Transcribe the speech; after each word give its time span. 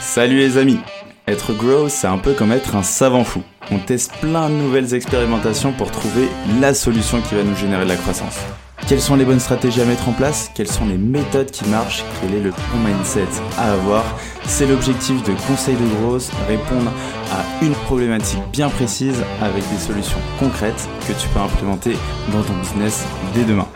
Salut 0.00 0.38
les 0.38 0.58
amis 0.58 0.78
Être 1.26 1.52
grow, 1.52 1.88
c'est 1.88 2.06
un 2.06 2.18
peu 2.18 2.34
comme 2.34 2.52
être 2.52 2.76
un 2.76 2.82
savant 2.82 3.24
fou. 3.24 3.42
On 3.70 3.78
teste 3.78 4.12
plein 4.20 4.48
de 4.48 4.54
nouvelles 4.54 4.94
expérimentations 4.94 5.72
pour 5.72 5.90
trouver 5.90 6.28
la 6.60 6.74
solution 6.74 7.20
qui 7.20 7.34
va 7.34 7.42
nous 7.42 7.56
générer 7.56 7.84
de 7.84 7.88
la 7.88 7.96
croissance. 7.96 8.38
Quelles 8.86 9.00
sont 9.00 9.16
les 9.16 9.24
bonnes 9.24 9.40
stratégies 9.40 9.80
à 9.80 9.86
mettre 9.86 10.08
en 10.08 10.12
place? 10.12 10.50
Quelles 10.54 10.70
sont 10.70 10.86
les 10.86 10.98
méthodes 10.98 11.50
qui 11.50 11.66
marchent? 11.68 12.04
Quel 12.20 12.34
est 12.34 12.42
le 12.42 12.50
bon 12.50 12.78
mindset 12.84 13.26
à 13.56 13.72
avoir? 13.72 14.04
C'est 14.46 14.66
l'objectif 14.66 15.22
de 15.22 15.32
Conseil 15.48 15.74
de 15.74 15.86
Growth, 15.96 16.30
répondre 16.46 16.92
à 17.32 17.64
une 17.64 17.72
problématique 17.72 18.42
bien 18.52 18.68
précise 18.68 19.24
avec 19.40 19.62
des 19.70 19.78
solutions 19.78 20.20
concrètes 20.38 20.86
que 21.08 21.14
tu 21.14 21.28
peux 21.28 21.40
implémenter 21.40 21.96
dans 22.30 22.42
ton 22.42 22.54
business 22.58 23.04
dès 23.34 23.44
demain. 23.44 23.68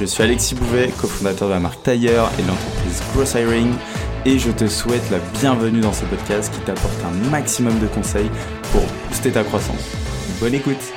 Je 0.00 0.06
suis 0.06 0.24
Alexis 0.24 0.56
Bouvet, 0.56 0.90
cofondateur 1.00 1.46
de 1.48 1.54
la 1.54 1.60
marque 1.60 1.82
Tailleur 1.84 2.28
et 2.38 2.42
de 2.42 2.48
l'entreprise 2.48 3.00
Gross 3.14 3.34
Hiring 3.34 3.72
et 4.26 4.40
je 4.40 4.50
te 4.50 4.66
souhaite 4.66 5.08
la 5.10 5.20
bienvenue 5.40 5.80
dans 5.80 5.92
ce 5.92 6.04
podcast 6.06 6.52
qui 6.52 6.60
t'apporte 6.60 7.00
un 7.04 7.30
maximum 7.30 7.78
de 7.78 7.86
conseils 7.86 8.28
pour 8.72 8.82
booster 9.08 9.30
ta 9.30 9.44
croissance. 9.44 9.94
Bonne 10.40 10.54
écoute. 10.54 10.92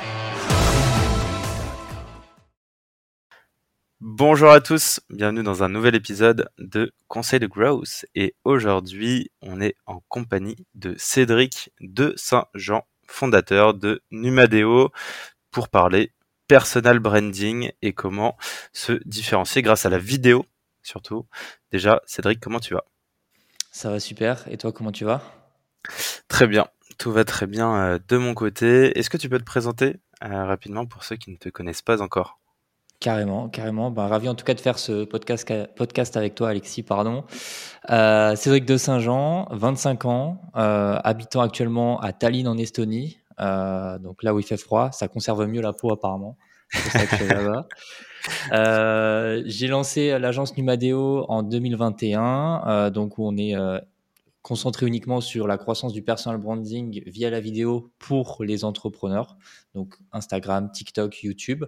Bonjour 4.00 4.50
à 4.50 4.60
tous, 4.60 5.00
bienvenue 5.10 5.44
dans 5.44 5.62
un 5.62 5.68
nouvel 5.68 5.94
épisode 5.94 6.50
de 6.58 6.92
Conseil 7.06 7.38
de 7.38 7.46
Growth. 7.46 8.04
Et 8.16 8.34
aujourd'hui 8.44 9.30
on 9.42 9.60
est 9.60 9.76
en 9.86 10.00
compagnie 10.08 10.66
de 10.74 10.96
Cédric 10.98 11.70
de 11.80 12.14
Saint-Jean, 12.16 12.84
fondateur 13.06 13.74
de 13.74 14.02
Numadeo 14.10 14.90
pour 15.52 15.68
parler 15.68 16.12
personal 16.48 16.98
branding 16.98 17.70
et 17.82 17.92
comment 17.92 18.36
se 18.72 18.94
différencier 19.04 19.62
grâce 19.62 19.86
à 19.86 19.90
la 19.90 19.98
vidéo 19.98 20.44
surtout. 20.88 21.26
Déjà 21.70 22.02
Cédric, 22.06 22.40
comment 22.40 22.60
tu 22.60 22.74
vas? 22.74 22.84
Ça 23.70 23.90
va 23.90 24.00
super. 24.00 24.44
Et 24.50 24.56
toi, 24.56 24.72
comment 24.72 24.92
tu 24.92 25.04
vas? 25.04 25.22
Très 26.28 26.46
bien. 26.46 26.66
Tout 26.98 27.12
va 27.12 27.24
très 27.24 27.46
bien 27.46 27.74
euh, 27.76 27.98
de 28.08 28.16
mon 28.16 28.34
côté. 28.34 28.98
Est-ce 28.98 29.10
que 29.10 29.16
tu 29.16 29.28
peux 29.28 29.38
te 29.38 29.44
présenter 29.44 30.00
euh, 30.24 30.44
rapidement 30.44 30.86
pour 30.86 31.04
ceux 31.04 31.16
qui 31.16 31.30
ne 31.30 31.36
te 31.36 31.48
connaissent 31.48 31.82
pas 31.82 32.02
encore? 32.02 32.40
Carrément, 32.98 33.48
carrément. 33.48 33.92
Ben, 33.92 34.08
ravi 34.08 34.28
en 34.28 34.34
tout 34.34 34.44
cas 34.44 34.54
de 34.54 34.60
faire 34.60 34.80
ce 34.80 35.04
podcast, 35.04 35.48
podcast 35.76 36.16
avec 36.16 36.34
toi, 36.34 36.48
Alexis. 36.48 36.82
Pardon. 36.82 37.24
Euh, 37.90 38.34
Cédric 38.34 38.64
de 38.64 38.76
Saint-Jean, 38.76 39.46
25 39.52 40.04
ans, 40.06 40.42
habitant 40.54 41.42
actuellement 41.42 42.00
à 42.00 42.12
Tallinn 42.12 42.48
en 42.48 42.58
Estonie. 42.58 43.18
donc 43.38 44.24
là 44.24 44.34
où 44.34 44.40
il 44.40 44.44
fait 44.44 44.56
froid, 44.56 44.90
ça 44.90 45.06
conserve 45.06 45.46
mieux 45.46 45.60
la 45.60 45.72
peau 45.72 45.92
apparemment. 45.92 46.36
Euh, 48.52 49.42
j'ai 49.46 49.68
lancé 49.68 50.18
l'agence 50.18 50.56
Numadeo 50.56 51.24
en 51.28 51.42
2021, 51.42 52.62
euh, 52.66 52.90
donc 52.90 53.18
où 53.18 53.26
on 53.26 53.36
est 53.36 53.56
euh, 53.56 53.78
concentré 54.42 54.86
uniquement 54.86 55.20
sur 55.20 55.46
la 55.46 55.58
croissance 55.58 55.92
du 55.92 56.02
personal 56.02 56.38
branding 56.38 57.02
via 57.06 57.30
la 57.30 57.40
vidéo 57.40 57.90
pour 57.98 58.42
les 58.44 58.64
entrepreneurs, 58.64 59.36
donc 59.74 59.96
Instagram, 60.12 60.70
TikTok, 60.72 61.22
YouTube. 61.22 61.64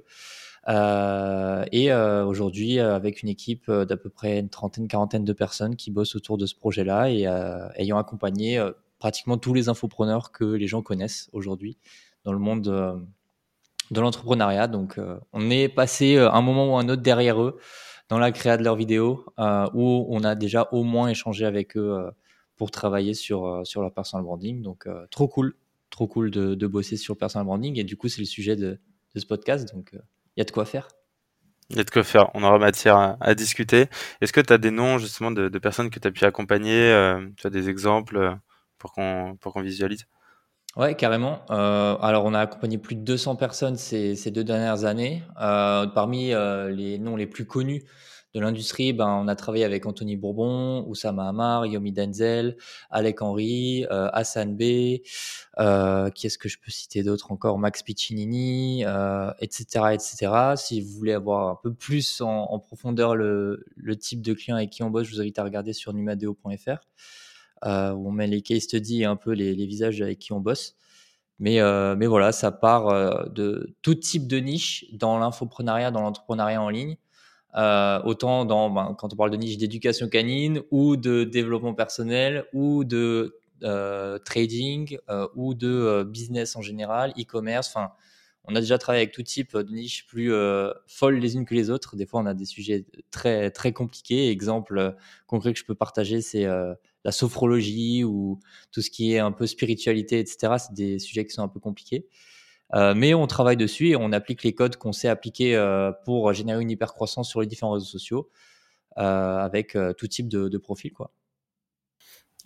et 0.68 1.92
aujourd'hui, 1.92 2.78
avec 2.78 3.22
une 3.22 3.28
équipe 3.28 3.70
d'à 3.70 3.96
peu 3.96 4.10
près 4.10 4.38
une 4.38 4.50
trentaine, 4.50 4.88
quarantaine 4.88 5.24
de 5.24 5.32
personnes 5.32 5.76
qui 5.76 5.90
bossent 5.90 6.16
autour 6.16 6.38
de 6.38 6.46
ce 6.46 6.54
projet-là 6.54 7.10
et 7.10 7.26
ayant 7.76 7.98
accompagné 7.98 8.62
pratiquement 8.98 9.38
tous 9.38 9.54
les 9.54 9.68
infopreneurs 9.68 10.32
que 10.32 10.44
les 10.44 10.66
gens 10.66 10.82
connaissent 10.82 11.28
aujourd'hui 11.32 11.76
dans 12.24 12.32
le 12.32 12.38
monde 12.38 13.06
de 13.90 14.00
l'entrepreneuriat. 14.00 14.66
Donc, 14.66 14.98
euh, 14.98 15.18
on 15.32 15.50
est 15.50 15.68
passé 15.68 16.16
euh, 16.16 16.30
un 16.30 16.42
moment 16.42 16.74
ou 16.74 16.78
un 16.78 16.88
autre 16.88 17.02
derrière 17.02 17.40
eux 17.42 17.58
dans 18.08 18.18
la 18.18 18.32
création 18.32 18.60
de 18.60 18.64
leurs 18.64 18.76
vidéos 18.76 19.24
euh, 19.38 19.68
où 19.74 20.06
on 20.10 20.24
a 20.24 20.34
déjà 20.34 20.68
au 20.72 20.82
moins 20.82 21.08
échangé 21.08 21.44
avec 21.44 21.76
eux 21.76 22.10
pour 22.56 22.70
travailler 22.70 23.14
sur, 23.14 23.62
sur 23.64 23.82
leur 23.82 23.92
personal 23.92 24.24
branding. 24.24 24.62
Donc, 24.62 24.88
trop 25.10 25.28
cool, 25.28 25.54
trop 25.90 26.08
cool 26.08 26.30
de, 26.30 26.54
de, 26.56 26.66
bosser 26.66 26.96
sur 26.96 27.16
personal 27.16 27.46
branding. 27.46 27.78
Et 27.78 27.84
du 27.84 27.96
coup, 27.96 28.08
c'est 28.08 28.20
le 28.20 28.26
sujet 28.26 28.56
de, 28.56 28.80
de, 29.14 29.20
ce 29.20 29.26
podcast. 29.26 29.72
Donc, 29.72 29.90
il 29.92 30.40
y 30.40 30.42
a 30.42 30.44
de 30.44 30.50
quoi 30.50 30.64
faire. 30.64 30.88
Il 31.70 31.76
y 31.76 31.80
a 31.80 31.84
de 31.84 31.90
quoi 31.90 32.02
faire. 32.02 32.30
On 32.34 32.42
aura 32.42 32.58
matière 32.58 33.16
à, 33.20 33.34
discuter. 33.36 33.86
Est-ce 34.20 34.32
que 34.32 34.40
tu 34.40 34.52
as 34.52 34.58
des 34.58 34.72
noms 34.72 34.98
justement 34.98 35.30
de, 35.30 35.58
personnes 35.60 35.88
que 35.88 36.00
tu 36.00 36.08
as 36.08 36.10
pu 36.10 36.24
accompagner 36.24 36.92
Tu 37.36 37.46
as 37.46 37.50
des 37.50 37.68
exemples 37.68 38.36
pour 38.76 38.92
qu'on 38.92 39.36
qu'on 39.36 39.62
visualise? 39.62 40.06
Ouais, 40.76 40.94
carrément. 40.94 41.40
Euh, 41.50 41.96
alors, 42.00 42.24
on 42.24 42.32
a 42.32 42.40
accompagné 42.40 42.78
plus 42.78 42.94
de 42.94 43.00
200 43.02 43.34
personnes 43.34 43.76
ces, 43.76 44.14
ces 44.14 44.30
deux 44.30 44.44
dernières 44.44 44.84
années. 44.84 45.22
Euh, 45.40 45.86
parmi 45.88 46.32
euh, 46.32 46.70
les 46.70 46.98
noms 46.98 47.16
les 47.16 47.26
plus 47.26 47.44
connus 47.44 47.82
de 48.34 48.38
l'industrie, 48.38 48.92
ben, 48.92 49.08
on 49.08 49.26
a 49.26 49.34
travaillé 49.34 49.64
avec 49.64 49.84
Anthony 49.86 50.16
Bourbon, 50.16 50.86
Oussama 50.86 51.28
Hamar, 51.28 51.66
Yomi 51.66 51.90
Denzel, 51.90 52.56
Alec 52.88 53.20
Henry, 53.20 53.84
euh, 53.90 54.08
Hassan 54.12 54.56
B. 54.56 55.00
Euh, 55.58 56.08
qui 56.10 56.28
est-ce 56.28 56.38
que 56.38 56.48
je 56.48 56.58
peux 56.64 56.70
citer 56.70 57.02
d'autres 57.02 57.32
encore? 57.32 57.58
Max 57.58 57.82
Piccinini, 57.82 58.84
etc., 59.40 59.64
etc. 59.92 60.54
Si 60.54 60.80
vous 60.80 60.96
voulez 60.96 61.14
avoir 61.14 61.48
un 61.48 61.58
peu 61.60 61.74
plus 61.74 62.20
en, 62.20 62.28
en 62.28 62.60
profondeur 62.60 63.16
le, 63.16 63.64
le, 63.74 63.96
type 63.96 64.22
de 64.22 64.34
client 64.34 64.56
avec 64.56 64.70
qui 64.70 64.84
on 64.84 64.90
bosse, 64.90 65.08
je 65.08 65.16
vous 65.16 65.20
invite 65.20 65.40
à 65.40 65.42
regarder 65.42 65.72
sur 65.72 65.92
numadeo.fr. 65.92 66.78
Euh, 67.66 67.92
où 67.92 68.08
on 68.08 68.12
met 68.12 68.26
les 68.26 68.40
case 68.40 68.62
studies 68.62 69.02
et 69.02 69.04
un 69.04 69.16
peu 69.16 69.32
les, 69.32 69.66
visages 69.66 70.00
avec 70.00 70.18
qui 70.18 70.32
on 70.32 70.40
bosse. 70.40 70.76
Mais, 71.38 71.60
euh, 71.60 71.94
mais 71.94 72.06
voilà, 72.06 72.32
ça 72.32 72.52
part 72.52 72.88
euh, 72.88 73.24
de 73.34 73.76
tout 73.82 73.94
type 73.94 74.26
de 74.26 74.38
niche 74.38 74.86
dans 74.92 75.18
l'infoprenariat, 75.18 75.90
dans 75.90 76.00
l'entrepreneuriat 76.00 76.62
en 76.62 76.70
ligne. 76.70 76.96
autant 77.54 78.46
dans, 78.46 78.70
ben, 78.70 78.94
quand 78.98 79.12
on 79.12 79.16
parle 79.16 79.30
de 79.30 79.36
niche 79.36 79.58
d'éducation 79.58 80.08
canine 80.08 80.62
ou 80.70 80.96
de 80.96 81.24
développement 81.24 81.74
personnel 81.74 82.46
ou 82.54 82.84
de 82.84 83.36
trading 84.24 84.96
ou 85.36 85.52
de 85.54 86.02
business 86.04 86.56
en 86.56 86.62
général, 86.62 87.12
e-commerce. 87.18 87.68
Enfin, 87.68 87.90
on 88.44 88.56
a 88.56 88.60
déjà 88.60 88.78
travaillé 88.78 89.02
avec 89.02 89.14
tout 89.14 89.22
type 89.22 89.54
de 89.54 89.70
niches 89.70 90.06
plus 90.06 90.32
folles 90.86 91.16
les 91.16 91.34
unes 91.34 91.44
que 91.44 91.54
les 91.54 91.68
autres. 91.68 91.96
Des 91.96 92.06
fois, 92.06 92.20
on 92.22 92.26
a 92.26 92.32
des 92.34 92.46
sujets 92.46 92.86
très 93.10 93.50
très 93.50 93.72
compliqués. 93.74 94.30
Exemple 94.30 94.96
concret 95.26 95.52
que 95.52 95.58
je 95.58 95.64
peux 95.66 95.74
partager, 95.74 96.22
c'est 96.22 96.46
la 97.04 97.12
sophrologie 97.12 98.04
ou 98.04 98.40
tout 98.72 98.82
ce 98.82 98.90
qui 98.90 99.14
est 99.14 99.18
un 99.18 99.32
peu 99.32 99.46
spiritualité, 99.46 100.18
etc. 100.18 100.54
C'est 100.58 100.74
des 100.74 100.98
sujets 100.98 101.24
qui 101.24 101.32
sont 101.32 101.42
un 101.42 101.48
peu 101.48 101.60
compliqués. 101.60 102.06
Euh, 102.74 102.94
mais 102.94 103.14
on 103.14 103.26
travaille 103.26 103.56
dessus 103.56 103.88
et 103.88 103.96
on 103.96 104.12
applique 104.12 104.42
les 104.44 104.54
codes 104.54 104.76
qu'on 104.76 104.92
sait 104.92 105.08
appliquer 105.08 105.56
euh, 105.56 105.90
pour 106.04 106.32
générer 106.32 106.62
une 106.62 106.70
hypercroissance 106.70 107.28
sur 107.28 107.40
les 107.40 107.46
différents 107.46 107.72
réseaux 107.72 107.86
sociaux 107.86 108.30
euh, 108.98 109.38
avec 109.38 109.76
tout 109.98 110.06
type 110.06 110.28
de, 110.28 110.58
profil. 110.58 110.92
Quoi. 110.92 111.10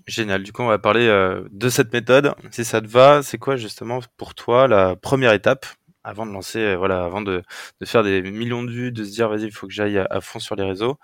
Génial. 0.06 0.42
Du 0.42 0.52
coup, 0.52 0.62
on 0.62 0.68
va 0.68 0.78
parler 0.78 1.06
de 1.50 1.68
cette 1.68 1.92
méthode. 1.92 2.34
Si 2.50 2.64
ça 2.64 2.80
te 2.80 2.86
va, 2.86 3.22
c'est 3.22 3.38
quoi 3.38 3.56
justement 3.56 4.00
pour 4.16 4.34
toi 4.34 4.68
la 4.68 4.96
première 4.96 5.32
étape 5.32 5.66
avant 6.06 6.26
de 6.26 6.32
lancer, 6.32 6.76
voilà, 6.76 7.02
avant 7.02 7.22
de, 7.22 7.42
faire 7.84 8.02
des 8.02 8.20
millions 8.20 8.62
de 8.62 8.70
vues, 8.70 8.92
de 8.92 9.04
se 9.04 9.10
dire 9.10 9.30
vas-y, 9.30 9.44
il 9.44 9.52
faut 9.52 9.66
que 9.66 9.72
j'aille 9.72 9.98
à, 9.98 10.20
fond 10.20 10.38
sur 10.38 10.54
les 10.54 10.64
réseaux? 10.64 10.98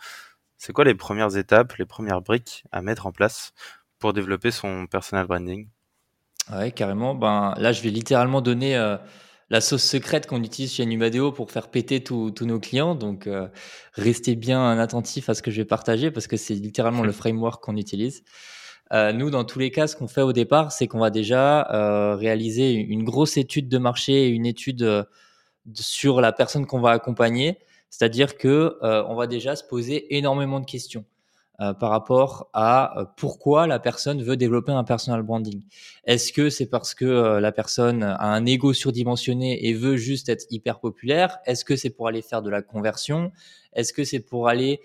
C'est 0.60 0.75
quoi 0.75 0.84
les 0.84 0.94
premières 0.94 1.38
étapes, 1.38 1.72
les 1.78 1.87
premières 1.87 2.21
briques 2.21 2.65
à 2.71 2.82
mettre 2.82 3.06
en 3.06 3.12
place 3.12 3.54
pour 3.98 4.12
développer 4.12 4.50
son 4.50 4.87
personal 4.87 5.26
branding? 5.26 5.69
Ouais, 6.53 6.71
carrément. 6.71 7.15
Ben, 7.15 7.54
là, 7.56 7.72
je 7.72 7.81
vais 7.81 7.88
littéralement 7.88 8.43
donner 8.43 8.76
euh, 8.76 8.99
la 9.49 9.62
sauce 9.62 9.82
secrète 9.82 10.26
qu'on 10.26 10.43
utilise 10.43 10.75
chez 10.75 10.84
Numadeo 10.84 11.32
pour 11.32 11.50
faire 11.50 11.70
péter 11.70 12.04
tous 12.04 12.34
nos 12.43 12.60
clients. 12.60 12.94
Donc, 12.94 13.26
euh, 13.26 13.49
restez 13.94 14.37
bien 14.37 14.78
attentifs 14.78 15.31
à 15.31 15.34
ce 15.34 15.41
que 15.41 15.50
je 15.50 15.62
vais 15.62 15.65
partager 15.65 16.10
parce 16.10 16.26
que 16.26 16.37
c'est 16.37 16.54
littéralement 16.54 17.04
le 17.04 17.12
framework 17.20 17.65
qu'on 17.65 17.78
utilise. 17.78 18.22
Euh, 18.93 19.15
nous, 19.15 19.31
dans 19.31 19.44
tous 19.44 19.60
les 19.60 19.70
cas, 19.70 19.87
ce 19.87 19.97
qu'on 19.97 20.09
fait 20.09 20.22
au 20.22 20.34
départ, 20.34 20.72
c'est 20.72 20.88
qu'on 20.88 20.99
va 20.99 21.09
déjà 21.09 21.62
réaliser 22.16 22.75
une 22.75 23.04
grosse 23.04 23.38
étude 23.38 23.70
de 23.70 23.78
marché, 23.78 24.28
une 24.28 24.44
étude 24.44 25.06
sur 25.72 26.20
la 26.20 26.32
personne 26.32 26.66
qu'on 26.66 26.82
va 26.82 26.91
accompagner 26.91 27.60
c'est-à-dire 27.90 28.38
que 28.38 28.78
euh, 28.82 29.04
on 29.08 29.16
va 29.16 29.26
déjà 29.26 29.56
se 29.56 29.64
poser 29.64 30.16
énormément 30.16 30.60
de 30.60 30.64
questions 30.64 31.04
euh, 31.60 31.75
par 31.75 31.90
rapport 31.90 32.48
à 32.52 32.98
euh, 32.98 33.04
pourquoi 33.16 33.66
la 33.66 33.81
personne 33.81 34.22
veut 34.22 34.37
développer 34.37 34.72
un 34.72 34.84
personal 34.84 35.22
branding. 35.22 35.62
Est-ce 36.04 36.32
que 36.32 36.48
c'est 36.48 36.66
parce 36.70 36.94
que 36.94 37.38
la 37.38 37.52
personne 37.52 38.04
a 38.04 38.32
un 38.32 38.46
ego 38.46 38.72
surdimensionné 38.72 39.66
et 39.66 39.75
veut 39.75 39.96
juste 39.96 40.28
être 40.28 40.46
hyper 40.50 40.78
populaire? 40.78 41.38
Est-ce 41.44 41.64
que 41.64 41.76
c'est 41.76 41.90
pour 41.90 42.06
aller 42.06 42.22
faire 42.22 42.42
de 42.42 42.48
la 42.48 42.62
conversion? 42.62 43.32
Est-ce 43.75 43.93
que 43.93 44.04
c'est 44.04 44.20
pour 44.20 44.48
aller 44.48 44.81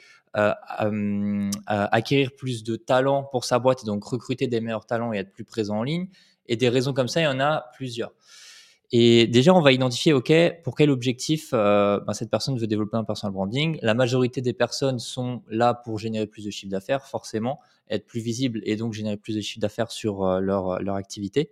acquérir 1.68 2.32
plus 2.36 2.66
de 2.66 2.76
talents 2.76 3.24
pour 3.24 3.46
sa 3.46 3.58
boîte 3.58 3.84
et 3.84 3.86
donc 3.86 4.04
recruter 4.04 4.48
des 4.48 4.60
meilleurs 4.60 4.86
talents 4.86 5.14
et 5.14 5.18
être 5.20 5.32
plus 5.32 5.46
présent 5.46 5.78
en 5.78 5.84
ligne? 5.84 6.08
Et 6.48 6.58
des 6.58 6.68
raisons 6.68 6.94
comme 6.94 7.08
ça, 7.08 7.22
il 7.22 7.24
y 7.24 7.28
en 7.28 7.40
a 7.40 7.70
plusieurs. 7.74 8.12
Et 8.98 9.28
déjà, 9.28 9.54
on 9.54 9.60
va 9.60 9.74
identifier, 9.74 10.14
OK, 10.14 10.32
pour 10.64 10.74
quel 10.74 10.90
objectif 10.90 11.50
euh, 11.52 12.00
ben, 12.00 12.14
cette 12.14 12.30
personne 12.30 12.58
veut 12.58 12.66
développer 12.66 12.96
un 12.96 13.04
personal 13.04 13.34
branding. 13.34 13.78
La 13.82 13.94
majorité 13.94 14.40
des 14.40 14.54
personnes 14.54 15.00
sont 15.00 15.42
là 15.50 15.74
pour 15.74 16.00
générer 16.00 16.28
plus 16.28 16.46
de 16.46 16.50
chiffre 16.50 16.72
d'affaires, 16.72 17.06
forcément, 17.06 17.60
être 17.90 18.06
plus 18.06 18.22
visible 18.22 18.62
et 18.64 18.78
donc 18.78 18.94
générer 18.94 19.18
plus 19.18 19.36
de 19.36 19.42
chiffre 19.42 19.60
d'affaires 19.60 19.92
sur 19.92 20.24
euh, 20.24 20.40
leur, 20.40 20.82
leur 20.82 20.96
activité. 20.96 21.52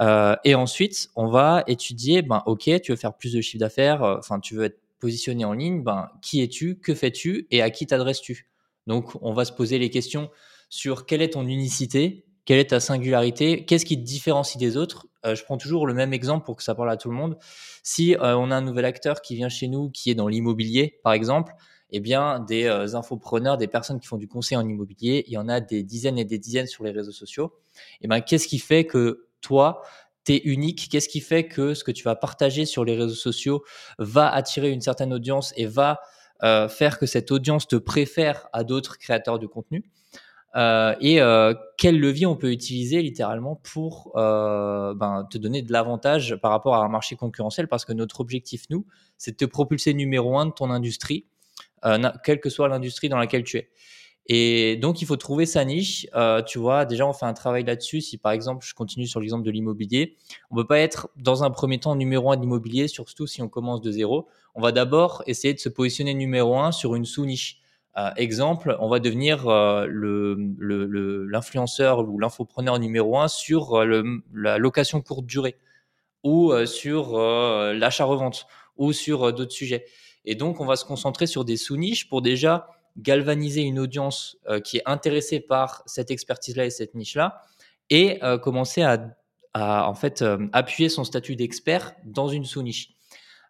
Euh, 0.00 0.34
et 0.44 0.54
ensuite, 0.54 1.10
on 1.14 1.28
va 1.28 1.62
étudier, 1.66 2.22
ben, 2.22 2.42
OK, 2.46 2.70
tu 2.80 2.92
veux 2.92 2.96
faire 2.96 3.18
plus 3.18 3.34
de 3.34 3.42
chiffre 3.42 3.60
d'affaires, 3.60 4.02
euh, 4.02 4.16
enfin, 4.16 4.40
tu 4.40 4.54
veux 4.54 4.64
être 4.64 4.80
positionné 4.98 5.44
en 5.44 5.52
ligne, 5.52 5.82
ben, 5.82 6.08
qui 6.22 6.40
es-tu, 6.40 6.78
que 6.78 6.94
fais-tu 6.94 7.48
et 7.50 7.60
à 7.60 7.68
qui 7.68 7.86
t'adresses-tu? 7.86 8.48
Donc, 8.86 9.12
on 9.20 9.34
va 9.34 9.44
se 9.44 9.52
poser 9.52 9.78
les 9.78 9.90
questions 9.90 10.30
sur 10.70 11.04
quelle 11.04 11.20
est 11.20 11.34
ton 11.34 11.46
unicité, 11.46 12.24
quelle 12.44 12.58
est 12.58 12.70
ta 12.70 12.80
singularité, 12.80 13.64
qu'est-ce 13.64 13.86
qui 13.86 13.96
te 13.96 14.02
différencie 14.02 14.58
des 14.58 14.76
autres? 14.76 15.06
Euh, 15.24 15.34
je 15.34 15.44
prends 15.44 15.58
toujours 15.58 15.86
le 15.86 15.94
même 15.94 16.12
exemple 16.12 16.44
pour 16.44 16.56
que 16.56 16.62
ça 16.62 16.74
parle 16.74 16.90
à 16.90 16.96
tout 16.96 17.08
le 17.08 17.14
monde. 17.14 17.38
Si 17.82 18.16
euh, 18.16 18.36
on 18.36 18.50
a 18.50 18.56
un 18.56 18.60
nouvel 18.60 18.84
acteur 18.84 19.22
qui 19.22 19.36
vient 19.36 19.48
chez 19.48 19.68
nous, 19.68 19.90
qui 19.90 20.10
est 20.10 20.14
dans 20.14 20.28
l'immobilier, 20.28 20.98
par 21.04 21.12
exemple, 21.12 21.52
eh 21.90 22.00
bien, 22.00 22.40
des 22.40 22.64
euh, 22.64 22.94
infopreneurs, 22.96 23.58
des 23.58 23.68
personnes 23.68 24.00
qui 24.00 24.08
font 24.08 24.16
du 24.16 24.26
conseil 24.26 24.56
en 24.56 24.66
immobilier, 24.66 25.24
il 25.28 25.32
y 25.32 25.36
en 25.36 25.48
a 25.48 25.60
des 25.60 25.82
dizaines 25.82 26.18
et 26.18 26.24
des 26.24 26.38
dizaines 26.38 26.66
sur 26.66 26.84
les 26.84 26.90
réseaux 26.90 27.12
sociaux. 27.12 27.52
Eh 28.00 28.08
bien, 28.08 28.20
qu'est-ce 28.20 28.48
qui 28.48 28.58
fait 28.58 28.86
que 28.86 29.28
toi, 29.40 29.82
tu 30.24 30.32
es 30.32 30.38
unique? 30.38 30.88
Qu'est-ce 30.90 31.08
qui 31.08 31.20
fait 31.20 31.46
que 31.46 31.74
ce 31.74 31.84
que 31.84 31.92
tu 31.92 32.02
vas 32.02 32.16
partager 32.16 32.64
sur 32.64 32.84
les 32.84 32.96
réseaux 32.96 33.14
sociaux 33.14 33.62
va 33.98 34.32
attirer 34.32 34.70
une 34.70 34.80
certaine 34.80 35.12
audience 35.12 35.52
et 35.56 35.66
va 35.66 36.00
faire 36.68 36.98
que 36.98 37.06
cette 37.06 37.30
audience 37.30 37.68
te 37.68 37.76
préfère 37.76 38.48
à 38.52 38.64
d'autres 38.64 38.98
créateurs 38.98 39.38
de 39.38 39.46
contenu? 39.46 39.84
Euh, 40.54 40.94
et 41.00 41.20
euh, 41.20 41.54
quel 41.78 41.98
levier 41.98 42.26
on 42.26 42.36
peut 42.36 42.52
utiliser 42.52 43.00
littéralement 43.00 43.56
pour 43.56 44.12
euh, 44.16 44.94
ben, 44.94 45.26
te 45.30 45.38
donner 45.38 45.62
de 45.62 45.72
l'avantage 45.72 46.36
par 46.42 46.50
rapport 46.50 46.74
à 46.74 46.84
un 46.84 46.88
marché 46.88 47.16
concurrentiel? 47.16 47.68
Parce 47.68 47.84
que 47.84 47.92
notre 47.92 48.20
objectif 48.20 48.64
nous 48.68 48.86
c'est 49.16 49.32
de 49.32 49.36
te 49.36 49.44
propulser 49.44 49.94
numéro 49.94 50.38
un 50.38 50.46
de 50.46 50.52
ton 50.52 50.70
industrie 50.70 51.26
quelle 52.22 52.38
que 52.38 52.48
soit 52.48 52.68
l'industrie 52.68 53.08
dans 53.08 53.18
laquelle 53.18 53.42
tu 53.42 53.56
es. 53.56 53.68
Et 54.26 54.76
donc 54.76 55.02
il 55.02 55.04
faut 55.04 55.16
trouver 55.16 55.46
sa 55.46 55.64
niche. 55.64 56.06
Tu 56.46 56.58
vois 56.60 56.84
déjà 56.84 57.08
on 57.08 57.12
fait 57.12 57.26
un 57.26 57.32
travail 57.32 57.64
là-dessus. 57.64 58.00
Si 58.00 58.18
par 58.18 58.30
exemple 58.30 58.64
je 58.64 58.72
continue 58.72 59.08
sur 59.08 59.18
l'exemple 59.18 59.44
de 59.44 59.50
l'immobilier 59.50 60.16
on 60.52 60.56
peut 60.56 60.66
pas 60.66 60.78
être 60.78 61.08
dans 61.16 61.42
un 61.42 61.50
premier 61.50 61.80
temps 61.80 61.96
numéro 61.96 62.30
un 62.30 62.36
de 62.36 62.42
l'immobilier 62.42 62.86
surtout 62.86 63.26
si 63.26 63.42
on 63.42 63.48
commence 63.48 63.80
de 63.80 63.90
zéro. 63.90 64.28
On 64.54 64.60
va 64.60 64.70
d'abord 64.70 65.24
essayer 65.26 65.54
de 65.54 65.58
se 65.58 65.68
positionner 65.68 66.14
numéro 66.14 66.56
un 66.56 66.70
sur 66.70 66.94
une 66.94 67.06
sous-niche. 67.06 67.61
Euh, 67.98 68.10
exemple, 68.16 68.76
on 68.80 68.88
va 68.88 69.00
devenir 69.00 69.46
euh, 69.48 69.86
l'influenceur 71.28 72.08
ou 72.08 72.18
l'infopreneur 72.18 72.78
numéro 72.78 73.18
un 73.18 73.28
sur 73.28 73.74
euh, 73.74 74.02
la 74.32 74.56
location 74.56 75.02
courte 75.02 75.26
durée 75.26 75.56
ou 76.22 76.54
sur 76.66 77.18
l'achat-revente 77.18 78.46
ou 78.76 78.92
sur 78.92 79.32
d'autres 79.32 79.50
sujets. 79.50 79.86
Et 80.24 80.36
donc, 80.36 80.60
on 80.60 80.66
va 80.66 80.76
se 80.76 80.84
concentrer 80.84 81.26
sur 81.26 81.44
des 81.44 81.56
sous-niches 81.56 82.08
pour 82.08 82.22
déjà 82.22 82.68
galvaniser 82.96 83.62
une 83.62 83.80
audience 83.80 84.38
qui 84.62 84.76
est 84.76 84.82
intéressée 84.86 85.40
par 85.40 85.82
cette 85.84 86.12
expertise-là 86.12 86.66
et 86.66 86.70
cette 86.70 86.94
niche-là 86.94 87.42
et 87.90 88.20
commencer 88.40 88.82
à, 88.82 89.16
en 89.52 89.94
fait 89.94 90.24
appuyer 90.52 90.88
son 90.88 91.02
statut 91.02 91.34
d'expert 91.34 91.92
dans 92.04 92.28
une 92.28 92.44
sous-niche. 92.44 92.90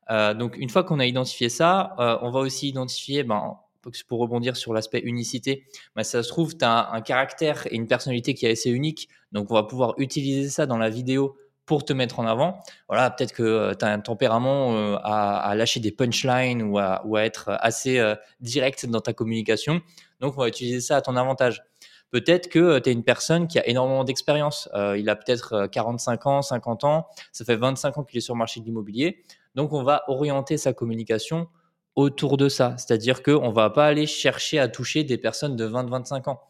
Donc 0.09 0.56
une 0.56 0.71
fois 0.71 0.83
qu'on 0.83 0.99
a 0.99 1.05
identifié 1.05 1.50
ça, 1.50 1.95
on 2.23 2.31
va 2.31 2.41
aussi 2.41 2.71
identifier, 2.71 3.23
ben, 3.23 3.59
pour 4.08 4.20
rebondir 4.20 4.56
sur 4.56 4.73
l'aspect 4.73 5.00
unicité, 5.00 5.64
ben, 5.96 6.02
ça 6.02 6.23
se 6.23 6.29
trouve, 6.29 6.56
tu 6.56 6.64
as 6.64 6.90
un, 6.93 7.00
caractère 7.00 7.67
et 7.70 7.76
une 7.76 7.87
personnalité 7.87 8.34
qui 8.34 8.46
est 8.46 8.52
assez 8.52 8.70
unique. 8.70 9.08
Donc 9.32 9.50
on 9.50 9.55
va 9.55 9.64
pouvoir 9.64 9.94
utiliser 9.99 10.49
ça 10.49 10.67
dans 10.67 10.79
la 10.79 10.90
vidéo 10.90 11.37
pour 11.67 11.84
te 11.84 11.93
mettre 11.93 12.20
en 12.20 12.26
avant. 12.26 12.61
Voilà, 12.88 13.11
peut-être 13.11 13.32
que 13.32 13.43
euh, 13.43 13.75
tu 13.75 13.84
as 13.84 13.88
un 13.88 14.00
tempérament 14.00 14.96
à, 14.96 15.37
à, 15.38 15.55
lâcher 15.55 15.81
des 15.81 15.93
punchlines 15.93 16.62
ou 16.62 16.79
à, 16.79 17.02
ou 17.06 17.17
à 17.17 17.25
être 17.25 17.56
assez 17.61 18.02
direct 18.40 18.87
dans 18.87 19.00
ta 19.00 19.12
communication. 19.12 19.81
Donc 20.20 20.35
on 20.37 20.40
va 20.40 20.49
utiliser 20.49 20.81
ça 20.81 20.96
à 20.96 21.00
ton 21.02 21.17
avantage. 21.17 21.62
Peut-être 22.11 22.50
que 22.50 22.78
tu 22.78 22.90
es 22.90 22.93
une 22.93 23.05
personne 23.05 23.49
qui 23.49 23.58
a 23.58 23.67
énormément 23.67 24.05
d'expérience. 24.05 24.69
il 24.75 25.08
a 25.08 25.17
peut-être 25.17 25.67
45 25.67 26.26
ans, 26.26 26.43
50 26.43 26.85
ans, 26.85 27.06
ça 27.32 27.44
fait 27.46 27.56
25 27.56 27.96
ans 27.96 28.05
qu'il 28.05 28.19
est 28.19 28.20
sur 28.20 28.35
le 28.35 28.38
marché 28.38 28.61
de 28.61 28.67
l'immobilier. 28.67 29.23
Donc, 29.55 29.73
on 29.73 29.82
va 29.82 30.05
orienter 30.08 30.56
sa 30.56 30.73
communication 30.73 31.49
autour 31.97 32.37
de 32.37 32.49
ça. 32.49 32.75
C'est-à-dire 32.79 33.23
qu'on 33.23 33.49
ne 33.49 33.55
va 33.55 33.71
pas 33.71 33.87
aller 33.87 34.06
chercher 34.06 34.59
à 34.59 34.69
toucher 34.69 35.05
des 35.05 35.19
personnes 35.19 35.56
de 35.56 35.67
20-25 35.69 36.29
ans. 36.29 36.41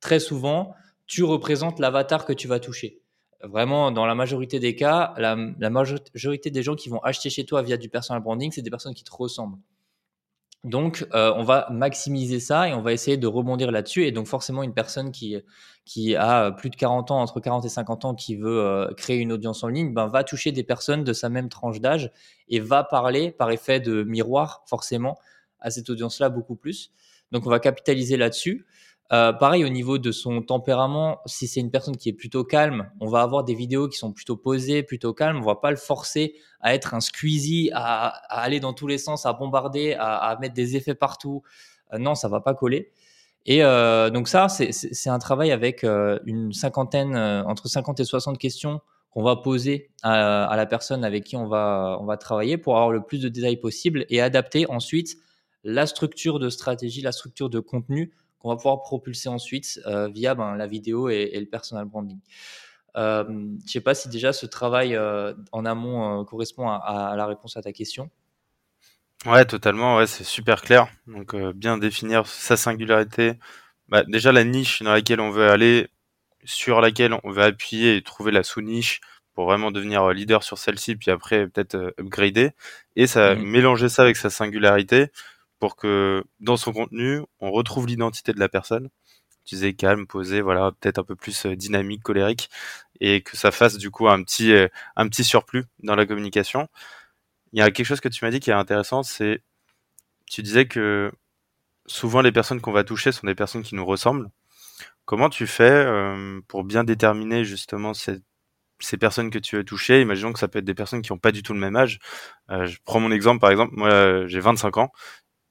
Très 0.00 0.20
souvent, 0.20 0.74
tu 1.06 1.24
représentes 1.24 1.78
l'avatar 1.78 2.24
que 2.24 2.32
tu 2.32 2.48
vas 2.48 2.60
toucher. 2.60 3.02
Vraiment, 3.42 3.90
dans 3.90 4.06
la 4.06 4.14
majorité 4.14 4.60
des 4.60 4.76
cas, 4.76 5.14
la, 5.16 5.36
la 5.58 5.70
majorité 5.70 6.50
des 6.50 6.62
gens 6.62 6.76
qui 6.76 6.88
vont 6.88 7.00
acheter 7.00 7.28
chez 7.28 7.44
toi 7.44 7.62
via 7.62 7.76
du 7.76 7.88
personal 7.88 8.22
branding, 8.22 8.52
c'est 8.52 8.62
des 8.62 8.70
personnes 8.70 8.94
qui 8.94 9.02
te 9.02 9.12
ressemblent. 9.12 9.58
Donc, 10.64 11.04
euh, 11.12 11.32
on 11.36 11.42
va 11.42 11.66
maximiser 11.70 12.38
ça 12.38 12.68
et 12.68 12.74
on 12.74 12.82
va 12.82 12.92
essayer 12.92 13.16
de 13.16 13.26
rebondir 13.26 13.72
là-dessus. 13.72 14.06
Et 14.06 14.12
donc, 14.12 14.28
forcément, 14.28 14.62
une 14.62 14.74
personne 14.74 15.10
qui, 15.10 15.36
qui 15.84 16.14
a 16.14 16.52
plus 16.52 16.70
de 16.70 16.76
40 16.76 17.10
ans, 17.10 17.20
entre 17.20 17.40
40 17.40 17.64
et 17.64 17.68
50 17.68 18.04
ans, 18.04 18.14
qui 18.14 18.36
veut 18.36 18.60
euh, 18.60 18.92
créer 18.94 19.18
une 19.18 19.32
audience 19.32 19.64
en 19.64 19.68
ligne, 19.68 19.92
ben, 19.92 20.06
va 20.06 20.22
toucher 20.22 20.52
des 20.52 20.62
personnes 20.62 21.02
de 21.02 21.12
sa 21.12 21.28
même 21.28 21.48
tranche 21.48 21.80
d'âge 21.80 22.12
et 22.48 22.60
va 22.60 22.84
parler 22.84 23.32
par 23.32 23.50
effet 23.50 23.80
de 23.80 24.04
miroir, 24.04 24.62
forcément, 24.66 25.18
à 25.58 25.70
cette 25.70 25.90
audience-là 25.90 26.28
beaucoup 26.28 26.54
plus. 26.54 26.92
Donc, 27.32 27.44
on 27.46 27.50
va 27.50 27.58
capitaliser 27.58 28.16
là-dessus. 28.16 28.64
Euh, 29.12 29.32
pareil 29.34 29.62
au 29.62 29.68
niveau 29.68 29.98
de 29.98 30.10
son 30.10 30.40
tempérament, 30.40 31.20
si 31.26 31.46
c'est 31.46 31.60
une 31.60 31.70
personne 31.70 31.98
qui 31.98 32.08
est 32.08 32.14
plutôt 32.14 32.44
calme, 32.44 32.90
on 32.98 33.08
va 33.08 33.20
avoir 33.20 33.44
des 33.44 33.54
vidéos 33.54 33.88
qui 33.88 33.98
sont 33.98 34.10
plutôt 34.10 34.36
posées, 34.36 34.82
plutôt 34.82 35.12
calmes. 35.12 35.36
On 35.36 35.44
va 35.44 35.56
pas 35.56 35.70
le 35.70 35.76
forcer 35.76 36.34
à 36.60 36.74
être 36.74 36.94
un 36.94 37.00
squeezie, 37.00 37.70
à, 37.74 38.06
aller 38.30 38.58
dans 38.58 38.72
tous 38.72 38.86
les 38.86 38.96
sens, 38.96 39.26
à 39.26 39.34
bombarder, 39.34 39.94
à, 39.98 40.38
mettre 40.40 40.54
des 40.54 40.76
effets 40.76 40.94
partout. 40.94 41.42
Euh, 41.92 41.98
non, 41.98 42.14
ça 42.14 42.28
va 42.28 42.40
pas 42.40 42.54
coller. 42.54 42.90
Et 43.44 43.62
euh, 43.62 44.08
donc 44.08 44.28
ça, 44.28 44.48
c'est 44.48 45.10
un 45.10 45.18
travail 45.18 45.50
avec 45.50 45.82
une 45.82 46.52
cinquantaine, 46.52 47.16
entre 47.16 47.68
50 47.68 48.00
et 48.00 48.04
60 48.04 48.38
questions 48.38 48.80
qu'on 49.10 49.22
va 49.22 49.36
poser 49.36 49.90
à, 50.02 50.54
la 50.56 50.64
personne 50.64 51.04
avec 51.04 51.24
qui 51.24 51.36
on 51.36 51.46
va, 51.46 51.98
on 52.00 52.06
va 52.06 52.16
travailler 52.16 52.56
pour 52.56 52.76
avoir 52.76 52.90
le 52.90 53.02
plus 53.02 53.20
de 53.20 53.28
détails 53.28 53.58
possible 53.58 54.06
et 54.08 54.22
adapter 54.22 54.66
ensuite 54.70 55.18
la 55.64 55.86
structure 55.86 56.38
de 56.38 56.48
stratégie, 56.48 57.02
la 57.02 57.12
structure 57.12 57.50
de 57.50 57.60
contenu 57.60 58.12
qu'on 58.42 58.48
va 58.48 58.56
pouvoir 58.56 58.82
propulser 58.82 59.28
ensuite 59.28 59.80
euh, 59.86 60.08
via 60.08 60.34
ben, 60.34 60.56
la 60.56 60.66
vidéo 60.66 61.08
et, 61.08 61.38
le 61.38 61.46
personal 61.46 61.84
branding. 61.84 62.18
Euh, 62.96 63.24
je 63.26 63.32
ne 63.32 63.58
sais 63.66 63.80
pas 63.80 63.94
si 63.94 64.08
déjà 64.08 64.32
ce 64.32 64.46
travail 64.46 64.96
euh, 64.96 65.32
en 65.52 65.64
amont 65.64 66.24
correspond 66.24 66.68
à, 66.68 67.14
la 67.16 67.26
réponse 67.26 67.56
à 67.56 67.62
ta 67.62 67.72
question. 67.72 68.10
Ouais, 69.24 69.44
totalement. 69.44 69.96
Ouais, 69.96 70.08
c'est 70.08 70.24
super 70.24 70.62
clair. 70.62 70.88
Donc, 71.06 71.36
bien 71.54 71.78
définir 71.78 72.26
sa 72.26 72.56
singularité. 72.56 73.34
Bah, 73.88 74.02
déjà, 74.08 74.32
la 74.32 74.42
niche 74.42 74.82
dans 74.82 74.92
laquelle 74.92 75.20
on 75.20 75.30
veut 75.30 75.48
aller, 75.48 75.88
sur 76.42 76.80
laquelle 76.80 77.14
on 77.22 77.30
veut 77.30 77.44
appuyer 77.44 77.96
et 77.96 78.02
trouver 78.02 78.32
la 78.32 78.42
sous-niche 78.42 79.00
pour 79.34 79.44
vraiment 79.44 79.70
devenir 79.70 80.08
leader 80.10 80.42
sur 80.42 80.58
celle-ci, 80.58 80.96
puis 80.96 81.10
après 81.10 81.46
peut-être 81.46 81.94
upgrader. 81.98 82.50
Et 82.96 83.06
ça, 83.06 83.36
mmh 83.36 83.42
mélanger 83.42 83.88
ça 83.88 84.02
avec 84.02 84.16
sa 84.16 84.28
singularité 84.28 85.10
pour 85.62 85.76
que 85.76 86.24
dans 86.40 86.56
son 86.56 86.72
contenu, 86.72 87.20
on 87.38 87.52
retrouve 87.52 87.86
l'identité 87.86 88.32
de 88.32 88.40
la 88.40 88.48
personne. 88.48 88.88
Tu 89.44 89.54
disais 89.54 89.74
calme, 89.74 90.08
posé, 90.08 90.40
voilà, 90.40 90.72
peut-être 90.72 90.98
un 90.98 91.04
peu 91.04 91.14
plus 91.14 91.46
euh, 91.46 91.54
dynamique, 91.54 92.02
colérique, 92.02 92.50
et 93.00 93.22
que 93.22 93.36
ça 93.36 93.52
fasse 93.52 93.78
du 93.78 93.88
coup 93.92 94.08
un 94.08 94.24
petit, 94.24 94.52
euh, 94.52 94.66
un 94.96 95.08
petit 95.08 95.22
surplus 95.22 95.64
dans 95.84 95.94
la 95.94 96.04
communication. 96.04 96.68
Il 97.52 97.60
y 97.60 97.62
a 97.62 97.70
quelque 97.70 97.86
chose 97.86 98.00
que 98.00 98.08
tu 98.08 98.24
m'as 98.24 98.32
dit 98.32 98.40
qui 98.40 98.50
est 98.50 98.54
intéressant, 98.54 99.04
c'est 99.04 99.44
tu 100.26 100.42
disais 100.42 100.66
que 100.66 101.12
souvent 101.86 102.22
les 102.22 102.32
personnes 102.32 102.60
qu'on 102.60 102.72
va 102.72 102.82
toucher 102.82 103.12
sont 103.12 103.28
des 103.28 103.36
personnes 103.36 103.62
qui 103.62 103.76
nous 103.76 103.86
ressemblent. 103.86 104.30
Comment 105.04 105.30
tu 105.30 105.46
fais 105.46 105.62
euh, 105.70 106.40
pour 106.48 106.64
bien 106.64 106.82
déterminer 106.82 107.44
justement 107.44 107.94
ces, 107.94 108.18
ces, 108.80 108.96
personnes 108.98 109.30
que 109.30 109.38
tu 109.38 109.56
veux 109.56 109.64
toucher? 109.64 110.00
Imaginons 110.00 110.32
que 110.32 110.40
ça 110.40 110.48
peut 110.48 110.58
être 110.58 110.64
des 110.64 110.74
personnes 110.74 111.02
qui 111.02 111.12
n'ont 111.12 111.18
pas 111.18 111.32
du 111.32 111.44
tout 111.44 111.52
le 111.54 111.60
même 111.60 111.76
âge. 111.76 112.00
je 112.50 112.76
prends 112.84 113.00
mon 113.00 113.12
exemple 113.12 113.40
par 113.40 113.52
exemple, 113.52 113.74
moi 113.76 114.26
j'ai 114.26 114.40
25 114.40 114.78
ans 114.78 114.92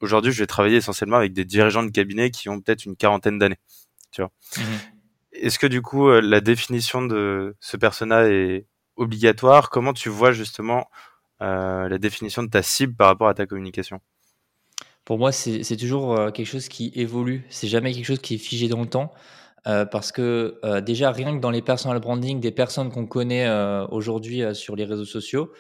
aujourd'hui, 0.02 0.32
je 0.32 0.40
vais 0.40 0.48
travailler 0.48 0.78
essentiellement 0.78 1.18
avec 1.18 1.34
des 1.34 1.46
dirigeants 1.46 1.84
de 1.84 1.92
cabinet 1.92 2.32
qui 2.32 2.50
ont 2.50 2.60
peut-être 2.60 2.86
une 2.86 2.96
quarantaine 2.96 3.40
d'années. 3.40 3.60
Tu 4.12 4.22
vois. 4.22 4.32
Mmh 4.58 4.62
Est-ce 5.34 5.60
que 5.60 5.68
du 5.68 5.82
coup, 5.82 6.10
euh, 6.10 6.22
la 6.22 6.42
définition 6.42 7.02
de 7.02 7.56
ce 7.60 7.78
persona 7.78 8.28
est 8.28 8.68
obligatoire? 8.98 9.70
Comment 9.70 9.94
tu 9.94 10.10
vois 10.10 10.32
justement 10.32 10.88
euh, 11.42 11.88
la 11.88 11.98
définition 11.98 12.44
de 12.44 12.50
ta 12.50 12.62
cible 12.62 12.96
par 12.96 13.08
rapport 13.08 13.30
à 13.30 13.34
ta 13.34 13.46
communication? 13.46 14.02
Pour 15.06 15.18
moi, 15.18 15.32
c'est 15.32 15.78
toujours 15.78 16.18
euh, 16.18 16.32
quelque 16.32 16.48
chose 16.48 16.68
qui 16.68 16.92
évolue. 16.96 17.46
C'est 17.50 17.68
jamais 17.68 17.94
quelque 17.94 18.06
chose 18.06 18.20
qui 18.20 18.36
est 18.36 18.40
figé 18.40 18.68
dans 18.68 18.82
le 18.82 18.88
temps. 18.88 19.14
parce 19.64 20.12
que 20.12 20.60
déjà, 20.82 21.12
rien 21.12 21.36
que 21.36 21.40
dans 21.40 21.52
les 21.52 21.62
personal 21.62 22.00
branding 22.00 22.40
des 22.40 22.52
personnes 22.52 22.92
qu'on 22.92 23.06
connaît 23.06 23.48
aujourd'hui 23.92 24.44
sur 24.54 24.76
les 24.76 24.86
réseaux 24.86 25.06
sociaux, 25.06 25.52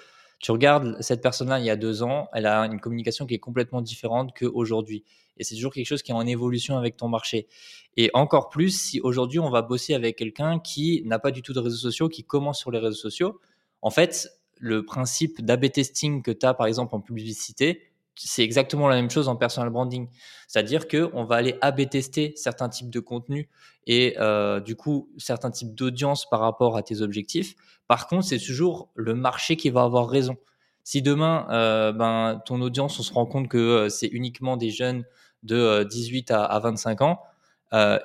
tu 0.41 0.51
regardes 0.51 1.00
cette 1.01 1.21
personne-là 1.21 1.60
il 1.60 1.65
y 1.65 1.69
a 1.69 1.75
deux 1.75 2.01
ans, 2.03 2.27
elle 2.33 2.48
a 2.48 2.62
une 2.65 2.79
communication 2.79 3.25
qui 3.25 3.36
est 3.36 3.39
complètement 3.39 3.81
différente 3.81 4.33
qu'aujourd'hui. 4.38 5.03
Et 5.38 5.43
c'est 5.43 5.55
toujours 5.55 5.74
quelque 5.74 5.86
chose 5.86 6.01
qui 6.01 6.12
est 6.12 6.15
en 6.15 6.25
évolution 6.25 6.77
avec 6.77 6.98
ton 6.98 7.07
marché. 7.07 7.48
Et 7.95 8.10
encore 8.13 8.50
plus 8.50 8.69
si 8.69 9.00
aujourd'hui 9.01 9.39
on 9.39 9.50
va 9.50 9.62
bosser 9.62 9.93
avec 9.93 10.17
quelqu'un 10.17 10.60
qui 10.60 11.03
n'a 11.05 11.19
pas 11.19 11.31
du 11.31 11.41
tout 11.41 11.53
de 11.53 11.60
réseaux 11.60 11.77
sociaux, 11.77 12.10
qui 12.10 12.24
commence 12.24 12.60
sur 12.60 12.71
les 12.71 12.79
réseaux 12.79 12.98
sociaux. 12.98 13.39
En 13.81 13.91
fait, 13.91 14.29
le 14.57 14.83
principe 14.83 15.43
d'AB 15.43 15.71
testing 15.71 16.21
que 16.24 16.31
tu 16.31 16.45
as 16.45 16.53
par 16.53 16.67
exemple 16.67 16.95
en 16.95 17.01
publicité, 17.01 17.90
c'est 18.25 18.44
exactement 18.44 18.88
la 18.88 18.96
même 18.96 19.10
chose 19.10 19.28
en 19.28 19.36
personal 19.36 19.70
branding. 19.70 20.08
C'est-à-dire 20.48 20.88
qu'on 20.88 21.24
va 21.24 21.36
aller 21.36 21.56
AB 21.62 21.90
tester 21.90 22.34
certains 22.36 22.70
types 22.70 22.90
de 22.90 23.00
contenus 23.00 23.48
et 23.88 24.16
euh, 24.20 24.60
du 24.60 24.75
coup 24.75 25.10
certains 25.18 25.51
types 25.51 25.74
d'audience 25.74 26.30
par 26.30 26.40
rapport 26.40 26.78
à 26.78 26.84
tes 26.84 27.01
objectifs. 27.01 27.56
Par 27.88 28.08
contre, 28.08 28.25
c'est 28.25 28.40
toujours 28.40 28.90
le 28.96 29.16
marché 29.16 29.56
qui 29.56 29.70
va 29.70 29.84
avoir 29.84 30.10
raison. 30.10 30.38
Si 30.84 31.01
demain, 31.01 31.48
euh, 31.51 31.92
ben, 31.92 32.42
ton 32.46 32.62
audience, 32.62 33.00
on 33.00 33.04
se 33.04 33.13
rend 33.13 33.25
compte 33.25 33.48
que 33.48 33.58
euh, 33.58 33.90
c'est 33.90 34.08
uniquement 34.08 34.58
des 34.58 34.72
jeunes 34.72 35.04
de 35.44 35.84
18 35.84 36.32
à, 36.32 36.60
25 36.60 37.01
ans 37.01 37.22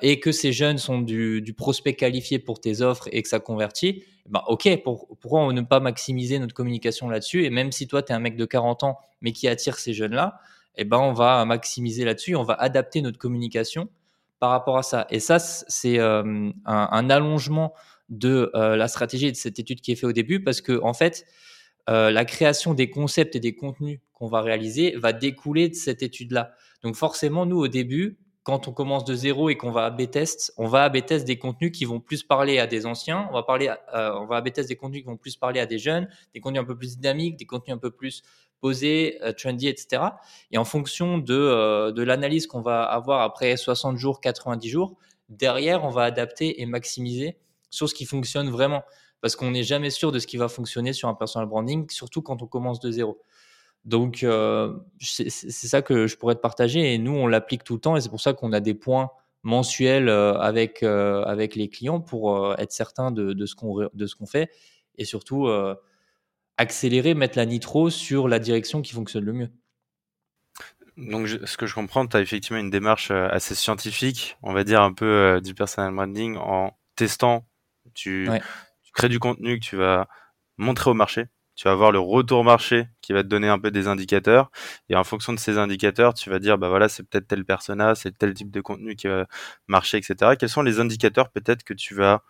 et 0.01 0.19
que 0.19 0.31
ces 0.31 0.53
jeunes 0.53 0.77
sont 0.77 1.01
du, 1.01 1.41
du, 1.41 1.53
prospect 1.53 1.93
qualifié 1.93 2.39
pour 2.39 2.59
tes 2.59 2.81
offres 2.81 3.09
et 3.11 3.21
que 3.21 3.27
ça 3.27 3.39
convertit, 3.39 4.03
ben 4.27 4.41
ok, 4.47 4.83
pour, 4.83 5.07
pourquoi 5.19 5.51
ne 5.53 5.61
pas 5.61 5.79
maximiser 5.79 6.39
notre 6.39 6.53
communication 6.53 7.09
là-dessus? 7.09 7.45
Et 7.45 7.49
même 7.49 7.71
si 7.71 7.87
toi, 7.87 8.03
tu 8.03 8.11
es 8.11 8.15
un 8.15 8.19
mec 8.19 8.35
de 8.35 8.45
40 8.45 8.83
ans, 8.83 8.97
mais 9.21 9.31
qui 9.31 9.47
attire 9.47 9.77
ces 9.77 9.93
jeunes-là, 9.93 10.39
eh 10.75 10.83
ben 10.83 10.97
on 10.97 11.13
va 11.13 11.43
maximiser 11.45 12.05
là-dessus, 12.05 12.35
on 12.35 12.43
va 12.43 12.53
adapter 12.53 13.01
notre 13.01 13.17
communication 13.17 13.89
par 14.39 14.51
rapport 14.51 14.77
à 14.77 14.83
ça. 14.83 15.07
Et 15.09 15.19
ça, 15.19 15.39
c'est 15.39 15.99
un, 15.99 16.51
un, 16.65 17.09
allongement 17.09 17.73
de 18.09 18.51
la 18.53 18.87
stratégie 18.87 19.31
de 19.31 19.35
cette 19.35 19.57
étude 19.57 19.81
qui 19.81 19.91
est 19.91 19.95
faite 19.95 20.05
au 20.05 20.13
début, 20.13 20.43
parce 20.43 20.61
que 20.61 20.79
en 20.83 20.93
fait, 20.93 21.25
la 21.87 22.25
création 22.25 22.75
des 22.75 22.91
concepts 22.91 23.35
et 23.35 23.39
des 23.39 23.55
contenus 23.55 23.99
qu'on 24.13 24.27
va 24.27 24.41
réaliser 24.41 24.95
va 24.97 25.13
découler 25.13 25.69
de 25.69 25.75
cette 25.75 26.03
étude-là. 26.03 26.51
Donc 26.83 26.95
forcément, 26.95 27.45
nous, 27.45 27.57
au 27.57 27.67
début, 27.67 28.17
quand 28.47 28.69
on 28.69 28.71
commence 28.71 29.03
de 29.03 29.13
zéro 29.13 29.49
et 29.49 29.57
qu'on 29.57 29.71
va 29.71 29.83
AB 29.83 30.09
test, 30.09 30.53
on 30.55 30.67
va 30.69 30.85
AB 30.85 31.05
test 31.05 31.27
des 31.27 31.37
contenus 31.37 31.69
qui 31.73 31.83
vont 31.83 31.99
plus 31.99 32.23
parler 32.23 32.59
à 32.59 32.65
des 32.65 32.85
anciens, 32.85 33.27
on 33.29 33.33
va 33.33 33.43
parler, 33.43 33.69
euh, 33.93 34.13
on 34.13 34.25
va 34.25 34.37
AB 34.37 34.53
test 34.53 34.69
des 34.69 34.77
contenus 34.77 35.01
qui 35.01 35.07
vont 35.07 35.17
plus 35.17 35.35
parler 35.35 35.59
à 35.59 35.65
des 35.65 35.77
jeunes, 35.77 36.07
des 36.33 36.39
contenus 36.39 36.61
un 36.61 36.63
peu 36.63 36.77
plus 36.77 36.95
dynamiques, 36.95 37.35
des 37.35 37.45
contenus 37.45 37.75
un 37.75 37.77
peu 37.77 37.91
plus 37.91 38.23
posés, 38.61 39.19
euh, 39.21 39.33
trendy, 39.33 39.67
etc. 39.67 40.01
Et 40.51 40.57
en 40.57 40.63
fonction 40.63 41.17
de, 41.17 41.35
euh, 41.35 41.91
de 41.91 42.01
l'analyse 42.03 42.47
qu'on 42.47 42.61
va 42.61 42.83
avoir 42.83 43.19
après 43.19 43.57
60 43.57 43.97
jours, 43.97 44.21
90 44.21 44.69
jours, 44.69 44.95
derrière, 45.27 45.83
on 45.83 45.89
va 45.89 46.03
adapter 46.03 46.61
et 46.61 46.65
maximiser 46.65 47.37
sur 47.69 47.89
ce 47.89 47.93
qui 47.93 48.05
fonctionne 48.05 48.49
vraiment. 48.49 48.83
Parce 49.19 49.35
qu'on 49.35 49.51
n'est 49.51 49.63
jamais 49.63 49.89
sûr 49.89 50.13
de 50.13 50.19
ce 50.19 50.27
qui 50.27 50.37
va 50.37 50.47
fonctionner 50.47 50.93
sur 50.93 51.09
un 51.09 51.15
personal 51.15 51.49
branding, 51.49 51.89
surtout 51.89 52.21
quand 52.21 52.41
on 52.41 52.47
commence 52.47 52.79
de 52.79 52.91
zéro. 52.91 53.19
Donc, 53.87 54.23
euh, 54.23 54.73
c'est 54.99 55.29
ça 55.29 55.81
que 55.81 56.07
je 56.07 56.17
pourrais 56.17 56.35
te 56.35 56.41
partager. 56.41 56.93
Et 56.93 56.97
nous, 56.97 57.13
on 57.13 57.25
l'applique 57.25 57.63
tout 57.63 57.75
le 57.75 57.79
temps. 57.79 57.95
Et 57.95 58.01
c'est 58.01 58.09
pour 58.09 58.19
ça 58.19 58.33
qu'on 58.33 58.51
a 58.51 58.59
des 58.59 58.73
points 58.73 59.11
mensuels 59.43 60.09
euh, 60.09 60.37
avec, 60.39 60.83
euh, 60.83 61.23
avec 61.23 61.55
les 61.55 61.69
clients 61.69 62.01
pour 62.01 62.53
être 62.59 62.73
certain 62.73 63.11
de, 63.11 63.31
de 63.31 63.45
ce 63.45 63.55
qu'on 63.55 64.25
fait. 64.25 64.51
Et 64.97 65.05
surtout, 65.05 65.47
accélérer, 66.57 67.13
mettre 67.13 67.37
la 67.37 67.45
nitro 67.45 67.89
sur 67.89 68.27
la 68.27 68.39
direction 68.39 68.81
qui 68.81 68.93
fonctionne 68.93 69.23
le 69.23 69.33
mieux. 69.33 69.49
Donc, 70.97 71.27
ce 71.27 71.55
que 71.55 71.65
je 71.65 71.73
comprends, 71.73 72.05
tu 72.07 72.17
as 72.17 72.21
effectivement 72.21 72.59
une 72.59 72.71
démarche 72.71 73.11
assez 73.11 73.55
scientifique, 73.55 74.35
on 74.41 74.51
va 74.51 74.65
dire 74.65 74.81
un 74.81 74.91
peu 74.91 75.39
du 75.41 75.53
personal 75.53 75.93
branding, 75.93 76.35
en 76.35 76.75
testant. 76.95 77.47
Tu, 77.93 78.27
tu 78.83 78.91
crées 78.91 79.07
du 79.07 79.19
contenu 79.19 79.59
que 79.59 79.63
tu 79.63 79.77
vas 79.77 80.09
montrer 80.57 80.89
au 80.89 80.95
marché 80.95 81.27
tu 81.57 81.67
vas 81.67 81.73
voir 81.73 81.91
le 81.91 81.99
retour 81.99 82.43
marché 82.43 82.87
qui 83.01 83.13
va 83.13 83.23
te 83.23 83.27
donner 83.27 83.49
un 83.49 83.57
peu 83.57 83.71
des 83.71 83.87
indicateurs. 83.87 84.51
Et 84.89 84.95
en 84.95 85.03
fonction 85.03 85.33
de 85.33 85.39
ces 85.39 85.57
indicateurs, 85.57 86.13
tu 86.13 86.29
vas 86.29 86.37
dire, 86.37 86.59
bah 86.59 86.69
voilà, 86.69 86.87
c'est 86.87 87.01
peut-être 87.01 87.27
tel 87.27 87.43
persona, 87.45 87.95
c'est 87.95 88.15
tel 88.15 88.35
type 88.35 88.51
de 88.51 88.61
contenu 88.61 88.95
qui 88.95 89.07
va 89.07 89.25
marcher, 89.65 89.97
etc. 89.97 90.35
Quels 90.39 90.49
sont 90.49 90.61
les 90.61 90.79
indicateurs 90.79 91.31
peut-être 91.31 91.63
que 91.63 91.73
tu 91.73 91.95
vas 91.95 92.21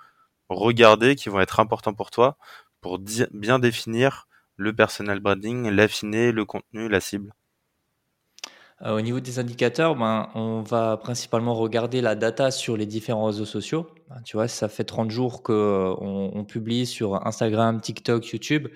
regarder 0.48 1.16
qui 1.16 1.28
vont 1.28 1.42
être 1.42 1.60
importants 1.60 1.94
pour 1.94 2.10
toi 2.10 2.38
pour 2.80 3.00
bien 3.00 3.60
définir 3.60 4.28
le 4.56 4.74
personal 4.74 5.20
branding, 5.20 5.70
l'affiner, 5.72 6.32
le 6.32 6.46
contenu, 6.46 6.88
la 6.88 7.02
cible? 7.02 7.34
Euh, 8.84 8.96
au 8.96 9.02
niveau 9.02 9.20
des 9.20 9.40
indicateurs, 9.40 9.96
ben, 9.96 10.30
on 10.36 10.62
va 10.62 10.96
principalement 10.96 11.54
regarder 11.54 12.00
la 12.00 12.16
data 12.16 12.50
sur 12.50 12.78
les 12.78 12.86
différents 12.86 13.26
réseaux 13.26 13.46
sociaux. 13.46 13.90
Ben, 14.10 14.22
tu 14.24 14.38
vois, 14.38 14.48
ça 14.48 14.70
fait 14.70 14.86
30 14.86 15.12
jours 15.12 15.44
qu'on 15.44 16.32
on 16.34 16.46
publie 16.46 16.86
sur 16.86 17.28
Instagram, 17.28 17.82
TikTok, 17.82 18.26
YouTube 18.28 18.70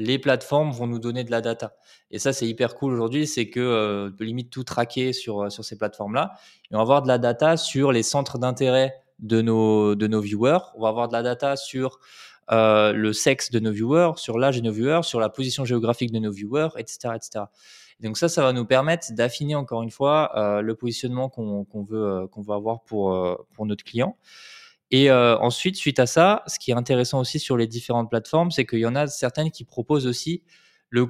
les 0.00 0.18
plateformes 0.18 0.72
vont 0.72 0.86
nous 0.86 0.98
donner 0.98 1.24
de 1.24 1.30
la 1.30 1.42
data. 1.42 1.74
Et 2.10 2.18
ça, 2.18 2.32
c'est 2.32 2.48
hyper 2.48 2.74
cool 2.74 2.94
aujourd'hui, 2.94 3.26
c'est 3.26 3.50
que 3.50 3.60
euh, 3.60 4.10
de 4.10 4.24
limite 4.24 4.50
tout 4.50 4.64
traquer 4.64 5.12
sur, 5.12 5.42
euh, 5.42 5.50
sur 5.50 5.62
ces 5.62 5.76
plateformes-là. 5.76 6.32
Et 6.70 6.74
on 6.74 6.78
va 6.78 6.82
avoir 6.82 7.02
de 7.02 7.08
la 7.08 7.18
data 7.18 7.58
sur 7.58 7.92
les 7.92 8.02
centres 8.02 8.38
d'intérêt 8.38 8.94
de 9.18 9.42
nos, 9.42 9.94
de 9.94 10.06
nos 10.06 10.22
viewers. 10.22 10.58
On 10.74 10.82
va 10.82 10.88
avoir 10.88 11.08
de 11.08 11.12
la 11.12 11.22
data 11.22 11.54
sur 11.56 12.00
euh, 12.50 12.94
le 12.94 13.12
sexe 13.12 13.50
de 13.50 13.60
nos 13.60 13.72
viewers, 13.72 14.12
sur 14.16 14.38
l'âge 14.38 14.56
de 14.56 14.62
nos 14.62 14.72
viewers, 14.72 15.02
sur 15.02 15.20
la 15.20 15.28
position 15.28 15.66
géographique 15.66 16.12
de 16.12 16.18
nos 16.18 16.32
viewers, 16.32 16.70
etc. 16.78 17.14
etc. 17.14 17.44
donc 18.00 18.16
ça, 18.16 18.30
ça 18.30 18.42
va 18.42 18.54
nous 18.54 18.64
permettre 18.64 19.12
d'affiner 19.12 19.54
encore 19.54 19.82
une 19.82 19.90
fois 19.90 20.60
le 20.62 20.74
positionnement 20.74 21.28
qu'on 21.28 21.84
veut, 21.84 22.26
qu'on 22.32 22.40
veut 22.40 22.54
avoir 22.54 22.82
pour, 22.82 23.46
pour 23.52 23.66
notre 23.66 23.84
client. 23.84 24.16
Et 24.90 25.10
euh, 25.10 25.38
ensuite, 25.38 25.76
suite 25.76 25.98
à 26.00 26.06
ça, 26.06 26.42
ce 26.46 26.58
qui 26.58 26.72
est 26.72 26.74
intéressant 26.74 27.20
aussi 27.20 27.38
sur 27.38 27.56
les 27.56 27.66
différentes 27.66 28.10
plateformes, 28.10 28.50
c'est 28.50 28.66
qu'il 28.66 28.80
y 28.80 28.86
en 28.86 28.96
a 28.96 29.06
certaines 29.06 29.50
qui 29.50 29.64
proposent 29.64 30.06
aussi 30.06 30.42
le, 30.88 31.06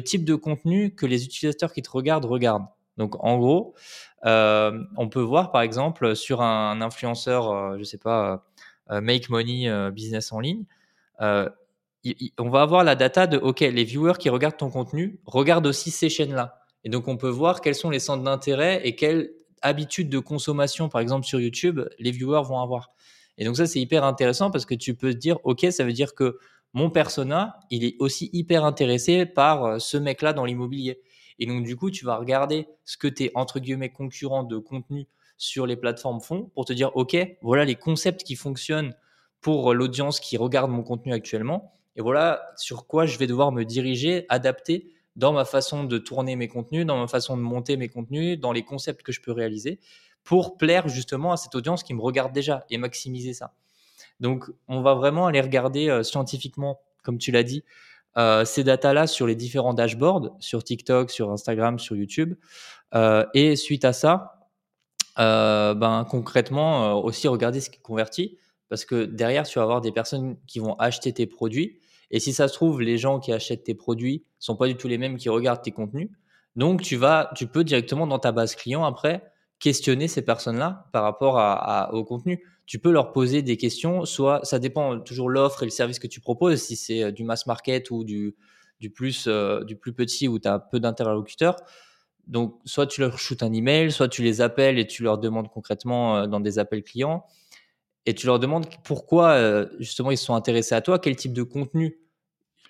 type 0.00 0.24
de 0.24 0.34
contenu 0.34 0.94
que 0.94 1.04
les 1.04 1.24
utilisateurs 1.24 1.72
qui 1.72 1.82
te 1.82 1.90
regardent 1.90 2.24
regardent. 2.24 2.66
Donc, 2.96 3.22
en 3.22 3.38
gros, 3.38 3.74
euh, 4.24 4.82
on 4.96 5.08
peut 5.08 5.20
voir 5.20 5.52
par 5.52 5.62
exemple 5.62 6.16
sur 6.16 6.40
un, 6.40 6.80
influenceur, 6.80 7.50
euh, 7.50 7.76
je 7.78 7.84
sais 7.84 7.98
pas, 7.98 8.44
Make 8.90 9.28
Money 9.28 9.90
Business 9.92 10.32
en 10.32 10.40
ligne, 10.40 10.64
on 11.20 12.48
va 12.48 12.62
avoir 12.62 12.84
la 12.84 12.94
data 12.94 13.26
de 13.26 13.36
OK, 13.36 13.60
les 13.60 13.84
viewers 13.84 14.14
qui 14.18 14.30
regardent 14.30 14.56
ton 14.56 14.70
contenu 14.70 15.20
regardent 15.26 15.66
aussi 15.66 15.90
ces 15.90 16.08
chaînes-là. 16.08 16.62
Et 16.84 16.88
donc, 16.88 17.06
on 17.06 17.18
peut 17.18 17.28
voir 17.28 17.60
quels 17.60 17.74
sont 17.74 17.90
les 17.90 17.98
centres 17.98 18.22
d'intérêt 18.22 18.80
et 18.84 18.96
quelles 18.96 19.30
habitudes 19.60 20.08
de 20.08 20.18
consommation, 20.18 20.88
par 20.88 21.02
exemple 21.02 21.26
sur 21.26 21.38
YouTube, 21.40 21.80
les 21.98 22.10
viewers 22.10 22.44
vont 22.44 22.60
avoir. 22.60 22.92
Et 23.38 23.44
donc 23.44 23.56
ça, 23.56 23.66
c'est 23.66 23.80
hyper 23.80 24.04
intéressant 24.04 24.50
parce 24.50 24.66
que 24.66 24.74
tu 24.74 24.94
peux 24.94 25.14
te 25.14 25.18
dire, 25.18 25.38
OK, 25.44 25.66
ça 25.70 25.84
veut 25.84 25.92
dire 25.92 26.14
que 26.14 26.38
mon 26.74 26.90
persona, 26.90 27.60
il 27.70 27.84
est 27.84 27.96
aussi 27.98 28.28
hyper 28.32 28.64
intéressé 28.64 29.24
par 29.24 29.64
euh, 29.64 29.78
ce 29.78 29.96
mec-là 29.96 30.32
dans 30.32 30.44
l'immobilier. 30.44 31.00
Et 31.38 31.46
donc, 31.46 31.64
du 31.64 31.76
coup, 31.76 31.90
tu 31.90 32.04
vas 32.04 32.16
regarder 32.16 32.66
ce 32.84 32.96
que 32.96 33.08
tes, 33.08 33.30
entre 33.34 33.60
guillemets, 33.60 33.90
concurrents 33.90 34.42
de 34.42 34.58
contenu 34.58 35.06
sur 35.36 35.66
les 35.66 35.76
plateformes 35.76 36.20
font 36.20 36.50
pour 36.54 36.64
te 36.64 36.72
dire, 36.72 36.94
OK, 36.96 37.16
voilà 37.42 37.64
les 37.64 37.76
concepts 37.76 38.24
qui 38.24 38.34
fonctionnent 38.34 38.94
pour 39.40 39.72
l'audience 39.72 40.18
qui 40.18 40.36
regarde 40.36 40.70
mon 40.70 40.82
contenu 40.82 41.12
actuellement. 41.12 41.72
Et 41.94 42.02
voilà 42.02 42.42
sur 42.56 42.86
quoi 42.86 43.06
je 43.06 43.18
vais 43.18 43.28
devoir 43.28 43.52
me 43.52 43.64
diriger, 43.64 44.26
adapter 44.28 44.92
dans 45.14 45.32
ma 45.32 45.44
façon 45.44 45.84
de 45.84 45.98
tourner 45.98 46.36
mes 46.36 46.48
contenus, 46.48 46.86
dans 46.86 46.98
ma 46.98 47.08
façon 47.08 47.36
de 47.36 47.42
monter 47.42 47.76
mes 47.76 47.88
contenus, 47.88 48.38
dans 48.38 48.52
les 48.52 48.62
concepts 48.62 49.02
que 49.02 49.12
je 49.12 49.20
peux 49.20 49.32
réaliser 49.32 49.78
pour 50.24 50.56
plaire 50.56 50.88
justement 50.88 51.32
à 51.32 51.36
cette 51.36 51.54
audience 51.54 51.82
qui 51.82 51.94
me 51.94 52.00
regarde 52.00 52.32
déjà 52.32 52.64
et 52.70 52.78
maximiser 52.78 53.32
ça. 53.32 53.54
Donc, 54.20 54.50
on 54.66 54.80
va 54.82 54.94
vraiment 54.94 55.26
aller 55.26 55.40
regarder 55.40 55.88
euh, 55.88 56.02
scientifiquement, 56.02 56.80
comme 57.02 57.18
tu 57.18 57.30
l'as 57.30 57.44
dit, 57.44 57.64
euh, 58.16 58.44
ces 58.44 58.64
datas-là 58.64 59.06
sur 59.06 59.26
les 59.26 59.36
différents 59.36 59.74
dashboards, 59.74 60.36
sur 60.40 60.64
TikTok, 60.64 61.10
sur 61.10 61.30
Instagram, 61.30 61.78
sur 61.78 61.94
YouTube. 61.94 62.34
Euh, 62.94 63.24
et 63.34 63.54
suite 63.54 63.84
à 63.84 63.92
ça, 63.92 64.34
ben, 65.16 66.06
concrètement, 66.08 67.02
aussi 67.02 67.26
regarder 67.28 67.60
ce 67.60 67.70
qui 67.70 67.80
convertit. 67.80 68.38
Parce 68.68 68.84
que 68.84 69.04
derrière, 69.04 69.46
tu 69.46 69.58
vas 69.58 69.64
avoir 69.64 69.80
des 69.80 69.92
personnes 69.92 70.36
qui 70.46 70.58
vont 70.58 70.74
acheter 70.74 71.12
tes 71.12 71.26
produits. 71.26 71.80
Et 72.10 72.20
si 72.20 72.32
ça 72.32 72.48
se 72.48 72.54
trouve, 72.54 72.80
les 72.80 72.98
gens 72.98 73.18
qui 73.18 73.32
achètent 73.32 73.64
tes 73.64 73.74
produits 73.74 74.24
sont 74.38 74.56
pas 74.56 74.66
du 74.66 74.76
tout 74.76 74.88
les 74.88 74.98
mêmes 74.98 75.16
qui 75.16 75.28
regardent 75.28 75.62
tes 75.62 75.72
contenus. 75.72 76.10
Donc, 76.56 76.82
tu 76.82 76.96
vas, 76.96 77.30
tu 77.34 77.46
peux 77.46 77.64
directement 77.64 78.06
dans 78.06 78.18
ta 78.18 78.32
base 78.32 78.54
client 78.56 78.84
après 78.84 79.22
questionner 79.58 80.08
ces 80.08 80.22
personnes-là 80.22 80.88
par 80.92 81.02
rapport 81.02 81.92
au 81.92 82.04
contenu. 82.04 82.44
Tu 82.66 82.78
peux 82.78 82.90
leur 82.90 83.12
poser 83.12 83.42
des 83.42 83.56
questions, 83.56 84.04
soit 84.04 84.40
ça 84.44 84.58
dépend 84.58 85.00
toujours 85.00 85.30
l'offre 85.30 85.62
et 85.62 85.66
le 85.66 85.70
service 85.70 85.98
que 85.98 86.06
tu 86.06 86.20
proposes, 86.20 86.60
si 86.60 86.76
c'est 86.76 87.02
euh, 87.02 87.10
du 87.10 87.24
mass 87.24 87.46
market 87.46 87.90
ou 87.90 88.04
du, 88.04 88.34
plus, 88.94 89.24
euh, 89.26 89.64
du 89.64 89.76
plus 89.76 89.92
petit 89.92 90.28
où 90.28 90.38
tu 90.38 90.48
as 90.48 90.58
peu 90.58 90.78
d'interlocuteurs. 90.78 91.56
Donc, 92.26 92.60
soit 92.66 92.86
tu 92.86 93.00
leur 93.00 93.18
shootes 93.18 93.42
un 93.42 93.52
email, 93.52 93.90
soit 93.90 94.08
tu 94.08 94.22
les 94.22 94.42
appelles 94.42 94.78
et 94.78 94.86
tu 94.86 95.02
leur 95.02 95.16
demandes 95.18 95.48
concrètement 95.48 96.18
euh, 96.18 96.26
dans 96.26 96.40
des 96.40 96.58
appels 96.58 96.82
clients 96.82 97.24
et 98.04 98.14
tu 98.14 98.26
leur 98.26 98.38
demandes 98.38 98.66
pourquoi 98.84 99.66
justement 99.80 100.10
ils 100.10 100.16
se 100.16 100.24
sont 100.24 100.34
intéressés 100.34 100.74
à 100.74 100.80
toi, 100.80 100.98
quel 100.98 101.14
type 101.14 101.34
de 101.34 101.42
contenu 101.42 101.98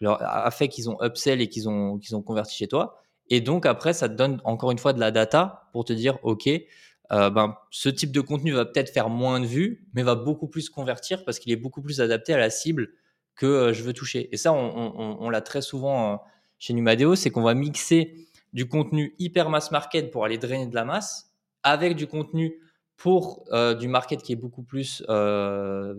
a 0.04 0.50
fait 0.50 0.66
qu'ils 0.66 0.90
ont 0.90 0.98
upsell 1.00 1.40
et 1.40 1.48
qu'ils 1.48 1.68
ont, 1.68 1.98
qu'ils 1.98 2.16
ont 2.16 2.22
converti 2.22 2.56
chez 2.56 2.66
toi. 2.66 3.00
Et 3.30 3.40
donc 3.40 3.66
après, 3.66 3.92
ça 3.92 4.08
te 4.08 4.14
donne 4.14 4.40
encore 4.44 4.70
une 4.70 4.78
fois 4.78 4.92
de 4.92 5.00
la 5.00 5.10
data 5.10 5.68
pour 5.72 5.84
te 5.84 5.92
dire, 5.92 6.18
OK, 6.22 6.48
euh, 7.10 7.30
ben, 7.30 7.56
ce 7.70 7.88
type 7.88 8.12
de 8.12 8.20
contenu 8.20 8.52
va 8.52 8.64
peut-être 8.66 8.92
faire 8.92 9.08
moins 9.08 9.40
de 9.40 9.46
vues, 9.46 9.86
mais 9.94 10.02
va 10.02 10.14
beaucoup 10.14 10.48
plus 10.48 10.68
convertir 10.68 11.24
parce 11.24 11.38
qu'il 11.38 11.52
est 11.52 11.56
beaucoup 11.56 11.80
plus 11.80 12.00
adapté 12.00 12.34
à 12.34 12.38
la 12.38 12.50
cible 12.50 12.90
que 13.34 13.46
euh, 13.46 13.72
je 13.72 13.82
veux 13.82 13.92
toucher. 13.92 14.28
Et 14.32 14.36
ça, 14.36 14.52
on, 14.52 15.30
l'a 15.30 15.40
très 15.40 15.62
souvent 15.62 16.12
euh, 16.12 16.16
chez 16.58 16.74
Numadeo, 16.74 17.14
c'est 17.14 17.30
qu'on 17.30 17.42
va 17.42 17.54
mixer 17.54 18.26
du 18.52 18.68
contenu 18.68 19.14
hyper 19.18 19.48
mass 19.48 19.70
market 19.70 20.10
pour 20.10 20.24
aller 20.24 20.38
drainer 20.38 20.66
de 20.66 20.74
la 20.74 20.84
masse 20.84 21.32
avec 21.62 21.96
du 21.96 22.06
contenu 22.06 22.60
pour 22.96 23.44
du 23.78 23.86
market 23.86 24.22
qui 24.22 24.32
est 24.32 24.36
beaucoup 24.36 24.62
plus 24.64 25.04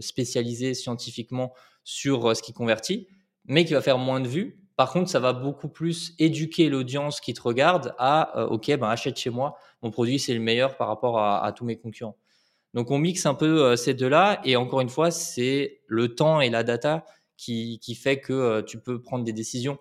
spécialisé 0.02 0.74
scientifiquement 0.74 1.54
sur 1.86 2.36
ce 2.36 2.42
qui 2.42 2.52
convertit, 2.52 3.08
mais 3.46 3.64
qui 3.64 3.74
va 3.74 3.82
faire 3.82 3.98
moins 3.98 4.20
de 4.20 4.28
vues 4.28 4.60
par 4.80 4.94
contre, 4.94 5.10
ça 5.10 5.20
va 5.20 5.34
beaucoup 5.34 5.68
plus 5.68 6.16
éduquer 6.20 6.70
l'audience 6.70 7.20
qui 7.20 7.34
te 7.34 7.42
regarde 7.42 7.94
à 7.98 8.40
euh, 8.40 8.48
OK, 8.48 8.68
ben 8.68 8.88
achète 8.88 9.18
chez 9.18 9.30
moi, 9.30 9.58
mon 9.82 9.92
produit 9.92 10.20
c'est 10.20 10.34
le 10.34 10.40
meilleur 10.40 10.78
par 10.78 10.88
rapport 10.88 11.20
à, 11.20 11.52
tous 11.52 11.66
mes 11.66 11.78
concurrents. 11.78 12.16
Donc 12.74 12.90
on 12.90 12.98
mixe 12.98 13.26
un 13.26 13.34
peu 13.34 13.62
euh, 13.62 13.76
ces 13.76 13.94
deux-là 13.94 14.40
et 14.46 14.56
encore 14.56 14.80
une 14.80 14.88
fois, 14.88 15.12
c'est 15.12 15.82
le 15.88 16.16
temps 16.16 16.40
et 16.40 16.50
la 16.50 16.64
data 16.64 17.04
qui, 17.36 17.78
fait 18.02 18.22
que 18.22 18.32
euh, 18.32 18.62
tu 18.62 18.80
peux 18.80 19.02
prendre 19.02 19.26
des 19.26 19.34
décisions. 19.34 19.78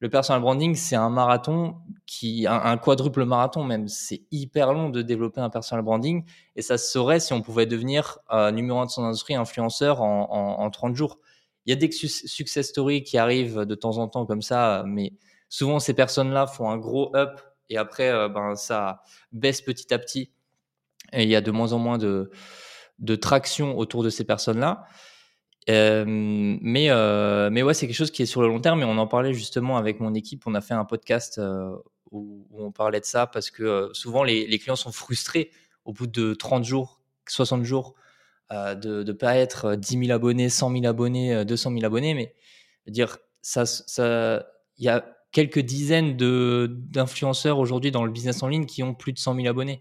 le 0.00 0.10
personal 0.10 0.42
branding, 0.42 0.74
c'est 0.74 0.96
un 0.96 1.10
marathon 1.10 1.76
qui, 2.06 2.44
un, 2.48 2.76
quadruple 2.78 3.24
marathon 3.24 3.62
même. 3.62 3.86
C'est 3.86 4.22
hyper 4.32 4.72
long 4.72 4.88
de 4.88 5.02
développer 5.02 5.40
un 5.40 5.50
personal 5.50 5.84
branding 5.84 6.24
et 6.56 6.62
ça 6.62 6.78
se 6.78 6.90
saurait 6.90 7.20
si 7.20 7.32
on 7.32 7.42
pouvait 7.42 7.66
devenir 7.66 8.18
numéro 8.52 8.80
un 8.80 8.86
de 8.86 8.90
son 8.90 9.04
industrie, 9.04 9.36
influenceur 9.36 10.02
en, 10.02 10.58
en, 10.58 10.68
30 10.68 10.96
jours. 10.96 11.20
Il 11.66 11.70
y 11.70 11.72
a 11.72 11.76
des 11.76 11.90
success 11.92 12.68
stories 12.68 13.04
qui 13.04 13.18
arrivent 13.18 13.60
de 13.60 13.74
temps 13.74 13.98
en 13.98 14.08
temps 14.08 14.26
comme 14.26 14.42
ça, 14.42 14.84
mais 14.86 15.12
souvent 15.48 15.78
ces 15.78 15.94
personnes-là 15.94 16.46
font 16.46 16.70
un 16.70 16.78
gros 16.78 17.14
up 17.16 17.40
et 17.70 17.76
après, 17.76 18.10
euh, 18.10 18.28
ben, 18.28 18.54
ça 18.54 19.02
baisse 19.32 19.60
petit 19.62 19.92
à 19.94 19.98
petit 19.98 20.32
et 21.12 21.22
il 21.22 21.28
y 21.28 21.36
a 21.36 21.40
de 21.40 21.50
moins 21.50 21.72
en 21.72 21.78
moins 21.78 21.98
de, 21.98 22.30
de 22.98 23.14
traction 23.16 23.78
autour 23.78 24.02
de 24.02 24.10
ces 24.10 24.24
personnes-là 24.24 24.86
mais, 25.68 26.90
euh, 26.90 27.50
mais 27.50 27.62
ouais, 27.62 27.74
c'est 27.74 27.86
quelque 27.86 27.96
chose 27.96 28.10
qui 28.10 28.22
est 28.22 28.26
sur 28.26 28.42
le 28.42 28.48
long 28.48 28.60
terme. 28.60 28.80
Et 28.80 28.84
on 28.84 28.98
en 28.98 29.06
parlait 29.06 29.34
justement 29.34 29.76
avec 29.76 30.00
mon 30.00 30.14
équipe. 30.14 30.46
On 30.46 30.54
a 30.54 30.60
fait 30.60 30.74
un 30.74 30.84
podcast 30.84 31.40
où, 32.10 32.46
on 32.52 32.72
parlait 32.72 33.00
de 33.00 33.04
ça 33.04 33.26
parce 33.26 33.50
que 33.50 33.90
souvent 33.92 34.22
les, 34.24 34.58
clients 34.58 34.76
sont 34.76 34.92
frustrés 34.92 35.50
au 35.84 35.92
bout 35.92 36.06
de 36.06 36.34
30 36.34 36.64
jours, 36.64 37.00
60 37.28 37.64
jours 37.64 37.94
de 38.50 39.02
ne 39.02 39.12
pas 39.12 39.36
être 39.36 39.76
10 39.76 40.06
000 40.06 40.10
abonnés, 40.12 40.48
100 40.48 40.72
000 40.72 40.86
abonnés, 40.86 41.44
200 41.44 41.70
000 41.70 41.84
abonnés. 41.84 42.14
Mais 42.14 42.34
dire, 42.86 43.18
ça, 43.40 43.64
ça, 43.64 44.44
il 44.76 44.84
y 44.84 44.88
a 44.88 45.06
quelques 45.30 45.60
dizaines 45.60 46.16
d'influenceurs 46.16 47.58
aujourd'hui 47.58 47.90
dans 47.90 48.04
le 48.04 48.10
business 48.10 48.42
en 48.42 48.48
ligne 48.48 48.66
qui 48.66 48.82
ont 48.82 48.94
plus 48.94 49.12
de 49.12 49.18
100 49.18 49.36
000 49.36 49.48
abonnés 49.48 49.80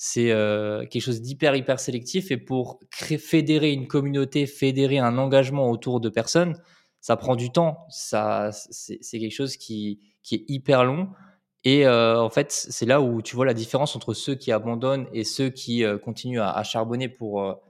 c'est 0.00 0.30
euh, 0.30 0.86
quelque 0.86 1.02
chose 1.02 1.20
d'hyper 1.20 1.56
hyper 1.56 1.80
sélectif 1.80 2.30
et 2.30 2.36
pour 2.36 2.78
fédérer 2.92 3.72
une 3.72 3.88
communauté, 3.88 4.46
fédérer 4.46 4.98
un 4.98 5.18
engagement 5.18 5.68
autour 5.72 5.98
de 5.98 6.08
personnes, 6.08 6.56
ça 7.00 7.16
prend 7.16 7.34
du 7.34 7.50
temps. 7.50 7.84
C'est 7.90 9.00
quelque 9.10 9.34
chose 9.34 9.56
qui, 9.56 9.98
qui 10.22 10.36
est 10.36 10.44
hyper 10.46 10.84
long. 10.84 11.08
Et 11.64 11.84
euh, 11.84 12.22
en 12.22 12.30
fait, 12.30 12.52
c'est 12.52 12.86
là 12.86 13.00
où 13.00 13.22
tu 13.22 13.34
vois 13.34 13.44
la 13.44 13.54
différence 13.54 13.96
entre 13.96 14.14
ceux 14.14 14.36
qui 14.36 14.52
abandonnent 14.52 15.08
et 15.12 15.24
ceux 15.24 15.50
qui 15.50 15.82
euh, 15.82 15.98
continuent 15.98 16.40
à, 16.40 16.62
charbonner 16.62 17.08
pour, 17.08 17.60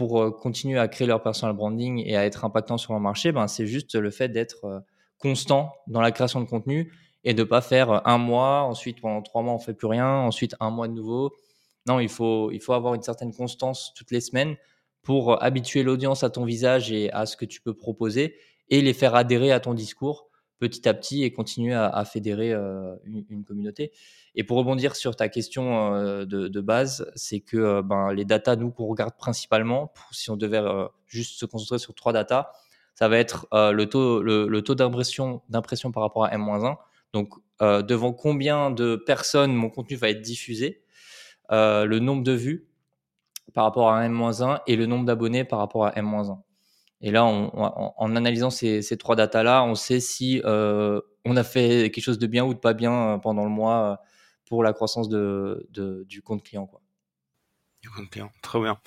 pour 0.00 0.34
continuer 0.38 0.78
à 0.78 0.88
créer 0.88 1.06
leur 1.06 1.22
personal 1.22 1.54
branding 1.54 2.02
et 2.06 2.16
à 2.16 2.24
être 2.24 2.46
impactant 2.46 2.78
sur 2.78 2.94
le 2.94 3.00
marché. 3.00 3.32
Ben, 3.32 3.46
c'est 3.48 3.66
juste 3.66 3.94
le 3.96 4.10
fait 4.10 4.30
d'être 4.30 4.82
constant 5.18 5.74
dans 5.88 6.00
la 6.00 6.10
création 6.10 6.40
de 6.40 6.46
contenu 6.46 6.90
et 7.22 7.34
de 7.34 7.44
pas 7.44 7.60
faire 7.60 8.00
un 8.08 8.16
mois, 8.16 8.62
ensuite 8.62 9.02
pendant 9.02 9.20
trois 9.20 9.42
mois 9.42 9.52
on 9.52 9.58
fait 9.58 9.74
plus 9.74 9.88
rien, 9.88 10.08
ensuite 10.08 10.56
un 10.58 10.70
mois 10.70 10.88
de 10.88 10.94
nouveau. 10.94 11.34
Non, 11.86 12.00
il 12.00 12.08
faut, 12.08 12.50
il 12.50 12.62
faut 12.62 12.72
avoir 12.72 12.94
une 12.94 13.02
certaine 13.02 13.34
constance 13.34 13.92
toutes 13.94 14.10
les 14.10 14.22
semaines 14.22 14.56
pour 15.02 15.42
habituer 15.42 15.82
l'audience 15.82 16.24
à 16.24 16.30
ton 16.30 16.46
visage 16.46 16.90
et 16.90 17.12
à 17.12 17.26
ce 17.26 17.36
que 17.36 17.44
tu 17.44 17.60
peux 17.60 17.74
proposer 17.74 18.36
et 18.70 18.80
les 18.80 18.94
faire 18.94 19.14
adhérer 19.14 19.52
à 19.52 19.60
ton 19.60 19.74
discours 19.74 20.30
petit 20.58 20.88
à 20.88 20.94
petit 20.94 21.24
et 21.24 21.32
continuer 21.32 21.74
à, 21.74 22.04
fédérer 22.06 22.52
euh, 22.52 22.94
une, 23.04 23.44
communauté. 23.44 23.92
Et 24.34 24.44
pour 24.44 24.58
rebondir 24.58 24.96
sur 24.96 25.16
ta 25.16 25.28
question 25.28 25.94
euh, 25.94 26.24
de, 26.24 26.60
base, 26.60 27.10
c'est 27.16 27.40
que 27.40 27.56
euh, 27.56 27.82
ben, 27.82 28.12
les 28.12 28.24
datas, 28.24 28.56
nous, 28.56 28.70
qu'on 28.70 28.86
regarde 28.86 29.16
principalement, 29.18 29.92
si 30.12 30.30
on 30.30 30.36
devait 30.36 30.62
juste 31.06 31.38
se 31.38 31.46
concentrer 31.46 31.78
sur 31.78 31.94
trois 31.94 32.12
datas, 32.12 32.50
ça 32.94 33.08
va 33.08 33.18
être 33.18 33.46
le 33.52 33.84
taux, 33.86 34.74
d'impression 34.74 35.92
par 35.92 36.02
rapport 36.02 36.24
à 36.24 36.34
M-1, 36.34 36.76
donc, 37.12 37.34
euh, 37.62 37.82
devant 37.82 38.12
combien 38.12 38.70
de 38.70 38.96
personnes 38.96 39.54
mon 39.54 39.68
contenu 39.68 39.96
va 39.96 40.10
être 40.10 40.22
diffusé, 40.22 40.82
euh, 41.50 41.84
le 41.84 41.98
nombre 41.98 42.22
de 42.22 42.32
vues 42.32 42.68
par 43.52 43.64
rapport 43.64 43.90
à 43.90 44.04
M-1 44.04 44.60
et 44.66 44.76
le 44.76 44.86
nombre 44.86 45.04
d'abonnés 45.04 45.44
par 45.44 45.58
rapport 45.58 45.86
à 45.86 45.92
M-1. 45.96 46.38
Et 47.02 47.10
là, 47.10 47.24
en 47.24 48.16
analysant 48.16 48.50
ces, 48.50 48.82
trois 48.98 49.16
datas-là, 49.16 49.64
on 49.64 49.74
sait 49.74 50.00
si 50.00 50.42
euh, 50.44 51.00
on 51.24 51.36
a 51.36 51.42
fait 51.42 51.90
quelque 51.90 52.04
chose 52.04 52.18
de 52.18 52.26
bien 52.26 52.44
ou 52.44 52.52
de 52.52 52.58
pas 52.58 52.74
bien 52.74 53.18
pendant 53.22 53.44
le 53.44 53.50
mois 53.50 54.00
pour 54.50 54.64
la 54.64 54.72
croissance 54.72 55.08
de, 55.08 55.64
du 56.06 56.22
compte 56.22 56.42
client. 56.42 56.66
Quoi. 56.66 56.82
Du 57.80 57.88
compte 57.88 58.10
client, 58.10 58.32
très 58.42 58.60
bien. 58.60 58.78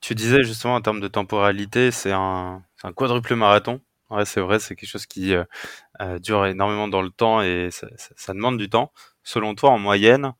Tu 0.00 0.14
disais 0.14 0.44
justement 0.44 0.76
en 0.76 0.80
termes 0.80 1.00
de 1.00 1.08
temporalité, 1.08 1.90
c'est 1.90 2.12
un, 2.12 2.62
quadruple 2.94 3.34
marathon. 3.34 3.80
Ouais, 4.10 4.24
c'est 4.24 4.40
vrai, 4.40 4.60
c'est 4.60 4.76
quelque 4.76 4.88
chose 4.88 5.06
qui 5.06 5.34
euh, 5.34 5.44
euh, 6.00 6.20
dure 6.20 6.46
énormément 6.46 6.86
dans 6.86 7.02
le 7.02 7.10
temps 7.10 7.42
et 7.42 7.70
ça, 7.72 8.32
demande 8.32 8.56
du 8.56 8.70
temps. 8.70 8.92
Selon 9.24 9.56
toi, 9.56 9.70
en 9.70 9.78
moyenne, 9.80 10.32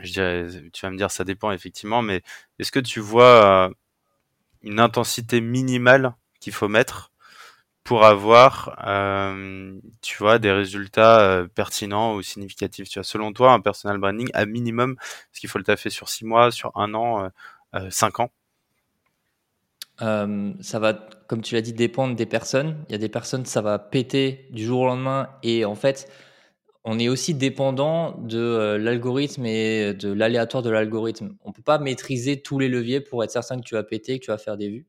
je 0.00 0.12
dirais, 0.12 0.46
tu 0.72 0.86
vas 0.86 0.90
me 0.90 0.96
dire 0.96 1.10
ça 1.10 1.24
dépend 1.24 1.52
effectivement, 1.52 2.00
mais 2.00 2.22
est-ce 2.58 2.72
que 2.72 2.80
tu 2.80 3.00
vois 3.00 3.68
euh, 3.68 3.74
une 4.62 4.80
intensité 4.80 5.42
minimale 5.42 6.14
qu'il 6.40 6.54
faut 6.54 6.68
mettre 6.68 7.12
pour 7.86 8.04
avoir, 8.04 8.76
tu 10.02 10.18
vois, 10.18 10.38
des 10.38 10.52
résultats 10.52 11.46
pertinents 11.54 12.14
ou 12.14 12.22
significatifs 12.22 12.88
Tu 12.88 12.98
vois, 12.98 13.04
selon 13.04 13.32
toi, 13.32 13.52
un 13.52 13.60
personal 13.60 13.98
branding, 13.98 14.28
à 14.34 14.44
minimum, 14.44 14.96
est-ce 15.00 15.40
qu'il 15.40 15.48
faut 15.48 15.58
le 15.58 15.64
taffer 15.64 15.90
sur 15.90 16.08
six 16.08 16.24
mois, 16.24 16.50
sur 16.50 16.76
un 16.76 16.94
an, 16.94 17.30
cinq 17.90 18.20
ans? 18.20 18.30
Euh, 20.02 20.52
ça 20.60 20.78
va, 20.78 20.92
comme 21.26 21.42
tu 21.42 21.54
l'as 21.54 21.62
dit, 21.62 21.72
dépendre 21.72 22.14
des 22.16 22.26
personnes. 22.26 22.84
Il 22.88 22.92
y 22.92 22.94
a 22.94 22.98
des 22.98 23.08
personnes, 23.08 23.44
ça 23.46 23.62
va 23.62 23.78
péter 23.78 24.46
du 24.50 24.64
jour 24.64 24.80
au 24.80 24.86
lendemain. 24.86 25.30
Et 25.42 25.64
en 25.64 25.74
fait, 25.74 26.10
on 26.84 26.98
est 26.98 27.08
aussi 27.08 27.34
dépendant 27.34 28.18
de 28.18 28.38
euh, 28.38 28.78
l'algorithme 28.78 29.46
et 29.46 29.94
de 29.94 30.12
l'aléatoire 30.12 30.62
de 30.62 30.70
l'algorithme. 30.70 31.36
On 31.44 31.50
ne 31.50 31.54
peut 31.54 31.62
pas 31.62 31.78
maîtriser 31.78 32.42
tous 32.42 32.58
les 32.58 32.68
leviers 32.68 33.00
pour 33.00 33.24
être 33.24 33.30
certain 33.30 33.58
que 33.58 33.64
tu 33.64 33.74
vas 33.74 33.84
péter, 33.84 34.18
que 34.18 34.24
tu 34.24 34.30
vas 34.30 34.38
faire 34.38 34.56
des 34.56 34.68
vues. 34.68 34.86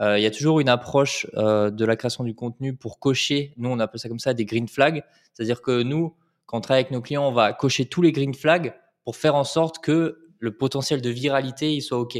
Euh, 0.00 0.18
il 0.18 0.22
y 0.22 0.26
a 0.26 0.30
toujours 0.30 0.60
une 0.60 0.68
approche 0.68 1.26
de 1.34 1.84
la 1.84 1.96
création 1.96 2.24
du 2.24 2.34
contenu 2.34 2.74
pour 2.74 2.98
cocher, 2.98 3.52
nous 3.56 3.68
on 3.68 3.78
appelle 3.78 4.00
ça 4.00 4.08
comme 4.08 4.18
ça, 4.18 4.34
des 4.34 4.44
green 4.44 4.68
flags. 4.68 5.04
C'est-à-dire 5.32 5.62
que 5.62 5.82
nous, 5.82 6.14
quand 6.46 6.58
on 6.58 6.60
travaille 6.60 6.80
avec 6.82 6.92
nos 6.92 7.00
clients, 7.00 7.26
on 7.26 7.32
va 7.32 7.52
cocher 7.52 7.86
tous 7.86 8.02
les 8.02 8.12
green 8.12 8.34
flags 8.34 8.74
pour 9.04 9.16
faire 9.16 9.34
en 9.34 9.44
sorte 9.44 9.78
que 9.78 10.28
le 10.38 10.56
potentiel 10.56 11.00
de 11.00 11.10
viralité 11.10 11.72
il 11.72 11.82
soit 11.82 11.98
OK. 11.98 12.18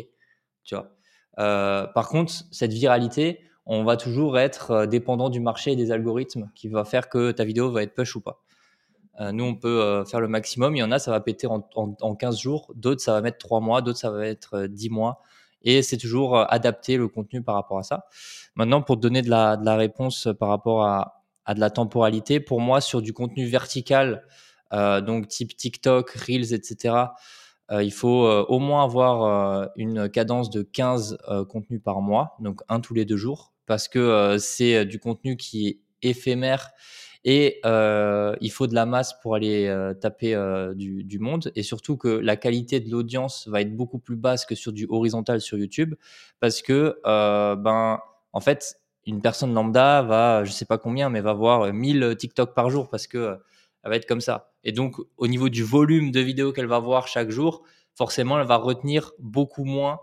Tu 0.64 0.74
vois? 0.74 0.92
Euh, 1.38 1.86
par 1.88 2.08
contre, 2.08 2.32
cette 2.50 2.72
viralité, 2.72 3.40
on 3.66 3.84
va 3.84 3.96
toujours 3.96 4.38
être 4.38 4.70
euh, 4.70 4.86
dépendant 4.86 5.30
du 5.30 5.40
marché 5.40 5.72
et 5.72 5.76
des 5.76 5.90
algorithmes 5.90 6.50
qui 6.54 6.68
va 6.68 6.84
faire 6.84 7.08
que 7.08 7.30
ta 7.32 7.44
vidéo 7.44 7.70
va 7.70 7.82
être 7.82 7.94
push 7.94 8.16
ou 8.16 8.20
pas. 8.20 8.42
Euh, 9.20 9.32
nous, 9.32 9.44
on 9.44 9.54
peut 9.54 10.04
faire 10.06 10.20
le 10.20 10.28
maximum. 10.28 10.74
Il 10.76 10.78
y 10.78 10.82
en 10.82 10.90
a, 10.90 10.98
ça 10.98 11.10
va 11.10 11.20
péter 11.20 11.46
en, 11.46 11.68
en, 11.74 12.14
15 12.14 12.38
jours. 12.38 12.72
D'autres, 12.74 13.02
ça 13.02 13.12
va 13.12 13.20
mettre 13.20 13.38
3 13.38 13.60
mois. 13.60 13.82
D'autres, 13.82 13.98
ça 13.98 14.10
va 14.10 14.26
être 14.26 14.66
10 14.66 14.90
mois. 14.90 15.20
Et 15.64 15.82
c'est 15.82 15.96
toujours 15.96 16.36
adapter 16.52 16.96
le 16.96 17.08
contenu 17.08 17.42
par 17.42 17.54
rapport 17.54 17.78
à 17.78 17.82
ça. 17.82 18.06
Maintenant, 18.54 18.82
pour 18.82 18.96
donner 18.96 19.22
de 19.22 19.30
la, 19.30 19.76
réponse 19.76 20.28
par 20.38 20.48
rapport 20.48 20.84
à, 20.84 21.22
de 21.54 21.60
la 21.60 21.70
temporalité, 21.70 22.40
pour 22.40 22.60
moi, 22.60 22.80
sur 22.80 23.02
du 23.02 23.12
contenu 23.12 23.46
vertical, 23.46 24.24
donc 24.72 25.28
type 25.28 25.56
TikTok, 25.56 26.10
Reels, 26.10 26.52
etc., 26.54 27.06
euh, 27.72 27.82
il 27.82 27.92
faut 27.92 28.26
euh, 28.26 28.44
au 28.48 28.58
moins 28.58 28.84
avoir 28.84 29.22
euh, 29.22 29.66
une 29.76 30.08
cadence 30.08 30.50
de 30.50 30.62
15 30.62 31.18
contenus 31.48 31.80
par 31.82 32.00
mois, 32.00 32.36
donc 32.40 32.60
un 32.68 32.80
tous 32.80 32.94
les 32.94 33.04
deux 33.04 33.16
jours, 33.16 33.52
parce 33.66 33.88
que 33.88 34.36
c'est 34.38 34.84
du 34.84 34.98
contenu 34.98 35.36
qui 35.36 35.68
est 35.68 35.80
éphémère 36.02 36.70
et 37.24 37.60
il 37.64 38.50
faut 38.50 38.66
de 38.66 38.74
la 38.74 38.86
masse 38.86 39.14
pour 39.20 39.34
aller 39.34 39.72
taper 40.00 40.34
du, 40.74 41.18
monde 41.20 41.52
et 41.54 41.62
surtout 41.62 41.96
que 41.96 42.08
la 42.08 42.36
qualité 42.36 42.80
de 42.80 42.90
l'audience 42.90 43.46
va 43.48 43.60
être 43.60 43.76
beaucoup 43.76 43.98
plus 43.98 44.16
basse 44.16 44.44
que 44.44 44.54
sur 44.54 44.72
du 44.72 44.86
horizontal 44.88 45.40
sur 45.40 45.56
YouTube 45.56 45.94
parce 46.40 46.62
que 46.62 46.98
ben 47.04 48.00
en 48.32 48.40
fait 48.40 48.76
une 49.06 49.20
personne 49.20 49.54
lambda 49.54 50.02
va 50.02 50.44
je 50.44 50.50
sais 50.50 50.64
pas 50.64 50.78
combien 50.78 51.10
mais 51.10 51.20
va 51.20 51.32
voir 51.32 51.72
1000 51.72 52.16
TikTok 52.18 52.54
par 52.54 52.70
jour 52.70 52.90
parce 52.90 53.06
que 53.06 53.38
elle 53.82 53.90
va 53.90 53.96
être 53.96 54.06
comme 54.06 54.20
ça. 54.20 54.52
Et 54.64 54.72
donc, 54.72 54.96
au 55.16 55.26
niveau 55.26 55.48
du 55.48 55.64
volume 55.64 56.10
de 56.10 56.20
vidéos 56.20 56.52
qu'elle 56.52 56.66
va 56.66 56.78
voir 56.78 57.08
chaque 57.08 57.30
jour, 57.30 57.62
forcément, 57.94 58.38
elle 58.40 58.46
va 58.46 58.56
retenir 58.56 59.12
beaucoup 59.18 59.64
moins 59.64 60.00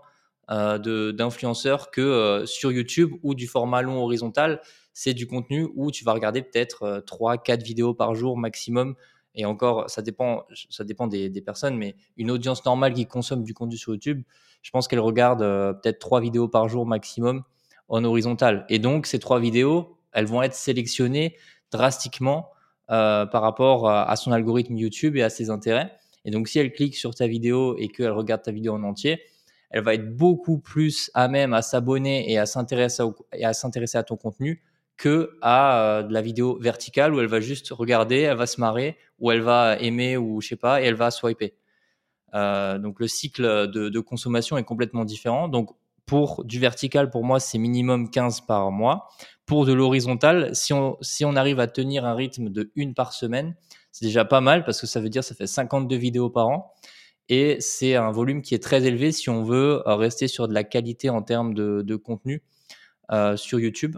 euh, 0.50 1.12
d'influenceurs 1.12 1.90
que 1.90 2.00
euh, 2.00 2.46
sur 2.46 2.72
YouTube 2.72 3.12
ou 3.22 3.34
du 3.34 3.46
format 3.46 3.82
long 3.82 4.02
horizontal. 4.02 4.60
C'est 5.02 5.14
du 5.14 5.26
contenu 5.26 5.66
où 5.76 5.90
tu 5.90 6.04
vas 6.04 6.12
regarder 6.12 6.42
peut-être 6.42 6.82
euh, 6.82 7.00
3, 7.00 7.38
4 7.38 7.62
vidéos 7.62 7.94
par 7.94 8.14
jour 8.14 8.36
maximum. 8.36 8.96
Et 9.34 9.46
encore, 9.46 9.88
ça 9.88 10.02
dépend, 10.02 10.44
ça 10.68 10.84
dépend 10.84 11.06
des, 11.06 11.30
personnes, 11.40 11.78
mais 11.78 11.94
une 12.18 12.30
audience 12.30 12.62
normale 12.66 12.92
qui 12.92 13.06
consomme 13.06 13.42
du 13.42 13.54
contenu 13.54 13.78
sur 13.78 13.94
YouTube, 13.94 14.22
je 14.60 14.70
pense 14.70 14.88
qu'elle 14.88 15.00
regarde 15.00 15.40
euh, 15.40 15.72
peut-être 15.72 16.00
3 16.00 16.20
vidéos 16.20 16.48
par 16.48 16.68
jour 16.68 16.84
maximum 16.84 17.44
en 17.88 18.04
horizontal. 18.04 18.66
Et 18.68 18.78
donc, 18.78 19.06
ces 19.06 19.18
3 19.18 19.40
vidéos, 19.40 19.96
elles 20.12 20.26
vont 20.26 20.42
être 20.42 20.52
sélectionnées 20.52 21.34
drastiquement 21.72 22.50
euh, 22.90 23.24
par 23.24 23.40
rapport 23.40 23.88
à, 23.88 24.14
son 24.16 24.32
algorithme 24.32 24.76
YouTube 24.76 25.16
et 25.16 25.22
à 25.22 25.30
ses 25.30 25.48
intérêts. 25.48 25.90
Et 26.26 26.30
donc, 26.30 26.46
si 26.46 26.58
elle 26.58 26.74
clique 26.74 26.94
sur 26.94 27.14
ta 27.14 27.26
vidéo 27.26 27.74
et 27.78 27.88
qu'elle 27.88 28.10
regarde 28.10 28.42
ta 28.42 28.52
vidéo 28.52 28.74
en 28.74 28.82
entier, 28.82 29.22
elle 29.70 29.82
va 29.82 29.94
être 29.94 30.14
beaucoup 30.14 30.58
plus 30.58 31.10
à 31.14 31.26
même 31.28 31.54
à 31.54 31.62
s'abonner 31.62 32.30
et 32.30 32.36
à, 32.36 32.44
s'intéresser 32.44 33.00
à 33.96 34.02
ton 34.02 34.18
contenu 34.18 34.62
que 35.00 35.38
à 35.40 35.80
euh, 35.80 36.02
de 36.02 36.12
la 36.12 36.20
vidéo 36.20 36.58
verticale 36.60 37.14
où 37.14 37.20
elle 37.20 37.26
va 37.26 37.40
juste 37.40 37.70
regarder, 37.70 38.18
elle 38.18 38.36
va 38.36 38.46
se 38.46 38.60
marrer, 38.60 38.98
ou 39.18 39.30
elle 39.30 39.40
va 39.40 39.78
aimer 39.78 40.18
ou 40.18 40.42
je 40.42 40.48
sais 40.48 40.56
pas, 40.56 40.82
et 40.82 40.84
elle 40.84 40.94
va 40.94 41.10
swiper. 41.10 41.54
Euh, 42.34 42.78
donc 42.78 43.00
le 43.00 43.08
cycle 43.08 43.42
de, 43.42 44.00
consommation 44.00 44.58
est 44.58 44.62
complètement 44.62 45.06
différent. 45.06 45.48
Donc 45.48 45.70
pour 46.04 46.44
du 46.44 46.60
vertical, 46.60 47.08
pour 47.08 47.24
moi, 47.24 47.40
c'est 47.40 47.56
minimum 47.56 48.10
15 48.10 48.42
par 48.42 48.70
mois. 48.70 49.08
Pour 49.46 49.64
de 49.64 49.72
l'horizontal, 49.72 50.54
si 50.54 50.74
on, 50.74 50.98
si 51.00 51.24
on 51.24 51.34
arrive 51.34 51.60
à 51.60 51.66
tenir 51.66 52.04
un 52.04 52.14
rythme 52.14 52.50
de 52.50 52.70
une 52.76 52.92
par 52.92 53.14
semaine, 53.14 53.56
c'est 53.92 54.04
déjà 54.04 54.26
pas 54.26 54.42
mal 54.42 54.64
parce 54.64 54.82
que 54.82 54.86
ça 54.86 55.00
veut 55.00 55.08
dire 55.08 55.24
ça 55.24 55.34
fait 55.34 55.46
52 55.46 55.96
vidéos 55.96 56.28
par 56.28 56.48
an. 56.48 56.74
Et 57.30 57.56
c'est 57.60 57.96
un 57.96 58.10
volume 58.10 58.42
qui 58.42 58.54
est 58.54 58.62
très 58.62 58.84
élevé 58.84 59.12
si 59.12 59.30
on 59.30 59.44
veut 59.44 59.82
euh, 59.86 59.94
rester 59.94 60.28
sur 60.28 60.46
de 60.46 60.52
la 60.52 60.62
qualité 60.62 61.08
en 61.08 61.22
termes 61.22 61.54
de, 61.54 61.96
contenu 61.96 62.42
sur 63.36 63.58
YouTube. 63.58 63.96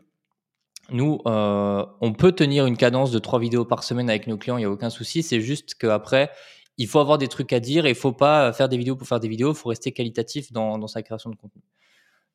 Nous, 0.92 1.20
euh, 1.26 1.86
on 2.00 2.12
peut 2.12 2.32
tenir 2.32 2.66
une 2.66 2.76
cadence 2.76 3.10
de 3.10 3.18
trois 3.18 3.38
vidéos 3.38 3.64
par 3.64 3.82
semaine 3.82 4.10
avec 4.10 4.26
nos 4.26 4.36
clients, 4.36 4.58
il 4.58 4.60
n'y 4.60 4.66
a 4.66 4.70
aucun 4.70 4.90
souci. 4.90 5.22
C'est 5.22 5.40
juste 5.40 5.74
qu'après, 5.74 6.30
il 6.78 6.86
faut 6.86 6.98
avoir 6.98 7.18
des 7.18 7.28
trucs 7.28 7.52
à 7.52 7.60
dire 7.60 7.86
et 7.86 7.90
il 7.90 7.94
faut 7.94 8.12
pas 8.12 8.52
faire 8.52 8.68
des 8.68 8.76
vidéos 8.76 8.96
pour 8.96 9.06
faire 9.06 9.20
des 9.20 9.28
vidéos, 9.28 9.52
il 9.52 9.56
faut 9.56 9.70
rester 9.70 9.92
qualitatif 9.92 10.52
dans, 10.52 10.86
sa 10.86 11.02
création 11.02 11.30
de 11.30 11.36
contenu. 11.36 11.62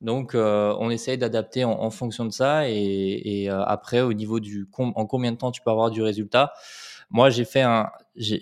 Donc, 0.01 0.35
euh, 0.35 0.75
on 0.79 0.89
essaye 0.89 1.17
d'adapter 1.17 1.63
en, 1.65 1.89
fonction 1.89 2.25
de 2.25 2.31
ça 2.31 2.69
et, 2.69 3.47
euh, 3.49 3.63
après, 3.65 4.01
au 4.01 4.13
niveau 4.13 4.39
du 4.39 4.67
en 4.77 5.05
combien 5.05 5.31
de 5.31 5.37
temps 5.37 5.51
tu 5.51 5.61
peux 5.61 5.71
avoir 5.71 5.91
du 5.91 6.01
résultat. 6.01 6.53
Moi, 7.09 7.29
j'ai 7.29 7.45
fait 7.45 7.61
un, 7.61 7.89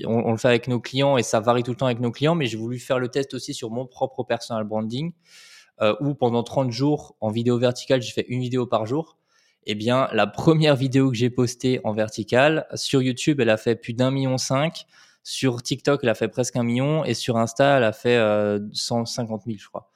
on, 0.06 0.32
le 0.32 0.38
fait 0.38 0.48
avec 0.48 0.68
nos 0.68 0.80
clients 0.80 1.18
et 1.18 1.24
ça 1.24 1.40
varie 1.40 1.64
tout 1.64 1.72
le 1.72 1.78
temps 1.78 1.86
avec 1.86 2.00
nos 2.00 2.12
clients, 2.12 2.36
mais 2.36 2.48
j'ai 2.48 2.58
voulu 2.58 2.80
faire 2.80 3.00
le 3.00 3.10
test 3.10 3.34
aussi 3.34 3.54
sur 3.54 3.70
mon 3.70 3.86
propre 3.86 4.24
personal 4.24 4.64
branding 4.64 5.14
euh, 5.82 5.96
où 6.00 6.16
pendant 6.16 6.44
30 6.44 6.72
jours 6.72 7.16
en 7.22 7.30
vidéo 7.30 7.58
verticale, 7.58 8.02
j'ai 8.02 8.12
fait 8.12 8.26
une 8.28 8.42
vidéo 8.42 8.66
par 8.66 8.86
jour. 8.86 9.18
Eh 9.68 9.76
bien, 9.76 10.08
la 10.14 10.28
première 10.28 10.76
vidéo 10.76 11.10
que 11.10 11.18
j'ai 11.18 11.30
postée 11.30 11.82
en 11.84 11.94
verticale 11.94 12.68
sur 12.76 13.02
YouTube, 13.02 13.40
elle 13.40 13.50
a 13.50 13.58
fait 13.58 13.76
plus 13.76 13.94
d'un 13.94 14.12
million 14.12 14.38
cinq. 14.38 14.86
Sur 15.24 15.64
TikTok, 15.64 16.02
elle 16.04 16.10
a 16.10 16.16
fait 16.16 16.28
presque 16.28 16.56
un 16.56 16.64
million 16.64 17.04
et 17.04 17.16
sur 17.16 17.38
Insta, 17.38 17.78
elle 17.78 17.84
a 17.84 17.94
fait 17.94 18.20
150 18.74 19.42
euh, 19.42 19.44
000, 19.46 19.58
je 19.60 19.68
crois. 19.68 19.90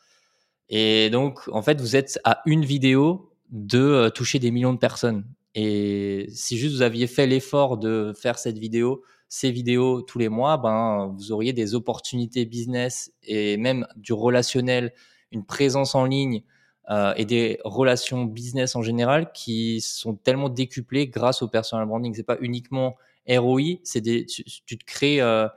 Et 0.69 1.11
donc, 1.11 1.47
en 1.51 1.61
fait, 1.61 1.79
vous 1.79 1.95
êtes 1.95 2.19
à 2.23 2.41
une 2.47 2.65
vidéo 2.65 3.31
de 3.51 3.79
euh, 3.79 4.09
toucher 4.09 4.39
des 4.39 4.49
millions 4.49 4.73
de 4.73 4.79
personnes. 4.79 5.25
Et 5.53 6.27
si 6.29 6.57
juste 6.57 6.75
vous 6.75 6.81
aviez 6.81 7.05
fait 7.05 7.27
l'effort 7.27 7.77
de 7.77 8.13
faire 8.19 8.39
cette 8.39 8.57
vidéo, 8.57 9.03
ces 9.27 9.51
vidéos 9.51 10.01
tous 10.01 10.17
les 10.17 10.29
mois, 10.29 10.57
ben, 10.57 11.13
vous 11.15 11.31
auriez 11.31 11.53
des 11.53 11.75
opportunités 11.75 12.45
business 12.45 13.11
et 13.23 13.57
même 13.57 13.85
du 13.95 14.13
relationnel, 14.13 14.93
une 15.31 15.45
présence 15.45 15.93
en 15.93 16.05
ligne 16.05 16.43
euh, 16.89 17.13
et 17.17 17.25
des 17.25 17.59
relations 17.63 18.25
business 18.25 18.75
en 18.75 18.81
général 18.81 19.31
qui 19.31 19.79
sont 19.81 20.15
tellement 20.15 20.49
décuplées 20.49 21.07
grâce 21.07 21.41
au 21.41 21.47
personal 21.47 21.85
branding. 21.85 22.13
C'est 22.15 22.23
pas 22.23 22.37
uniquement 22.41 22.97
ROI, 23.27 23.77
c'est 23.83 24.01
tu, 24.01 24.77
te 24.77 24.85
crées 24.85 25.21
euh, 25.21 25.47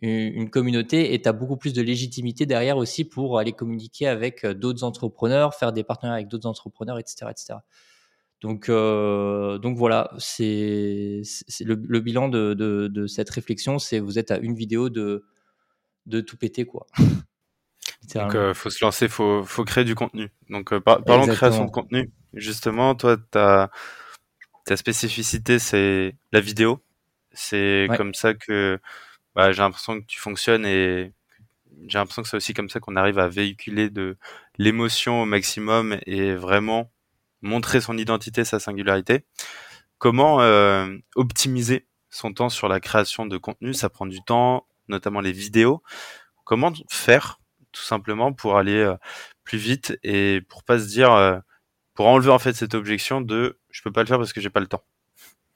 une, 0.00 0.48
communauté 0.48 1.12
et 1.12 1.20
tu 1.20 1.28
as 1.28 1.32
beaucoup 1.32 1.58
plus 1.58 1.74
de 1.74 1.82
légitimité 1.82 2.46
derrière 2.46 2.78
aussi 2.78 3.04
pour 3.04 3.38
aller 3.38 3.52
communiquer 3.52 4.06
avec 4.06 4.44
euh, 4.44 4.54
d'autres 4.54 4.84
entrepreneurs, 4.84 5.54
faire 5.54 5.72
des 5.72 5.84
partenariats 5.84 6.16
avec 6.16 6.28
d'autres 6.28 6.48
entrepreneurs, 6.48 6.98
etc. 6.98 7.26
etc. 7.30 7.58
Donc, 8.40 8.70
voilà, 9.76 10.10
c'est 10.16 11.20
le, 11.60 12.00
bilan 12.00 12.30
de 12.30 13.06
cette 13.06 13.28
réflexion, 13.28 13.78
c'est 13.78 13.98
vous 13.98 14.18
êtes 14.18 14.30
à 14.30 14.38
une 14.38 14.54
vidéo 14.54 14.88
de, 14.88 15.24
de 16.06 16.20
tout 16.20 16.36
péter 16.36 16.64
quoi. 16.64 16.86
Donc, 18.14 18.34
euh, 18.34 18.54
faut 18.54 18.70
se 18.70 18.84
lancer, 18.84 19.08
faut, 19.08 19.44
faut 19.44 19.64
créer 19.64 19.84
du 19.84 19.94
contenu. 19.94 20.30
Donc, 20.48 20.72
euh, 20.72 20.80
parlons 20.80 21.26
de 21.26 21.34
création 21.34 21.64
de 21.64 21.70
contenu. 21.70 22.10
Justement, 22.34 22.94
toi, 22.94 23.16
ta, 23.30 23.70
ta 24.64 24.76
spécificité, 24.76 25.58
c'est 25.58 26.16
la 26.32 26.40
vidéo. 26.40 26.82
C'est 27.32 27.88
comme 27.96 28.14
ça 28.14 28.34
que 28.34 28.78
bah, 29.34 29.52
j'ai 29.52 29.62
l'impression 29.62 30.00
que 30.00 30.06
tu 30.06 30.18
fonctionnes 30.18 30.66
et 30.66 31.12
j'ai 31.86 31.98
l'impression 31.98 32.22
que 32.22 32.28
c'est 32.28 32.36
aussi 32.36 32.54
comme 32.54 32.68
ça 32.68 32.80
qu'on 32.80 32.96
arrive 32.96 33.18
à 33.18 33.28
véhiculer 33.28 33.90
de 33.90 34.16
l'émotion 34.58 35.22
au 35.22 35.26
maximum 35.26 35.98
et 36.06 36.34
vraiment 36.34 36.90
montrer 37.42 37.80
son 37.80 37.96
identité, 37.96 38.44
sa 38.44 38.58
singularité. 38.58 39.24
Comment 39.98 40.40
euh, 40.40 40.96
optimiser 41.14 41.86
son 42.10 42.32
temps 42.32 42.48
sur 42.48 42.68
la 42.68 42.80
création 42.80 43.26
de 43.26 43.38
contenu? 43.38 43.74
Ça 43.74 43.88
prend 43.88 44.06
du 44.06 44.22
temps, 44.22 44.66
notamment 44.88 45.20
les 45.20 45.32
vidéos. 45.32 45.82
Comment 46.44 46.72
faire 46.88 47.39
tout 47.72 47.82
simplement 47.82 48.32
pour 48.32 48.56
aller 48.56 48.78
euh, 48.78 48.96
plus 49.44 49.58
vite 49.58 49.98
et 50.02 50.40
pour 50.48 50.64
pas 50.64 50.78
se 50.78 50.86
dire, 50.86 51.12
euh, 51.12 51.38
pour 51.94 52.06
enlever 52.06 52.30
en 52.30 52.38
fait 52.38 52.54
cette 52.54 52.74
objection 52.74 53.20
de 53.20 53.58
je 53.70 53.82
peux 53.82 53.92
pas 53.92 54.02
le 54.02 54.06
faire 54.06 54.18
parce 54.18 54.32
que 54.32 54.40
j'ai 54.40 54.50
pas 54.50 54.60
le 54.60 54.66
temps. 54.66 54.84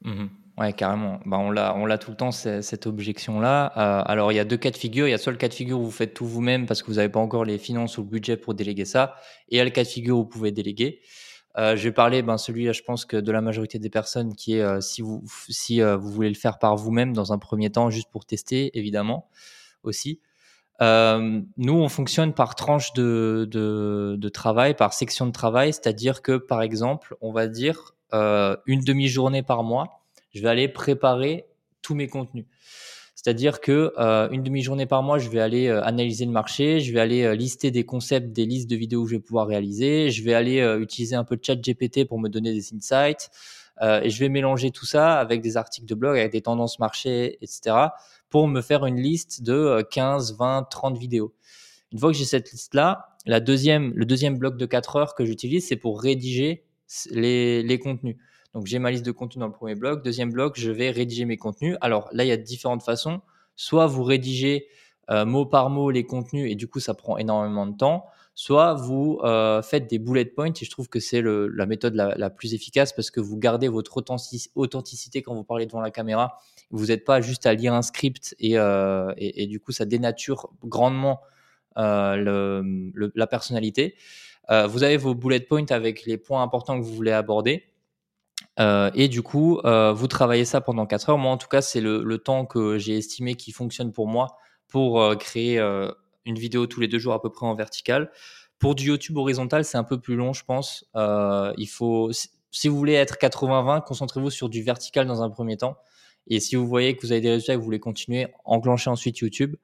Mmh 0.03 0.27
Ouais, 0.57 0.72
carrément. 0.72 1.18
Bah, 1.27 1.38
on 1.38 1.50
l'a, 1.50 1.74
on 1.74 1.85
l'a 1.85 1.98
tout 1.98 2.12
le 2.12 2.16
temps 2.16 2.31
cette 2.31 2.87
objection-là. 2.87 3.72
Euh, 3.77 4.03
alors 4.07 4.31
il 4.31 4.37
y 4.37 4.38
a 4.38 4.44
deux 4.44 4.57
cas 4.57 4.70
de 4.70 4.77
figure. 4.77 5.09
Il 5.09 5.11
y 5.11 5.14
a 5.14 5.18
soit 5.18 5.33
le 5.33 5.38
cas 5.38 5.48
de 5.48 5.55
figure 5.55 5.81
où 5.81 5.85
vous 5.85 5.90
faites 5.90 6.14
tout 6.14 6.27
vous-même 6.27 6.66
parce 6.66 6.81
que 6.81 6.87
vous 6.87 6.98
n'avez 6.98 7.09
pas 7.09 7.18
encore 7.18 7.44
les 7.44 7.59
finances 7.59 7.98
ou 7.98 8.03
le 8.03 8.09
budget 8.09 8.37
pour 8.37 8.55
déléguer 8.55 8.85
ça, 8.85 9.16
et 9.48 9.57
il 9.57 9.59
y 9.59 9.61
a 9.61 9.64
le 9.64 9.70
cas 9.70 9.83
de 9.83 9.88
figure 9.88 10.16
où 10.16 10.20
vous 10.20 10.29
pouvez 10.29 10.53
déléguer. 10.53 11.00
je 11.57 11.74
vais 11.74 11.90
parler, 11.90 12.22
ben 12.22 12.38
celui-là, 12.38 12.70
je 12.70 12.83
pense 12.83 13.05
que 13.05 13.16
de 13.16 13.33
la 13.33 13.40
majorité 13.40 13.81
des 13.81 13.90
personnes, 13.90 14.37
qui 14.37 14.55
est 14.55 14.81
si 14.81 15.03
vous 15.03 15.24
si 15.48 15.81
vous 15.81 16.11
voulez 16.11 16.29
le 16.29 16.37
faire 16.37 16.61
par 16.61 16.77
vous-même 16.77 17.14
dans 17.14 17.33
un 17.33 17.38
premier 17.38 17.70
temps, 17.70 17.90
juste 17.90 18.12
pour 18.12 18.24
tester, 18.24 18.70
évidemment, 18.79 19.29
aussi. 19.83 20.20
Euh, 20.82 21.40
nous, 21.56 21.74
on 21.74 21.88
fonctionne 21.88 22.34
par 22.34 22.54
tranche 22.54 22.92
de, 22.94 24.28
travail, 24.32 24.74
par 24.74 24.92
section 24.92 25.26
de 25.26 25.32
travail, 25.32 25.72
c'est-à-dire 25.72 26.22
que, 26.22 26.37
par 26.37 26.62
exemple, 26.62 27.16
on 27.20 27.32
va 27.32 27.46
dire 27.46 27.94
euh, 28.12 28.56
une 28.66 28.80
demi-journée 28.80 29.42
par 29.42 29.62
mois, 29.62 30.02
je 30.34 30.42
vais 30.42 30.48
aller 30.48 30.68
préparer 30.68 31.46
tous 31.82 31.94
mes 31.94 32.08
contenus. 32.08 32.46
C'est-à-dire 33.14 33.60
que 33.60 33.92
euh, 33.98 34.28
une 34.30 34.42
demi-journée 34.42 34.87
par 34.87 35.02
mois, 35.02 35.18
je 35.18 35.30
vais 35.30 35.40
aller 35.40 35.68
analyser 35.70 36.26
le 36.26 36.32
marché, 36.32 36.80
je 36.80 36.92
vais 36.92 37.00
aller 37.00 37.37
lister 37.37 37.70
des 37.70 37.84
concepts, 37.84 38.32
des 38.32 38.44
listes 38.44 38.68
de 38.68 38.76
vidéos 38.76 39.04
que 39.04 39.10
je 39.10 39.16
vais 39.16 39.22
pouvoir 39.22 39.46
réaliser, 39.46 40.10
je 40.10 40.22
vais 40.24 40.34
aller 40.34 40.60
utiliser 40.80 41.14
un 41.14 41.24
peu 41.24 41.37
de 41.37 41.44
chat 41.44 41.54
GPT 41.54 42.06
pour 42.06 42.18
me 42.18 42.28
donner 42.28 42.52
des 42.52 42.74
insights, 42.74 43.30
et 43.80 44.08
je 44.08 44.20
vais 44.20 44.28
mélanger 44.28 44.70
tout 44.70 44.87
ça 44.87 45.18
avec 45.18 45.40
des 45.40 45.56
articles 45.56 45.87
de 45.87 45.94
blog, 45.94 46.16
avec 46.16 46.32
des 46.32 46.42
tendances 46.42 46.78
marché, 46.78 47.38
etc 47.42 47.88
pour 48.34 48.48
me 48.48 48.62
faire 48.62 48.84
une 48.84 48.96
liste 48.96 49.44
de 49.44 49.87
15, 49.92 50.37
20, 50.37 50.64
30 50.68 50.98
vidéos. 50.98 51.32
Une 51.92 52.00
fois 52.00 52.10
que 52.10 52.16
j'ai 52.16 52.24
cette 52.24 52.50
liste-là, 52.50 53.16
la 53.26 53.38
deuxième, 53.38 53.92
le 53.94 54.04
deuxième 54.06 54.38
bloc 54.38 54.56
de 54.56 54.66
4 54.66 54.96
heures 54.96 55.14
que 55.14 55.24
j'utilise, 55.24 55.68
c'est 55.68 55.76
pour 55.76 56.02
rédiger 56.02 56.64
les, 57.12 57.62
les 57.62 57.78
contenus. 57.78 58.16
Donc 58.52 58.66
j'ai 58.66 58.80
ma 58.80 58.90
liste 58.90 59.06
de 59.06 59.12
contenus 59.12 59.38
dans 59.38 59.46
le 59.46 59.52
premier 59.52 59.76
bloc. 59.76 60.02
Deuxième 60.02 60.32
bloc, 60.32 60.58
je 60.58 60.72
vais 60.72 60.90
rédiger 60.90 61.26
mes 61.26 61.37
contenus. 61.37 61.76
Alors 61.80 62.08
là, 62.10 62.24
il 62.24 62.26
y 62.26 62.32
a 62.32 62.37
différentes 62.37 62.82
façons. 62.82 63.20
Soit 63.54 63.87
vous 63.87 64.02
rédigez 64.02 64.66
euh, 65.10 65.24
mot 65.24 65.46
par 65.46 65.70
mot 65.70 65.92
les 65.92 66.02
contenus 66.04 66.50
et 66.50 66.56
du 66.56 66.66
coup, 66.66 66.80
ça 66.80 66.94
prend 66.94 67.16
énormément 67.18 67.68
de 67.68 67.76
temps. 67.76 68.06
Soit 68.37 68.75
vous 68.75 69.20
euh, 69.23 69.62
faites 69.62 69.88
des 69.88 70.01
bullet 70.01 70.25
points 70.25 70.53
et 70.61 70.64
je 70.64 70.70
trouve 70.70 70.88
que 70.88 70.99
c'est 70.99 71.23
la 71.23 71.66
méthode 71.66 71.94
la, 71.94 72.31
plus 72.31 72.53
efficace 72.53 72.92
parce 72.92 73.12
que 73.12 73.20
vous 73.20 73.37
gardez 73.38 73.68
votre 73.68 73.97
authenticité 73.97 75.23
quand 75.23 75.35
vous 75.35 75.44
parlez 75.44 75.66
devant 75.66 75.81
la 75.81 75.92
caméra 75.92 76.38
vous 76.70 76.87
n'êtes 76.87 77.05
pas 77.05 77.20
juste 77.20 77.47
à 77.47 77.55
lire 77.55 77.75
un 77.75 77.83
script 77.83 78.35
et, 78.40 78.59
euh, 78.59 79.12
du 79.47 79.61
coup, 79.61 79.70
ça 79.70 79.85
dénature 79.85 80.51
grandement 80.64 81.20
euh, 81.79 82.90
la 83.14 83.27
personnalité. 83.27 83.94
Vous 84.49 84.83
avez 84.83 84.97
vos 84.97 85.14
bullet 85.14 85.40
points 85.40 85.70
avec 85.70 86.05
les 86.05 86.18
points 86.18 86.42
importants 86.42 86.79
que 86.79 86.85
vous 86.85 86.94
voulez 86.94 87.12
aborder. 87.12 87.64
et 88.59 89.09
du 89.09 89.23
coup, 89.23 89.61
vous 89.62 90.07
travaillez 90.09 90.44
ça 90.44 90.61
pendant 90.61 90.87
4 90.87 91.11
heures. 91.11 91.18
Moi, 91.18 91.31
en 91.31 91.38
tout 91.38 91.49
cas, 91.49 91.62
c'est 91.62 91.81
le, 91.81 92.18
temps 92.18 92.44
que 92.44 92.77
j'ai 92.79 92.99
estimé 92.99 93.37
qui 93.37 93.53
fonctionne 93.53 93.92
pour 93.92 94.09
moi 94.09 94.37
pour 94.66 95.16
créer 95.18 95.61
une 96.26 96.38
vidéo 96.38 96.66
tous 96.66 96.80
les 96.80 96.88
deux 96.88 96.98
jours 96.98 97.14
à 97.14 97.22
peu 97.22 97.30
près 97.30 97.46
en 97.46 97.54
vertical. 97.54 98.10
Pour 98.58 98.74
du 98.74 98.87
YouTube 98.87 99.16
horizontal, 99.16 99.64
c'est 99.64 99.78
un 99.78 99.84
peu 99.84 100.00
plus 100.00 100.16
long, 100.16 100.32
je 100.32 100.44
pense. 100.44 100.84
il 100.94 101.68
faut, 101.68 102.10
si 102.50 102.68
vous 102.68 102.76
voulez 102.76 102.94
être 102.94 103.16
80-20, 103.16 103.84
concentrez-vous 103.84 104.30
sur 104.30 104.48
du 104.48 104.62
vertical 104.62 105.06
dans 105.06 105.22
un 105.22 105.30
premier 105.30 105.56
temps. 105.56 105.76
Et 106.26 106.40
si 106.40 106.56
vous 106.56 106.66
voyez 106.66 106.96
que 106.96 107.04
vous 107.04 107.12
avez 107.12 107.20
des 107.20 107.30
résultats 107.30 107.52
et 107.52 107.56
que 107.56 107.60
vous 107.60 107.64
voulez 107.64 107.80
continuer, 107.80 108.28
enclenchez 108.44 108.90
ensuite 108.90 109.18
YouTube. 109.18 109.56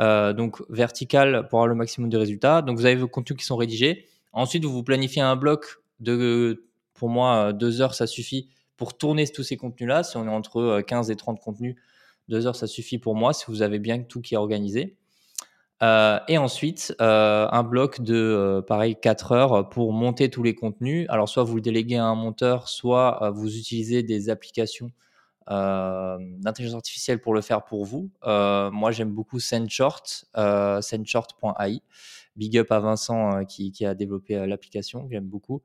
Euh, 0.00 0.32
donc 0.32 0.60
vertical 0.70 1.46
pour 1.48 1.60
avoir 1.60 1.66
le 1.68 1.74
maximum 1.74 2.10
de 2.10 2.16
résultats. 2.16 2.62
Donc 2.62 2.78
vous 2.78 2.86
avez 2.86 2.96
vos 2.96 3.08
contenus 3.08 3.38
qui 3.38 3.44
sont 3.44 3.56
rédigés. 3.56 4.06
Ensuite, 4.32 4.64
vous 4.64 4.72
vous 4.72 4.82
planifiez 4.82 5.22
un 5.22 5.36
bloc 5.36 5.82
de, 6.00 6.66
pour 6.94 7.08
moi, 7.08 7.52
deux 7.52 7.80
heures, 7.80 7.94
ça 7.94 8.06
suffit 8.06 8.48
pour 8.76 8.96
tourner 8.96 9.26
tous 9.28 9.44
ces 9.44 9.56
contenus-là. 9.56 10.02
Si 10.02 10.16
on 10.16 10.24
est 10.26 10.30
entre 10.30 10.80
15 10.80 11.10
et 11.10 11.16
30 11.16 11.40
contenus, 11.40 11.76
deux 12.28 12.46
heures, 12.46 12.56
ça 12.56 12.66
suffit 12.66 12.98
pour 12.98 13.14
moi 13.14 13.32
si 13.32 13.44
vous 13.48 13.62
avez 13.62 13.78
bien 13.78 14.02
tout 14.02 14.20
qui 14.20 14.34
est 14.34 14.38
organisé. 14.38 14.96
Euh, 15.82 16.18
et 16.28 16.38
ensuite, 16.38 16.94
euh, 17.00 17.48
un 17.50 17.62
bloc 17.62 18.00
de, 18.00 18.14
euh, 18.14 18.62
pareil, 18.62 18.96
4 19.00 19.32
heures 19.32 19.68
pour 19.68 19.92
monter 19.92 20.30
tous 20.30 20.42
les 20.42 20.54
contenus. 20.54 21.06
Alors, 21.08 21.28
soit 21.28 21.42
vous 21.42 21.56
le 21.56 21.60
déléguez 21.60 21.96
à 21.96 22.04
un 22.04 22.14
monteur, 22.14 22.68
soit 22.68 23.30
vous 23.34 23.56
utilisez 23.56 24.02
des 24.02 24.30
applications 24.30 24.90
d'intelligence 25.46 26.76
artificielle 26.76 27.20
pour 27.20 27.34
le 27.34 27.42
faire 27.42 27.64
pour 27.64 27.84
vous. 27.84 28.10
Moi, 28.24 28.90
j'aime 28.92 29.10
beaucoup 29.10 29.40
SendShort, 29.40 30.24
SendShort.ai. 30.34 31.82
Big 32.36 32.58
up 32.58 32.72
à 32.72 32.80
Vincent 32.80 33.44
qui, 33.44 33.84
a 33.84 33.94
développé 33.94 34.46
l'application, 34.46 35.06
j'aime 35.10 35.26
beaucoup, 35.26 35.62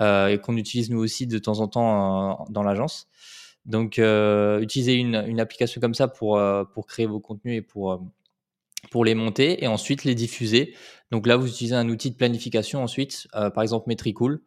et 0.00 0.38
qu'on 0.40 0.56
utilise 0.56 0.90
nous 0.90 1.00
aussi 1.00 1.26
de 1.26 1.38
temps 1.38 1.58
en 1.58 1.66
temps 1.66 2.46
dans 2.48 2.62
l'agence. 2.62 3.08
Donc, 3.66 3.98
utilisez 3.98 4.94
une, 4.94 5.16
une, 5.26 5.40
application 5.40 5.80
comme 5.80 5.94
ça 5.94 6.06
pour, 6.06 6.40
pour 6.72 6.86
créer 6.86 7.06
vos 7.06 7.18
contenus 7.18 7.58
et 7.58 7.62
pour 7.62 8.00
pour 8.90 9.04
les 9.04 9.14
monter 9.14 9.62
et 9.62 9.66
ensuite 9.66 10.04
les 10.04 10.14
diffuser. 10.14 10.74
Donc 11.10 11.26
là, 11.26 11.36
vous 11.36 11.48
utilisez 11.48 11.74
un 11.74 11.88
outil 11.88 12.10
de 12.10 12.16
planification 12.16 12.82
ensuite, 12.82 13.28
par 13.32 13.62
exemple 13.62 13.86
Metricool, 13.88 14.40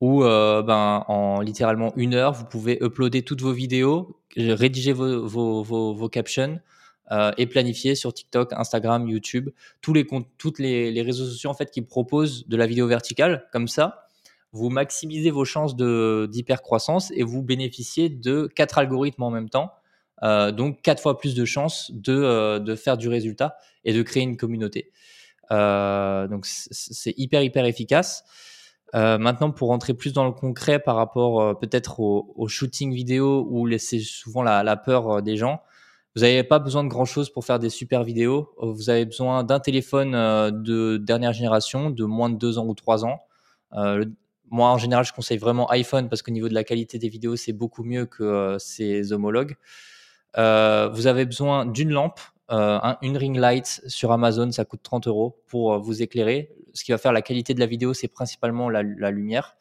où 0.00 0.20
ben, 0.20 1.04
en 1.08 1.40
littéralement 1.40 1.92
une 1.96 2.14
heure, 2.14 2.32
vous 2.32 2.44
pouvez 2.44 2.78
uploader 2.80 3.22
toutes 3.22 3.42
vos 3.42 3.52
vidéos, 3.52 4.20
rédiger 4.36 4.92
vos, 4.92 5.26
vos, 5.26 5.92
vos, 5.94 6.08
captions, 6.08 6.60
euh, 7.12 7.30
et 7.38 7.46
planifier 7.46 7.94
sur 7.94 8.12
TikTok, 8.12 8.52
Instagram, 8.52 9.08
YouTube, 9.08 9.50
tous 9.80 9.92
les 9.92 10.04
comptes, 10.04 10.26
toutes 10.38 10.58
les, 10.58 10.90
les, 10.90 11.02
réseaux 11.02 11.24
sociaux 11.24 11.50
en 11.50 11.54
fait 11.54 11.70
qui 11.70 11.80
proposent 11.80 12.48
de 12.48 12.56
la 12.56 12.66
vidéo 12.66 12.88
verticale. 12.88 13.46
Comme 13.52 13.68
ça, 13.68 14.08
vous 14.50 14.70
maximisez 14.70 15.30
vos 15.30 15.44
chances 15.44 15.76
d'hypercroissance 15.76 17.12
et 17.12 17.22
vous 17.22 17.42
bénéficiez 17.42 18.08
de 18.08 18.48
quatre 18.52 18.78
algorithmes 18.78 19.22
en 19.22 19.30
même 19.30 19.48
temps. 19.48 19.70
Euh, 20.22 20.50
donc 20.50 20.82
quatre 20.82 21.02
fois 21.02 21.18
plus 21.18 21.34
de 21.34 21.44
chances 21.44 21.90
de, 21.92 22.14
euh, 22.14 22.58
de 22.58 22.74
faire 22.74 22.96
du 22.96 23.08
résultat 23.08 23.56
et 23.84 23.92
de 23.92 24.02
créer 24.02 24.22
une 24.22 24.36
communauté. 24.36 24.90
Euh, 25.52 26.26
donc 26.26 26.46
c'est 26.46 27.14
hyper 27.16 27.42
hyper 27.42 27.64
efficace. 27.64 28.24
Maintenant, 28.94 29.50
pour 29.50 29.68
rentrer 29.68 29.92
plus 29.92 30.14
dans 30.14 30.24
le 30.24 30.32
concret 30.32 30.78
par 30.78 30.96
rapport 30.96 31.58
peut-être 31.58 32.00
au, 32.00 32.48
shooting 32.48 32.94
vidéo 32.94 33.46
où 33.50 33.68
c'est 33.76 33.98
souvent 33.98 34.42
la, 34.42 34.76
peur 34.78 35.20
des 35.22 35.36
gens, 35.36 35.60
vous 36.14 36.22
n'avez 36.22 36.42
pas 36.44 36.58
besoin 36.58 36.82
de 36.82 36.88
grand 36.88 37.04
chose 37.04 37.28
pour 37.28 37.44
faire 37.44 37.58
des 37.58 37.68
super 37.68 38.04
vidéos. 38.04 38.54
Vous 38.58 38.88
avez 38.88 39.04
besoin 39.04 39.44
d'un 39.44 39.60
téléphone 39.60 40.12
de 40.62 40.96
dernière 40.96 41.34
génération, 41.34 41.90
de 41.90 42.04
moins 42.04 42.30
de 42.30 42.36
deux 42.36 42.56
ans 42.56 42.64
ou 42.64 42.72
trois 42.72 43.04
ans. 43.04 43.20
Moi, 44.50 44.70
en 44.70 44.78
général, 44.78 45.04
je 45.04 45.12
conseille 45.12 45.36
vraiment 45.36 45.68
iPhone 45.72 46.08
parce 46.08 46.22
qu'au 46.22 46.32
niveau 46.32 46.48
de 46.48 46.54
la 46.54 46.64
qualité 46.64 46.98
des 46.98 47.10
vidéos, 47.10 47.36
c'est 47.36 47.52
beaucoup 47.52 47.84
mieux 47.84 48.06
que 48.06 48.56
ses 48.58 49.12
homologues. 49.12 49.56
Euh, 50.38 50.88
vous 50.92 51.06
avez 51.06 51.24
besoin 51.24 51.66
d'une 51.66 51.90
lampe, 51.90 52.20
euh, 52.50 52.78
une 53.02 53.16
ring 53.16 53.36
light 53.36 53.82
sur 53.86 54.12
Amazon, 54.12 54.50
ça 54.52 54.64
coûte 54.64 54.80
30 54.82 55.06
euros 55.06 55.40
pour 55.46 55.78
vous 55.80 56.02
éclairer. 56.02 56.54
Ce 56.74 56.84
qui 56.84 56.92
va 56.92 56.98
faire 56.98 57.12
la 57.12 57.22
qualité 57.22 57.54
de 57.54 57.60
la 57.60 57.66
vidéo, 57.66 57.94
c'est 57.94 58.08
principalement 58.08 58.68
la, 58.68 58.82
lumière. 58.82 59.56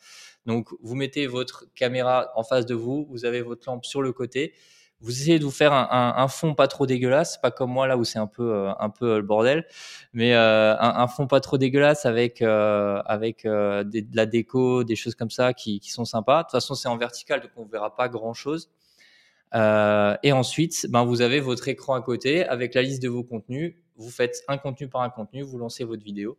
Donc, 0.46 0.70
vous 0.82 0.96
mettez 0.96 1.28
votre 1.28 1.66
caméra 1.76 2.32
en 2.36 2.44
face 2.44 2.66
de 2.66 2.76
vous, 2.76 3.08
vous 3.10 3.26
avez 3.26 3.42
votre 3.42 3.68
lampe 3.68 3.86
sur 3.86 4.02
le 4.02 4.12
côté 4.12 4.54
vous 5.02 5.12
essayez 5.12 5.40
de 5.40 5.44
vous 5.44 5.52
faire 5.52 5.74
un, 5.74 6.28
fond 6.28 6.56
pas 6.56 6.68
trop 6.68 6.86
dégueulasse, 6.86 7.38
pas 7.38 7.52
comme 7.52 7.72
moi 7.72 7.86
là 7.88 7.98
où 7.98 8.04
c'est 8.04 8.20
un 8.20 8.28
peu 8.28 8.54
euh, 8.54 8.72
un 8.80 8.90
peu 8.90 9.12
euh, 9.12 9.18
le 9.18 9.22
bordel, 9.24 9.66
mais 10.14 10.34
euh, 10.34 10.76
un, 10.80 11.08
fond 11.08 11.28
pas 11.28 11.40
trop 11.42 11.58
dégueulasse 11.58 12.06
avec 12.06 12.42
euh, 12.42 13.02
avec 13.06 13.46
euh, 13.46 13.84
de 13.84 14.04
la 14.14 14.26
déco, 14.26 14.84
des 14.84 14.96
choses 14.96 15.16
comme 15.16 15.30
ça 15.30 15.54
qui, 15.54 15.80
qui 15.80 15.92
sont 15.92 16.06
sympas. 16.06 16.40
De 16.40 16.44
toute 16.44 16.52
façon, 16.52 16.76
c'est 16.76 16.88
en 16.88 16.98
vertical, 16.98 17.42
donc 17.42 17.52
on 17.58 17.66
verra 17.66 17.96
pas 17.96 18.10
grand 18.10 18.34
chose. 18.34 18.72
Et 19.56 20.32
ensuite, 20.32 20.88
ben 20.90 21.06
vous 21.06 21.22
avez 21.22 21.40
votre 21.40 21.68
écran 21.68 21.94
à 21.94 22.02
côté 22.02 22.46
avec 22.46 22.74
la 22.74 22.82
liste 22.82 23.02
de 23.02 23.10
vos 23.10 23.24
contenus. 23.24 23.76
Vous 23.98 24.10
faites 24.10 24.44
un 24.48 24.58
contenu 24.58 24.90
par 24.90 25.02
un 25.02 25.10
contenu, 25.10 25.42
vous 25.42 25.58
lancez 25.58 25.86
votre 25.86 26.04
vidéo 26.04 26.38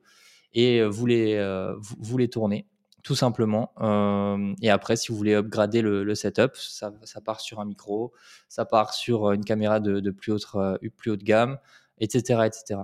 et 0.53 0.83
vous 0.85 1.07
les 1.07 1.39
vous, 1.79 1.97
vous 1.99 2.19
les 2.19 2.29
tournez 2.29 2.67
tout 3.07 3.15
simplement. 3.15 3.71
Euh, 3.81 4.53
et 4.61 4.69
après, 4.69 4.97
si 4.97 5.13
vous 5.13 5.17
voulez 5.17 5.35
upgrader 5.35 5.81
le, 5.81 6.15
setup, 6.17 6.57
ça, 6.57 6.91
part 7.25 7.41
sur 7.41 7.61
un 7.61 7.65
micro, 7.65 8.13
ça 8.49 8.65
part 8.65 8.95
sur 8.95 9.31
une 9.31 9.45
caméra 9.45 9.79
de, 9.79 10.11
plus, 10.11 10.33
haute, 10.33 10.47
euh, 10.57 10.77
plus 10.97 11.13
haute 11.13 11.23
gamme, 11.23 11.57
etc. 12.01 12.41
etc. 12.47 12.81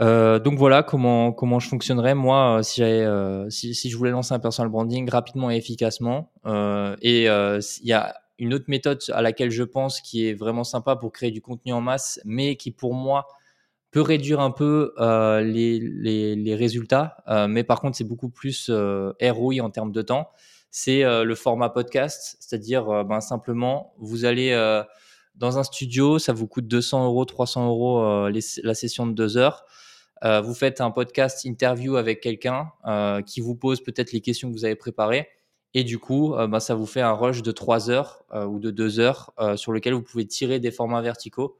Euh, 0.00 0.40
donc 0.40 0.58
voilà 0.58 0.82
comment, 0.82 1.32
comment 1.32 1.60
je 1.60 1.68
fonctionnerais 1.68 2.16
moi 2.16 2.62
si, 2.64 2.82
euh, 2.82 3.48
si, 3.48 3.76
si, 3.76 3.90
je 3.90 3.96
voulais 3.96 4.10
lancer 4.10 4.34
un 4.34 4.40
personal 4.40 4.70
branding 4.72 5.08
rapidement 5.08 5.52
et 5.52 5.56
efficacement. 5.56 6.32
Euh, 6.44 6.96
et 7.00 7.26
il 7.26 7.86
y 7.86 7.92
a 7.92 8.16
une 8.38 8.54
autre 8.54 8.66
méthode 8.68 9.00
à 9.12 9.22
laquelle 9.22 9.50
je 9.50 9.62
pense 9.62 10.00
qui 10.00 10.26
est 10.28 10.34
vraiment 10.34 10.64
sympa 10.64 10.96
pour 10.96 11.12
créer 11.12 11.30
du 11.30 11.40
contenu 11.40 11.72
en 11.72 11.80
masse, 11.80 12.20
mais 12.24 12.56
qui 12.56 12.70
pour 12.70 12.94
moi 12.94 13.26
peut 13.90 14.02
réduire 14.02 14.40
un 14.40 14.50
peu 14.50 14.92
euh, 14.98 15.40
les, 15.40 15.80
les, 15.80 16.36
les, 16.36 16.54
résultats, 16.54 17.16
euh, 17.28 17.46
mais 17.48 17.64
par 17.64 17.80
contre, 17.80 17.96
c'est 17.96 18.04
beaucoup 18.04 18.28
plus 18.28 18.68
euh, 18.68 19.12
ROI 19.22 19.60
en 19.60 19.70
termes 19.70 19.92
de 19.92 20.02
temps. 20.02 20.28
C'est 20.78 21.04
euh, 21.04 21.24
le 21.24 21.34
format 21.34 21.70
podcast, 21.70 22.36
c'est-à-dire 22.38 22.90
euh, 22.90 23.02
ben, 23.02 23.22
simplement, 23.22 23.94
vous 23.96 24.26
allez 24.26 24.50
euh, 24.50 24.82
dans 25.34 25.58
un 25.58 25.62
studio, 25.62 26.18
ça 26.18 26.34
vous 26.34 26.46
coûte 26.46 26.66
200 26.68 27.06
euros, 27.06 27.24
300 27.24 27.66
euros 27.66 28.28
la 28.28 28.74
session 28.74 29.06
de 29.06 29.12
deux 29.12 29.38
heures. 29.38 29.64
vous 30.22 30.54
faites 30.54 30.82
un 30.82 30.90
podcast 30.90 31.46
interview 31.46 31.96
avec 31.96 32.20
quelqu'un 32.20 32.72
qui 33.26 33.40
vous 33.40 33.54
pose 33.54 33.82
peut-être 33.82 34.12
les 34.12 34.22
questions 34.22 34.48
que 34.48 34.54
vous 34.54 34.64
avez 34.64 34.76
préparées. 34.76 35.28
Et 35.76 35.84
du 35.84 35.98
coup, 35.98 36.34
ben, 36.48 36.58
ça 36.58 36.74
vous 36.74 36.86
fait 36.86 37.02
un 37.02 37.12
rush 37.12 37.42
de 37.42 37.52
trois 37.52 37.90
heures 37.90 38.24
ou 38.32 38.58
de 38.60 38.70
deux 38.70 38.98
heures 38.98 39.34
sur 39.56 39.72
lequel 39.72 39.92
vous 39.92 40.02
pouvez 40.02 40.26
tirer 40.26 40.58
des 40.58 40.70
formats 40.70 41.02
verticaux. 41.02 41.58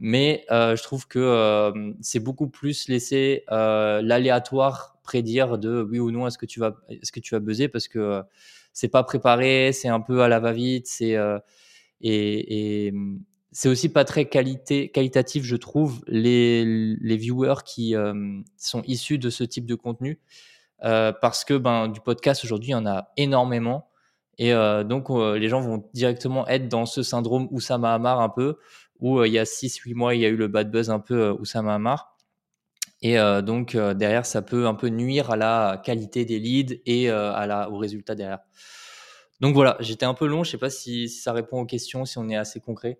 Mais 0.00 0.44
euh, 0.50 0.76
je 0.76 0.82
trouve 0.82 1.06
que 1.06 1.18
euh, 1.18 1.92
c'est 2.00 2.20
beaucoup 2.20 2.48
plus 2.48 2.88
laisser 2.88 3.44
euh, 3.50 4.02
l'aléatoire 4.02 4.98
prédire 5.02 5.58
de 5.58 5.86
oui 5.88 5.98
ou 6.00 6.10
non 6.10 6.26
est-ce 6.26 6.38
que 6.38 6.46
tu 6.46 6.60
vas 6.60 6.76
est-ce 6.88 7.12
que 7.12 7.20
tu 7.20 7.34
vas 7.34 7.40
buzzer 7.40 7.68
parce 7.68 7.88
que 7.88 7.98
euh, 7.98 8.22
c'est 8.72 8.88
pas 8.88 9.04
préparé, 9.04 9.72
c'est 9.72 9.88
un 9.88 10.00
peu 10.00 10.22
à 10.22 10.28
la 10.28 10.40
va-vite, 10.40 10.88
c'est 10.88 11.14
euh, 11.16 11.38
et, 12.00 12.86
et 12.88 12.94
c'est 13.52 13.68
aussi 13.68 13.88
pas 13.88 14.04
très 14.04 14.28
qualité 14.28 14.90
qualitatif 14.90 15.44
je 15.44 15.56
trouve 15.56 16.02
les 16.08 16.64
les 16.64 17.16
viewers 17.16 17.62
qui 17.64 17.94
euh, 17.94 18.40
sont 18.56 18.82
issus 18.82 19.18
de 19.18 19.30
ce 19.30 19.44
type 19.44 19.66
de 19.66 19.76
contenu 19.76 20.18
parce 21.20 21.44
que 21.44 21.54
ben 21.54 21.88
du 21.88 22.00
podcast 22.00 22.44
aujourd'hui 22.44 22.68
il 22.68 22.72
y 22.72 22.76
en 22.76 22.86
a 22.86 23.08
énormément 23.16 23.88
et 24.36 24.52
donc 24.52 25.08
les 25.08 25.48
gens 25.48 25.60
vont 25.60 25.88
directement 25.94 26.46
être 26.46 26.68
dans 26.68 26.84
ce 26.84 27.02
syndrome 27.02 27.48
où 27.50 27.60
ça 27.60 27.78
m'a 27.78 27.98
marre 27.98 28.20
un 28.20 28.28
peu 28.28 28.58
où 29.00 29.20
euh, 29.20 29.28
il 29.28 29.32
y 29.32 29.38
a 29.38 29.44
6-8 29.44 29.94
mois, 29.94 30.14
il 30.14 30.20
y 30.20 30.26
a 30.26 30.28
eu 30.28 30.36
le 30.36 30.48
bad 30.48 30.70
buzz 30.70 30.90
un 30.90 31.00
peu 31.00 31.14
euh, 31.14 31.34
où 31.38 31.44
ça 31.44 31.62
m'a 31.62 31.78
marre. 31.78 32.16
Et 33.02 33.18
euh, 33.18 33.42
donc 33.42 33.76
derrière, 33.76 34.24
ça 34.24 34.40
peut 34.40 34.66
un 34.66 34.74
peu 34.74 34.88
nuire 34.88 35.30
à 35.30 35.36
la 35.36 35.82
qualité 35.84 36.24
des 36.24 36.38
leads 36.38 36.80
et 36.86 37.10
à 37.10 37.46
la, 37.46 37.68
au 37.68 37.76
résultat 37.76 38.14
derrière. 38.14 38.38
Donc 39.40 39.54
voilà, 39.54 39.76
j'étais 39.80 40.06
un 40.06 40.14
peu 40.14 40.26
long, 40.26 40.42
je 40.42 40.52
sais 40.52 40.58
pas 40.58 40.70
si, 40.70 41.10
ça 41.10 41.32
répond 41.32 41.60
aux 41.60 41.66
questions, 41.66 42.06
si 42.06 42.16
on 42.16 42.30
est 42.30 42.36
assez 42.36 42.60
concret. 42.60 42.98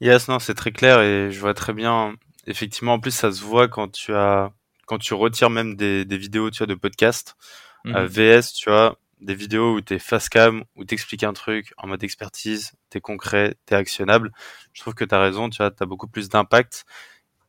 Yes, 0.00 0.26
non, 0.26 0.40
c'est 0.40 0.54
très 0.54 0.72
clair 0.72 1.02
et 1.02 1.30
je 1.30 1.38
vois 1.38 1.54
très 1.54 1.72
bien. 1.72 2.14
Effectivement, 2.48 2.94
en 2.94 2.98
plus, 2.98 3.12
ça 3.12 3.30
se 3.30 3.42
voit 3.42 3.68
quand 3.68 3.92
tu 3.92 4.12
as, 4.12 4.50
quand 4.90 4.98
tu 4.98 5.14
retires 5.14 5.50
même 5.50 5.76
des, 5.76 6.04
des 6.04 6.18
vidéos, 6.18 6.50
tu 6.50 6.58
vois, 6.58 6.66
de 6.66 6.74
podcast. 6.74 7.36
Mmh. 7.84 7.94
Euh, 7.94 8.06
VS, 8.08 8.52
tu 8.52 8.68
vois, 8.68 8.98
des 9.20 9.36
vidéos 9.36 9.76
où 9.76 9.80
tu 9.80 9.94
es 9.94 10.00
face 10.00 10.28
cam, 10.28 10.64
où 10.74 10.84
tu 10.84 10.94
expliques 10.94 11.22
un 11.22 11.32
truc 11.32 11.72
en 11.76 11.86
mode 11.86 12.02
expertise, 12.02 12.72
tu 12.90 12.98
es 12.98 13.00
concret, 13.00 13.54
tu 13.66 13.74
es 13.74 13.76
actionnable. 13.76 14.32
Je 14.72 14.80
trouve 14.80 14.94
que 14.94 15.04
tu 15.04 15.14
as 15.14 15.20
raison, 15.20 15.48
tu 15.48 15.62
as 15.62 15.70
beaucoup 15.86 16.08
plus 16.08 16.28
d'impact. 16.28 16.86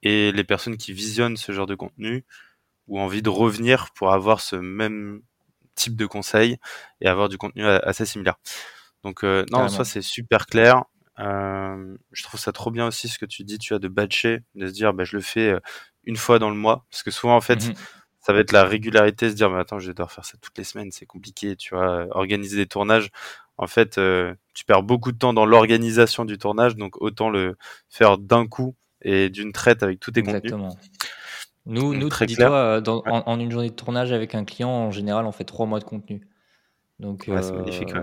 Et 0.04 0.32
les 0.32 0.44
personnes 0.44 0.78
qui 0.78 0.94
visionnent 0.94 1.36
ce 1.36 1.52
genre 1.52 1.66
de 1.66 1.74
contenu 1.74 2.26
ont 2.88 3.00
envie 3.00 3.24
de 3.24 3.30
revenir 3.30 3.90
pour 3.96 4.14
avoir 4.14 4.40
ce 4.40 4.56
même 4.56 5.24
type 5.74 5.96
de 5.96 6.06
conseils 6.06 6.58
et 7.00 7.08
avoir 7.08 7.28
du 7.28 7.40
contenu 7.40 7.66
assez 7.66 8.06
similaire. 8.06 8.36
Donc 9.04 9.24
euh, 9.24 9.46
non, 9.50 9.62
en 9.62 9.70
soi 9.70 9.84
c'est 9.84 10.04
super 10.04 10.46
clair. 10.46 10.84
Euh, 11.20 11.98
je 12.12 12.24
trouve 12.24 12.40
ça 12.40 12.52
trop 12.52 12.70
bien 12.70 12.88
aussi 12.88 13.08
ce 13.08 13.20
que 13.20 13.26
tu 13.26 13.44
dis, 13.44 13.58
tu 13.58 13.74
as 13.74 13.80
de 13.80 13.88
batcher, 13.88 14.42
de 14.56 14.68
se 14.68 14.74
dire 14.74 14.94
bah, 14.94 15.06
je 15.06 15.16
le 15.16 15.22
fais 15.22 15.52
euh, 15.52 15.60
une 16.06 16.18
fois 16.18 16.40
dans 16.40 16.50
le 16.50 16.56
mois, 16.56 16.86
parce 16.90 17.04
que 17.04 17.12
souvent 17.12 17.36
en 17.36 17.42
fait 17.42 17.68
mm 17.68 17.72
-hmm 17.72 17.78
ça 18.22 18.34
va 18.34 18.40
être 18.40 18.52
la 18.52 18.64
régularité, 18.64 19.30
se 19.30 19.36
dire, 19.36 19.50
mais 19.50 19.60
attends, 19.60 19.80
je 19.80 19.88
vais 19.88 19.94
devoir 19.94 20.12
faire 20.12 20.26
ça 20.26 20.38
toutes 20.40 20.58
les 20.58 20.64
semaines, 20.64 20.92
c'est 20.92 21.08
compliqué, 21.08 21.56
tu 21.56 21.74
vois, 21.74 22.06
organiser 22.12 22.56
des 22.56 22.68
tournages. 22.68 23.10
En 23.58 23.68
fait, 23.68 23.98
euh, 23.98 24.36
tu 24.54 24.64
perds 24.64 24.84
beaucoup 24.84 25.12
de 25.12 25.18
temps 25.18 25.34
dans 25.34 25.46
l'organisation 25.46 26.24
du 26.24 26.38
tournage, 26.38 26.76
donc 26.76 27.02
autant 27.02 27.30
le 27.30 27.58
faire 27.90 28.20
d'un 28.20 28.48
coup 28.48 28.76
et 29.02 29.30
d'une 29.30 29.52
traite 29.52 29.82
avec 29.82 30.00
tous 30.00 30.12
tes 30.12 30.20
Exactement. 30.20 30.70
contenus. 30.70 30.92
Nous, 31.66 31.94
nous 31.96 32.10
dis-toi, 32.10 32.82
dans, 32.82 33.02
ouais. 33.02 33.12
en, 33.12 33.24
en, 33.26 33.40
une 33.40 33.52
journée 33.52 33.70
de 33.70 33.76
tournage 33.76 34.12
avec 34.12 34.36
un 34.36 34.46
client, 34.46 34.70
en 34.70 34.92
général, 34.92 35.26
on 35.26 35.32
fait 35.32 35.44
trois 35.44 35.66
mois 35.66 35.80
de 35.80 35.84
contenu. 35.84 36.28
Donc, 37.00 37.26
ouais, 37.28 37.44
euh, 37.44 37.52
magnifique, 37.54 37.94
ouais. 37.94 38.02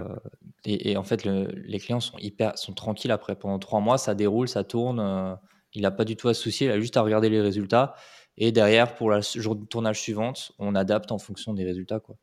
et, 0.65 0.91
et, 0.91 0.97
en 0.97 1.05
fait, 1.05 1.25
le, 1.25 1.47
les 1.55 1.79
clients 1.79 2.01
sont 2.01 2.19
hyper, 2.19 2.59
sont 2.59 2.73
tranquilles 2.73 3.13
après. 3.13 3.37
Pendant 3.37 3.61
trois 3.61 3.81
mois, 3.81 3.99
ça 3.99 4.17
déroule, 4.17 4.49
ça 4.49 4.65
tourne. 4.65 4.99
Euh, 4.99 5.35
il 5.74 5.83
n'a 5.83 5.90
pas 5.90 6.04
du 6.04 6.16
tout 6.16 6.28
à 6.28 6.35
se 6.35 6.42
soucier, 6.42 6.66
il 6.66 6.70
a 6.70 6.81
juste 6.81 6.96
à 6.96 7.02
regarder 7.02 7.28
les 7.28 7.40
résultats. 7.40 7.94
Et 8.37 8.52
derrière, 8.52 8.94
pour 8.94 9.11
la 9.11 9.20
jour 9.20 9.57
de 9.57 9.64
tournage 9.64 10.00
suivante, 10.00 10.52
on 10.59 10.76
adapte 10.76 11.11
en 11.11 11.18
fonction 11.18 11.54
des 11.54 11.64
résultats. 11.64 11.98
Quoi. 11.98 12.16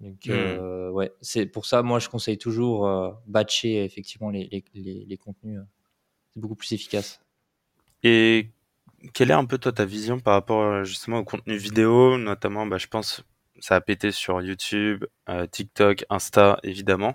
Donc, 0.00 0.26
mmh. 0.26 0.30
euh, 0.30 0.90
ouais, 0.90 1.12
c'est 1.20 1.44
pour 1.44 1.66
ça, 1.66 1.82
moi, 1.82 1.98
je 1.98 2.08
conseille 2.08 2.38
toujours 2.38 2.86
euh, 2.86 3.10
batcher 3.26 3.84
effectivement 3.84 4.30
les, 4.30 4.48
les, 4.50 4.64
les, 4.74 5.04
les 5.06 5.16
contenus. 5.18 5.58
Euh, 5.58 5.64
c'est 6.30 6.40
beaucoup 6.40 6.54
plus 6.54 6.72
efficace. 6.72 7.20
Et 8.02 8.50
quelle 9.12 9.30
est 9.30 9.34
un 9.34 9.44
peu 9.44 9.58
toi 9.58 9.72
ta 9.72 9.84
vision 9.84 10.20
par 10.20 10.32
rapport 10.32 10.84
justement 10.84 11.18
au 11.18 11.24
contenu 11.24 11.56
vidéo, 11.56 12.16
notamment, 12.16 12.64
bah, 12.66 12.78
je 12.78 12.86
pense, 12.86 13.22
ça 13.60 13.76
a 13.76 13.80
pété 13.82 14.10
sur 14.10 14.40
YouTube, 14.40 15.04
euh, 15.28 15.46
TikTok, 15.46 16.06
Insta, 16.08 16.58
évidemment. 16.62 17.14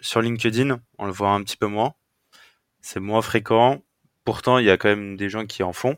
Sur 0.00 0.20
LinkedIn, 0.20 0.80
on 0.98 1.06
le 1.06 1.12
voit 1.12 1.30
un 1.30 1.42
petit 1.44 1.56
peu 1.56 1.66
moins. 1.66 1.94
C'est 2.80 3.00
moins 3.00 3.22
fréquent. 3.22 3.83
Pourtant, 4.24 4.58
il 4.58 4.64
y 4.64 4.70
a 4.70 4.76
quand 4.76 4.88
même 4.88 5.16
des 5.16 5.28
gens 5.28 5.46
qui 5.46 5.62
en 5.62 5.72
font. 5.72 5.96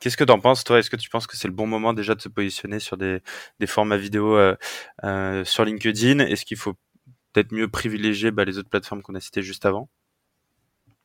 Qu'est-ce 0.00 0.16
que 0.16 0.24
tu 0.24 0.32
en 0.32 0.40
penses, 0.40 0.64
toi? 0.64 0.78
Est-ce 0.78 0.90
que 0.90 0.96
tu 0.96 1.08
penses 1.08 1.26
que 1.26 1.36
c'est 1.36 1.48
le 1.48 1.54
bon 1.54 1.66
moment 1.66 1.94
déjà 1.94 2.14
de 2.14 2.20
se 2.20 2.28
positionner 2.28 2.80
sur 2.80 2.96
des, 2.96 3.22
formats 3.66 3.96
vidéo 3.96 4.36
euh, 4.36 4.56
euh, 5.04 5.44
sur 5.44 5.64
LinkedIn? 5.64 6.18
Est-ce 6.18 6.44
qu'il 6.44 6.56
faut 6.56 6.74
peut-être 7.32 7.52
mieux 7.52 7.68
privilégier 7.68 8.30
bah, 8.30 8.44
les 8.44 8.58
autres 8.58 8.68
plateformes 8.68 9.02
qu'on 9.02 9.14
a 9.14 9.20
citées 9.20 9.42
juste 9.42 9.64
avant? 9.66 9.88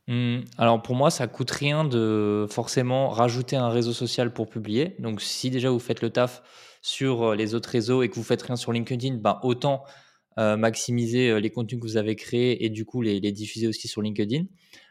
Mmh, 0.07 0.39
alors 0.57 0.81
pour 0.81 0.95
moi, 0.95 1.11
ça 1.11 1.27
coûte 1.27 1.51
rien 1.51 1.85
de 1.85 2.47
forcément 2.49 3.09
rajouter 3.09 3.55
un 3.55 3.69
réseau 3.69 3.93
social 3.93 4.33
pour 4.33 4.49
publier. 4.49 4.95
Donc 4.99 5.21
si 5.21 5.51
déjà 5.51 5.69
vous 5.69 5.79
faites 5.79 6.01
le 6.01 6.09
taf 6.09 6.41
sur 6.81 7.35
les 7.35 7.53
autres 7.53 7.69
réseaux 7.69 8.01
et 8.01 8.09
que 8.09 8.15
vous 8.15 8.23
faites 8.23 8.41
rien 8.41 8.55
sur 8.55 8.73
LinkedIn, 8.73 9.15
ben 9.17 9.39
autant 9.43 9.83
maximiser 10.37 11.41
les 11.41 11.49
contenus 11.49 11.81
que 11.81 11.85
vous 11.85 11.97
avez 11.97 12.15
créés 12.15 12.63
et 12.63 12.69
du 12.69 12.85
coup 12.85 13.01
les 13.01 13.19
diffuser 13.33 13.67
aussi 13.67 13.89
sur 13.89 14.01
LinkedIn. 14.01 14.45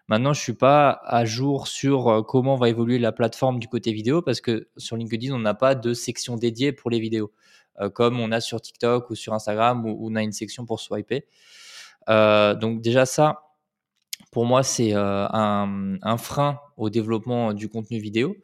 Maintenant, 0.09 0.33
je 0.33 0.41
suis 0.41 0.55
pas 0.55 1.01
à 1.05 1.25
jour 1.25 1.69
sur 1.69 2.25
comment 2.27 2.57
va 2.57 2.69
évoluer 2.69 2.99
la 2.99 3.13
plateforme 3.13 3.59
du 3.59 3.69
côté 3.69 3.93
vidéo 3.93 4.23
parce 4.23 4.41
que 4.41 4.69
sur 4.77 4.97
LinkedIn, 4.97 5.35
on 5.35 5.39
n'a 5.39 5.55
pas 5.55 5.75
de 5.75 5.93
section 5.95 6.37
dédiée 6.37 6.73
pour 6.73 6.91
les 6.91 6.99
vidéos 6.99 7.33
comme 7.95 8.19
on 8.19 8.33
a 8.33 8.41
sur 8.41 8.61
TikTok 8.61 9.11
ou 9.11 9.15
sur 9.15 9.35
Instagram 9.35 9.87
où, 9.87 10.09
on 10.11 10.17
a 10.17 10.23
une 10.23 10.33
section 10.33 10.65
pour 10.67 10.81
swiper. 10.81 11.27
donc 12.09 12.81
déjà 12.81 13.05
ça, 13.07 13.49
pour 14.31 14.47
moi, 14.47 14.63
c'est 14.63 14.95
euh, 14.95 15.27
un, 15.31 16.17
frein 16.19 16.61
au 16.77 16.91
développement 16.91 17.55
du 17.55 17.69
contenu 17.69 17.99
vidéo. 17.99 18.37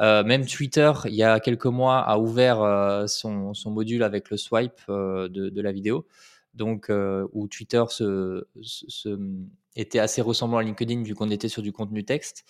Euh, 0.00 0.24
même 0.24 0.46
Twitter, 0.46 0.92
il 1.06 1.14
y 1.14 1.22
a 1.22 1.40
quelques 1.40 1.66
mois, 1.66 1.98
a 1.98 2.18
ouvert 2.18 2.62
euh, 2.62 3.06
son, 3.06 3.52
module 3.66 4.02
avec 4.02 4.30
le 4.30 4.36
swipe 4.36 4.80
de, 4.88 5.60
la 5.60 5.72
vidéo. 5.72 6.06
Donc, 6.54 6.90
où 7.32 7.48
Twitter 7.48 7.82
se, 7.88 8.46
était 9.76 9.98
assez 9.98 10.22
ressemblant 10.22 10.58
à 10.58 10.62
LinkedIn 10.62 11.02
vu 11.02 11.14
qu'on 11.14 11.30
était 11.30 11.48
sur 11.48 11.62
du 11.62 11.72
contenu 11.72 12.04
texte. 12.04 12.44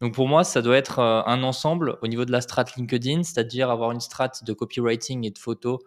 Donc 0.00 0.14
pour 0.14 0.28
moi, 0.28 0.44
ça 0.44 0.62
doit 0.62 0.76
être 0.76 0.98
un 0.98 1.42
ensemble 1.42 1.96
au 2.02 2.08
niveau 2.08 2.24
de 2.24 2.32
la 2.32 2.40
strat 2.40 2.64
LinkedIn, 2.76 3.22
c'est-à-dire 3.22 3.70
avoir 3.70 3.92
une 3.92 4.00
strat 4.00 4.32
de 4.44 4.52
copywriting 4.52 5.24
et 5.24 5.30
de 5.30 5.38
photos 5.38 5.78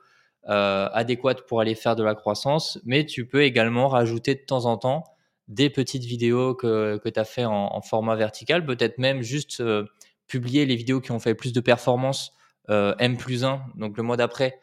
adéquate 0.45 1.45
pour 1.47 1.59
aller 1.59 1.75
faire 1.75 1.95
de 1.95 2.03
la 2.03 2.15
croissance, 2.15 2.79
mais 2.85 3.05
tu 3.05 3.27
peux 3.27 3.43
également 3.43 3.89
rajouter 3.89 4.35
de 4.35 4.41
temps 4.41 4.65
en 4.65 4.77
temps 4.77 5.03
des 5.49 5.69
petites 5.69 6.05
vidéos 6.05 6.53
que, 6.53 6.97
que 6.97 7.09
tu 7.09 7.19
as 7.19 7.25
fait 7.25 7.45
en, 7.45 7.81
format 7.81 8.15
vertical, 8.15 8.65
peut-être 8.65 8.99
même 8.99 9.21
juste 9.21 9.61
euh, 9.61 9.83
publier 10.27 10.65
les 10.65 10.75
vidéos 10.75 11.01
qui 11.01 11.11
ont 11.11 11.19
fait 11.19 11.33
plus 11.33 11.53
de 11.53 11.59
performance 11.59 12.33
euh, 12.69 12.93
M 12.99 13.17
plus 13.17 13.43
1, 13.43 13.61
donc 13.75 13.97
le 13.97 14.03
mois 14.03 14.15
d'après, 14.15 14.53
euh, 14.53 14.59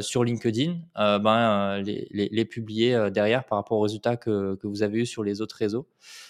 sur 0.00 0.24
LinkedIn, 0.24 0.78
ben, 0.96 1.80
les, 1.82 2.08
les, 2.10 2.44
publier 2.44 3.10
derrière 3.10 3.44
par 3.44 3.58
rapport 3.58 3.78
aux 3.78 3.82
résultats 3.82 4.16
que, 4.16 4.56
que, 4.56 4.66
vous 4.66 4.82
avez 4.82 5.00
eu 5.00 5.06
sur 5.06 5.22
les 5.22 5.40
autres 5.40 5.56
réseaux. 5.56 5.86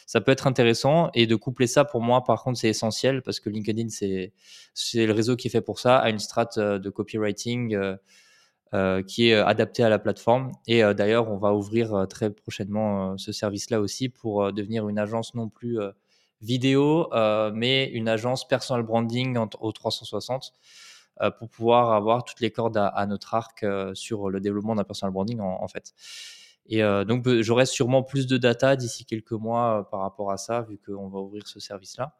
Ça 0.06 0.20
peut 0.20 0.32
être 0.32 0.46
intéressant 0.46 1.10
et 1.14 1.26
de 1.26 1.36
coupler 1.36 1.66
ça, 1.66 1.84
pour 1.84 2.00
moi, 2.02 2.22
par 2.22 2.42
contre, 2.42 2.58
c'est 2.58 2.68
essentiel 2.68 3.22
parce 3.22 3.40
que 3.40 3.48
LinkedIn, 3.48 3.88
c'est 3.88 4.32
le 5.06 5.12
réseau 5.12 5.36
qui 5.36 5.48
est 5.48 5.50
fait 5.50 5.62
pour 5.62 5.78
ça, 5.78 5.98
à 5.98 6.10
une 6.10 6.18
strate 6.18 6.58
de 6.58 6.90
copywriting 6.90 7.96
euh, 8.74 9.00
qui 9.04 9.28
est 9.28 9.34
euh, 9.34 9.46
adapté 9.46 9.84
à 9.84 9.88
la 9.88 10.00
plateforme. 10.00 10.50
Et 10.66 10.82
euh, 10.82 10.92
d'ailleurs, 10.92 11.30
on 11.30 11.36
va 11.38 11.54
ouvrir 11.54 12.06
très 12.10 12.30
prochainement 12.30 13.16
ce 13.16 13.30
service-là 13.30 13.80
aussi 13.80 14.08
pour 14.08 14.52
devenir 14.52 14.88
une 14.88 14.98
agence 14.98 15.36
non 15.36 15.48
plus 15.48 15.78
vidéo, 16.42 17.08
mais 17.54 17.86
une 17.86 18.08
agence 18.08 18.46
personal 18.46 18.82
branding 18.82 19.38
au 19.60 19.72
360 19.72 20.52
pour 21.38 21.48
pouvoir 21.48 21.92
avoir 21.92 22.24
toutes 22.24 22.40
les 22.40 22.50
cordes 22.50 22.76
à, 22.76 23.06
notre 23.06 23.34
arc 23.34 23.64
sur 23.94 24.30
le 24.30 24.40
développement 24.40 24.74
d'un 24.74 24.84
personal 24.84 25.12
branding 25.12 25.40
en, 25.40 25.68
fait. 25.68 25.94
Et 26.68 26.82
donc, 26.82 27.26
j'aurai 27.40 27.64
sûrement 27.66 28.02
plus 28.02 28.26
de 28.26 28.36
data 28.36 28.76
d'ici 28.76 29.04
quelques 29.04 29.32
mois 29.32 29.88
par 29.90 30.00
rapport 30.00 30.30
à 30.30 30.36
ça, 30.36 30.62
vu 30.62 30.78
qu'on 30.78 31.08
va 31.08 31.20
ouvrir 31.20 31.46
ce 31.46 31.58
service-là. 31.60 32.14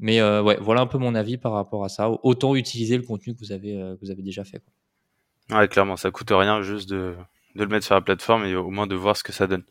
Mais 0.00 0.22
ouais, 0.22 0.58
voilà 0.60 0.80
un 0.80 0.86
peu 0.86 0.98
mon 0.98 1.14
avis 1.14 1.36
par 1.36 1.52
rapport 1.52 1.84
à 1.84 1.88
ça. 1.88 2.10
Autant 2.22 2.56
utiliser 2.56 2.96
le 2.96 3.04
contenu 3.04 3.34
que 3.34 3.40
vous 3.40 3.52
avez, 3.52 3.74
que 3.74 3.98
vous 4.00 4.10
avez 4.10 4.22
déjà 4.22 4.44
fait. 4.44 4.60
Quoi. 4.60 5.58
Ouais, 5.58 5.68
clairement, 5.68 5.96
ça 5.96 6.10
coûte 6.10 6.30
rien 6.32 6.62
juste 6.62 6.88
de, 6.88 7.14
de 7.56 7.62
le 7.64 7.68
mettre 7.68 7.86
sur 7.86 7.94
la 7.94 8.00
plateforme 8.00 8.44
et 8.44 8.54
au 8.54 8.70
moins 8.70 8.86
de 8.86 8.94
voir 8.94 9.16
ce 9.16 9.22
que 9.22 9.32
ça 9.32 9.46
donne. 9.46 9.64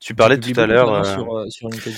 Tu 0.00 0.14
parlais 0.14 0.38
tout 0.38 0.58
à 0.58 0.66
l'heure. 0.66 0.92
Euh, 0.92 1.04
sur, 1.04 1.36
euh, 1.36 1.48
sur 1.48 1.68
LinkedIn. 1.68 1.96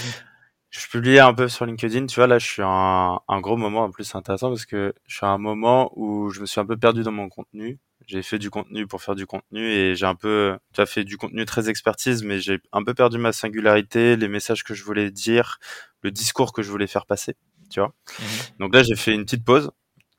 Je 0.71 0.87
publiais 0.87 1.19
un 1.19 1.35
peu 1.35 1.49
sur 1.49 1.67
LinkedIn, 1.67 2.07
tu 2.07 2.15
vois, 2.17 2.29
là 2.29 2.39
je 2.39 2.47
suis 2.47 2.63
à 2.63 2.69
un, 2.69 3.21
un 3.29 3.41
gros 3.41 3.57
moment, 3.57 3.83
en 3.85 3.91
plus 3.91 4.05
c'est 4.05 4.17
intéressant 4.17 4.49
parce 4.51 4.67
que 4.67 4.95
je 5.07 5.17
suis 5.17 5.27
à 5.27 5.31
un 5.31 5.39
moment 5.39 5.93
où 5.97 6.31
je 6.31 6.41
me 6.41 6.47
suis 6.47 6.61
un 6.61 6.67
peu 6.67 6.77
perdu 6.77 7.03
dans 7.03 7.13
mon 7.13 7.29
contenu. 7.29 7.79
J'ai 8.07 8.23
fait 8.23 8.39
du 8.39 8.51
contenu 8.51 8.87
pour 8.87 9.03
faire 9.03 9.15
du 9.15 9.27
contenu 9.27 9.69
et 9.69 9.95
j'ai 9.95 10.07
un 10.07 10.15
peu, 10.15 10.57
tu 10.73 10.81
as 10.81 10.87
fait 10.87 11.05
du 11.05 11.17
contenu 11.17 11.45
très 11.45 11.69
expertise, 11.69 12.23
mais 12.23 12.41
j'ai 12.41 12.61
un 12.73 12.83
peu 12.85 12.95
perdu 12.95 13.19
ma 13.19 13.33
singularité, 13.33 14.17
les 14.17 14.29
messages 14.29 14.65
que 14.65 14.75
je 14.75 14.85
voulais 14.85 15.11
dire, 15.11 15.59
le 16.03 16.11
discours 16.11 16.53
que 16.53 16.63
je 16.63 16.71
voulais 16.71 16.87
faire 16.87 17.07
passer, 17.07 17.37
tu 17.71 17.81
vois. 17.81 17.93
Mhm. 18.21 18.27
Donc 18.61 18.75
là 18.75 18.83
j'ai 18.83 18.97
fait 18.97 19.13
une 19.13 19.25
petite 19.25 19.45
pause 19.45 19.71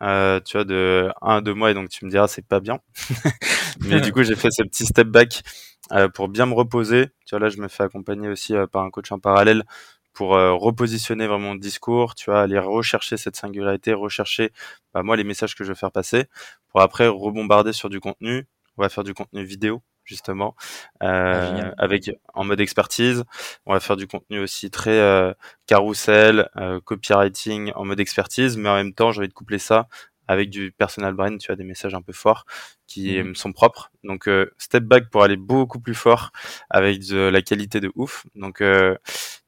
euh, 0.02 0.40
tu 0.40 0.58
vois, 0.58 0.64
de 0.64 1.12
un 1.22 1.42
deux 1.42 1.54
mois, 1.54 1.72
et 1.72 1.74
donc 1.74 1.90
tu 1.90 2.06
me 2.06 2.10
diras, 2.10 2.28
c'est 2.28 2.46
pas 2.46 2.60
bien. 2.60 2.80
Mais 3.82 4.02
du 4.02 4.12
coup, 4.12 4.24
j'ai 4.24 4.36
fait 4.36 4.50
ce 4.52 4.64
petit 4.64 4.86
step 4.86 5.08
back 5.08 5.44
euh, 5.92 6.10
pour 6.10 6.28
bien 6.28 6.46
me 6.46 6.54
reposer. 6.54 7.08
Tu 7.26 7.32
vois, 7.36 7.40
là, 7.40 7.50
je 7.50 7.58
me 7.58 7.68
fais 7.68 7.84
accompagner 7.84 8.28
aussi 8.28 8.56
euh, 8.56 8.66
par 8.68 8.84
un 8.84 8.90
coach 8.90 9.12
en 9.12 9.20
parallèle 9.20 9.64
pour 10.14 10.36
euh, 10.36 10.54
repositionner 10.54 11.28
vraiment 11.28 11.50
mon 11.50 11.56
discours, 11.56 12.16
tu 12.16 12.30
vois, 12.30 12.42
aller 12.42 12.60
rechercher 12.60 13.18
cette 13.18 13.36
singularité, 13.36 13.94
rechercher, 13.94 14.52
bah, 14.94 15.04
moi, 15.04 15.16
les 15.16 15.24
messages 15.24 15.56
que 15.56 15.64
je 15.64 15.70
veux 15.70 15.76
faire 15.76 15.92
passer, 15.92 16.26
pour 16.70 16.82
après 16.82 17.08
rebombarder 17.08 17.74
sur 17.74 17.90
du 17.90 18.00
contenu. 18.00 18.48
On 18.78 18.84
va 18.84 18.90
faire 18.90 19.04
du 19.04 19.14
contenu 19.14 19.44
vidéo, 19.44 19.84
justement, 20.06 20.56
ah, 21.00 21.06
euh, 21.08 21.72
avec 21.78 22.12
en 22.34 22.44
mode 22.44 22.62
expertise. 22.62 23.24
On 23.66 23.74
va 23.74 23.80
faire 23.80 23.98
du 23.98 24.08
contenu 24.08 24.40
aussi 24.40 24.72
très 24.72 24.98
euh, 25.00 25.34
carrousel, 25.68 26.50
euh, 26.58 26.80
copywriting 26.82 27.72
en 27.76 27.86
mode 27.86 28.00
expertise, 28.00 28.58
mais 28.58 28.70
en 28.70 28.76
même 28.76 28.94
temps, 28.94 29.12
j'ai 29.12 29.20
envie 29.20 29.28
de 29.28 29.34
coupler 29.34 29.60
ça 29.60 29.88
avec 30.32 30.50
du 30.50 30.72
personal 30.72 31.14
brand, 31.14 31.38
tu 31.38 31.52
as 31.52 31.56
des 31.56 31.64
messages 31.64 31.94
un 31.94 32.02
peu 32.02 32.14
forts 32.14 32.46
qui 32.88 33.22
mmh. 33.22 33.36
sont 33.36 33.54
propres. 33.54 33.92
Donc 34.04 34.28
euh, 34.28 34.52
step 34.58 34.84
back 34.84 35.10
pour 35.10 35.24
aller 35.24 35.38
beaucoup 35.38 35.80
plus 35.80 35.94
fort 35.94 36.32
avec 36.70 37.06
de 37.08 37.18
la 37.18 37.42
qualité 37.42 37.80
de 37.80 37.92
ouf. 37.96 38.26
Donc 38.36 38.62
euh, 38.62 38.96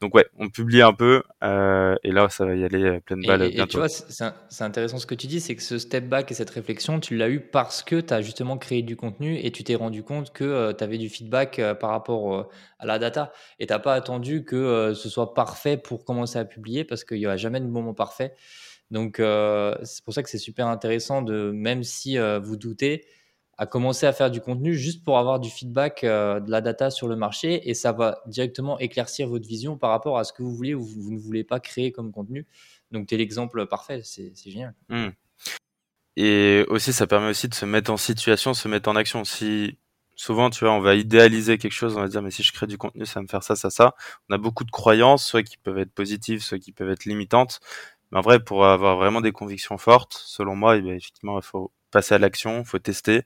donc 0.02 0.16
ouais, 0.16 0.26
on 0.38 0.50
publie 0.50 0.82
un 0.82 0.94
peu 0.94 1.24
euh, 1.44 1.96
et 2.04 2.12
là 2.12 2.30
ça 2.30 2.46
va 2.46 2.56
y 2.56 2.64
aller 2.64 3.00
pleine 3.02 3.22
balle 3.26 3.50
bientôt. 3.50 3.64
Et 3.64 3.68
tu 3.68 3.78
vois, 3.78 3.90
c'est 3.90 4.64
intéressant 4.64 4.98
ce 4.98 5.06
que 5.06 5.16
tu 5.16 5.28
dis, 5.28 5.42
c'est 5.42 5.56
que 5.56 5.64
ce 5.64 5.78
step 5.78 6.08
back 6.08 6.32
et 6.32 6.36
cette 6.36 6.50
réflexion, 6.52 7.00
tu 7.00 7.18
l'as 7.18 7.30
eu 7.30 7.40
parce 7.40 7.84
que 7.84 8.00
tu 8.00 8.14
as 8.14 8.22
justement 8.22 8.58
créé 8.58 8.82
du 8.82 8.96
contenu 8.96 9.38
et 9.38 9.52
tu 9.52 9.64
t'es 9.64 9.76
rendu 9.76 10.04
compte 10.04 10.32
que 10.32 10.72
tu 10.72 10.84
avais 10.84 10.98
du 10.98 11.10
feedback 11.10 11.62
par 11.80 11.90
rapport 11.90 12.50
à 12.80 12.86
la 12.86 13.00
data 13.00 13.32
et 13.60 13.68
t'as 13.68 13.80
pas 13.80 13.94
attendu 13.94 14.46
que 14.46 14.94
ce 14.94 15.10
soit 15.10 15.34
parfait 15.34 15.78
pour 15.78 16.06
commencer 16.06 16.40
à 16.40 16.46
publier 16.46 16.84
parce 16.84 17.04
qu'il 17.04 17.18
y 17.18 17.26
aura 17.26 17.38
jamais 17.38 17.60
de 17.60 17.68
moment 17.68 17.94
parfait. 17.94 18.36
Donc, 18.94 19.20
euh, 19.20 19.76
c'est 19.82 20.06
pour 20.06 20.14
ça 20.14 20.22
que 20.22 20.30
c'est 20.30 20.38
super 20.38 20.68
intéressant 20.68 21.24
de, 21.24 21.50
même 21.52 21.84
si 21.84 22.20
euh, 22.20 22.40
vous 22.40 22.58
doutez, 22.58 23.04
à 23.58 23.66
commencer 23.66 24.06
à 24.06 24.14
faire 24.14 24.30
du 24.30 24.40
contenu 24.40 24.76
juste 24.76 25.04
pour 25.04 25.18
avoir 25.18 25.40
du 25.40 25.50
feedback, 25.50 26.04
euh, 26.04 26.40
de 26.40 26.52
la 26.52 26.62
data 26.62 26.92
sur 26.92 27.08
le 27.08 27.16
marché 27.16 27.68
et 27.68 27.74
ça 27.74 27.92
va 27.92 28.22
directement 28.28 28.78
éclaircir 28.78 29.28
votre 29.28 29.48
vision 29.48 29.78
par 29.78 29.90
rapport 29.90 30.20
à 30.20 30.24
ce 30.24 30.32
que 30.32 30.44
vous 30.44 30.56
voulez 30.56 30.76
ou 30.76 30.84
vous, 30.84 31.12
ne 31.12 31.18
voulez 31.18 31.44
pas 31.44 31.60
créer 31.60 31.92
comme 31.92 32.12
contenu. 32.12 32.46
Donc, 32.92 33.08
tu 33.08 33.16
es 33.16 33.18
l'exemple 33.18 33.66
parfait, 33.66 34.02
c'est 34.04 34.32
génial. 34.46 34.76
Mmh. 34.90 35.08
Et 36.18 36.64
aussi, 36.68 36.94
ça 36.94 37.08
permet 37.08 37.30
aussi 37.30 37.48
de 37.48 37.56
se 37.56 37.66
mettre 37.66 37.92
en 37.92 37.98
situation, 37.98 38.54
se 38.54 38.68
mettre 38.68 38.90
en 38.90 38.96
action. 38.96 39.24
Si 39.24 39.80
souvent, 40.16 40.50
tu 40.50 40.66
vois, 40.66 40.74
on 40.74 40.80
va 40.80 40.96
idéaliser 40.96 41.58
quelque 41.58 41.72
chose, 41.72 41.98
on 41.98 42.02
va 42.02 42.08
dire, 42.08 42.22
mais 42.22 42.32
si 42.32 42.44
je 42.44 42.52
crée 42.52 42.68
du 42.68 42.78
contenu, 42.78 43.06
ça 43.06 43.16
va 43.16 43.24
me 43.24 43.28
faire 43.28 43.44
ça, 43.44 43.56
ça, 43.56 43.70
ça. 43.70 43.96
On 44.30 44.36
a 44.36 44.38
beaucoup 44.38 44.64
de 44.64 44.72
croyances, 44.72 45.26
soit 45.26 45.44
qui 45.44 45.58
peuvent 45.58 45.78
être 45.80 45.94
positives, 45.94 46.42
soit 46.42 46.60
qui 46.60 46.72
peuvent 46.72 46.90
être 46.90 47.06
limitantes. 47.06 47.60
Mais 48.14 48.20
en 48.20 48.22
vrai, 48.22 48.40
pour 48.40 48.66
avoir 48.66 48.96
vraiment 48.96 49.22
des 49.22 49.32
convictions 49.32 49.80
fortes, 49.80 50.14
selon 50.24 50.56
moi, 50.56 50.78
eh 50.78 50.88
effectivement, 50.88 51.40
il 51.40 51.44
faut 51.44 51.72
passer 51.90 52.14
à 52.14 52.20
l'action, 52.20 52.60
il 52.60 52.66
faut 52.66 52.78
tester. 52.78 53.24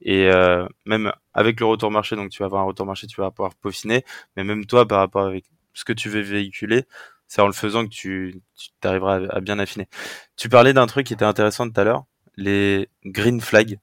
Et 0.00 0.30
euh, 0.30 0.66
même 0.86 1.12
avec 1.34 1.60
le 1.60 1.66
retour 1.66 1.90
marché, 1.90 2.16
donc 2.16 2.30
tu 2.30 2.42
vas 2.42 2.46
avoir 2.46 2.62
un 2.62 2.64
retour 2.64 2.86
marché, 2.86 3.06
tu 3.06 3.20
vas 3.20 3.30
pouvoir 3.30 3.54
peaufiner. 3.54 4.02
Mais 4.36 4.44
même 4.44 4.64
toi, 4.64 4.88
par 4.88 5.00
rapport 5.00 5.26
avec 5.26 5.44
ce 5.74 5.84
que 5.84 5.92
tu 5.92 6.08
veux 6.08 6.22
véhiculer, 6.22 6.86
c'est 7.28 7.42
en 7.42 7.46
le 7.46 7.52
faisant 7.52 7.84
que 7.84 7.90
tu, 7.90 8.40
tu 8.56 8.88
arriveras 8.88 9.20
à, 9.28 9.40
bien 9.40 9.58
affiner. 9.58 9.88
Tu 10.36 10.48
parlais 10.48 10.72
d'un 10.72 10.86
truc 10.86 11.06
qui 11.06 11.12
était 11.12 11.26
intéressant 11.26 11.68
tout 11.68 11.78
à 11.78 11.84
l'heure, 11.84 12.06
les 12.36 12.88
green 13.04 13.42
flags. 13.42 13.78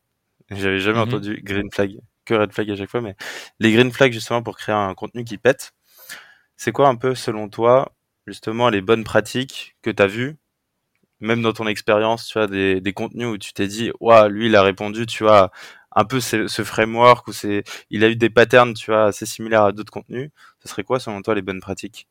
J'avais 0.50 0.80
jamais 0.80 0.98
mm-hmm. 0.98 1.02
entendu 1.04 1.42
green 1.44 1.70
flag, 1.72 2.00
que 2.26 2.34
red 2.34 2.52
flag 2.52 2.72
à 2.72 2.76
chaque 2.76 2.90
fois, 2.90 3.02
mais 3.02 3.16
les 3.60 3.72
green 3.72 3.92
flags 3.92 4.12
justement 4.12 4.42
pour 4.42 4.58
créer 4.58 4.76
un 4.76 4.96
contenu 4.96 5.24
qui 5.24 5.38
pète. 5.38 5.74
C'est 6.56 6.72
quoi 6.72 6.88
un 6.88 6.96
peu 6.96 7.14
selon 7.14 7.48
toi 7.48 7.94
justement 8.26 8.70
les 8.70 8.82
bonnes 8.82 9.04
pratiques 9.04 9.76
que 9.84 9.92
tu 9.92 10.02
as 10.02 10.08
vues 10.08 10.38
même 11.20 11.42
dans 11.42 11.54
ton 11.54 11.68
expérience, 11.68 12.28
tu 12.28 12.38
as 12.40 12.48
des, 12.48 12.82
des 12.82 12.94
contenus 12.94 13.28
où 13.28 13.38
tu 13.38 13.54
t'es 13.54 13.68
dit, 13.68 13.92
waouh, 14.00 14.28
lui, 14.30 14.48
il 14.48 14.56
a 14.56 14.62
répondu, 14.62 15.06
tu 15.06 15.24
vois, 15.24 15.52
un 15.98 16.06
peu 16.06 16.20
ce, 16.20 16.48
framework 16.64 17.28
ou 17.28 17.34
c'est, 17.34 17.64
il 17.90 18.04
a 18.04 18.10
eu 18.10 18.16
des 18.16 18.30
patterns, 18.30 18.74
tu 18.74 18.92
vois, 18.92 19.06
assez 19.06 19.26
similaires 19.26 19.64
à 19.64 19.72
d'autres 19.72 19.92
contenus. 19.92 20.30
Ce 20.62 20.70
serait 20.70 20.84
quoi, 20.84 21.00
selon 21.00 21.22
toi, 21.24 21.34
les 21.34 21.42
bonnes 21.42 21.60
pratiques? 21.60 22.08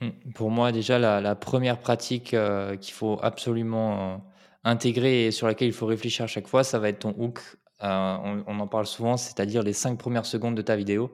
Mmh. 0.00 0.10
Pour 0.34 0.50
moi, 0.50 0.70
déjà, 0.70 0.98
la, 1.00 1.20
la 1.20 1.34
première 1.34 1.78
pratique 1.80 2.34
euh, 2.34 2.76
qu'il 2.76 2.94
faut 2.94 3.18
absolument 3.22 4.14
euh, 4.14 4.16
intégrer 4.62 5.26
et 5.26 5.30
sur 5.32 5.48
laquelle 5.48 5.68
il 5.68 5.74
faut 5.74 5.86
réfléchir 5.86 6.24
à 6.24 6.28
chaque 6.28 6.46
fois, 6.46 6.62
ça 6.62 6.78
va 6.78 6.88
être 6.88 7.00
ton 7.00 7.14
hook. 7.18 7.40
Euh, 7.82 8.16
on, 8.22 8.44
on, 8.46 8.60
en 8.60 8.68
parle 8.68 8.86
souvent, 8.86 9.16
c'est-à-dire 9.16 9.64
les 9.64 9.72
cinq 9.72 9.98
premières 9.98 10.26
secondes 10.26 10.54
de 10.54 10.62
ta 10.62 10.76
vidéo. 10.76 11.12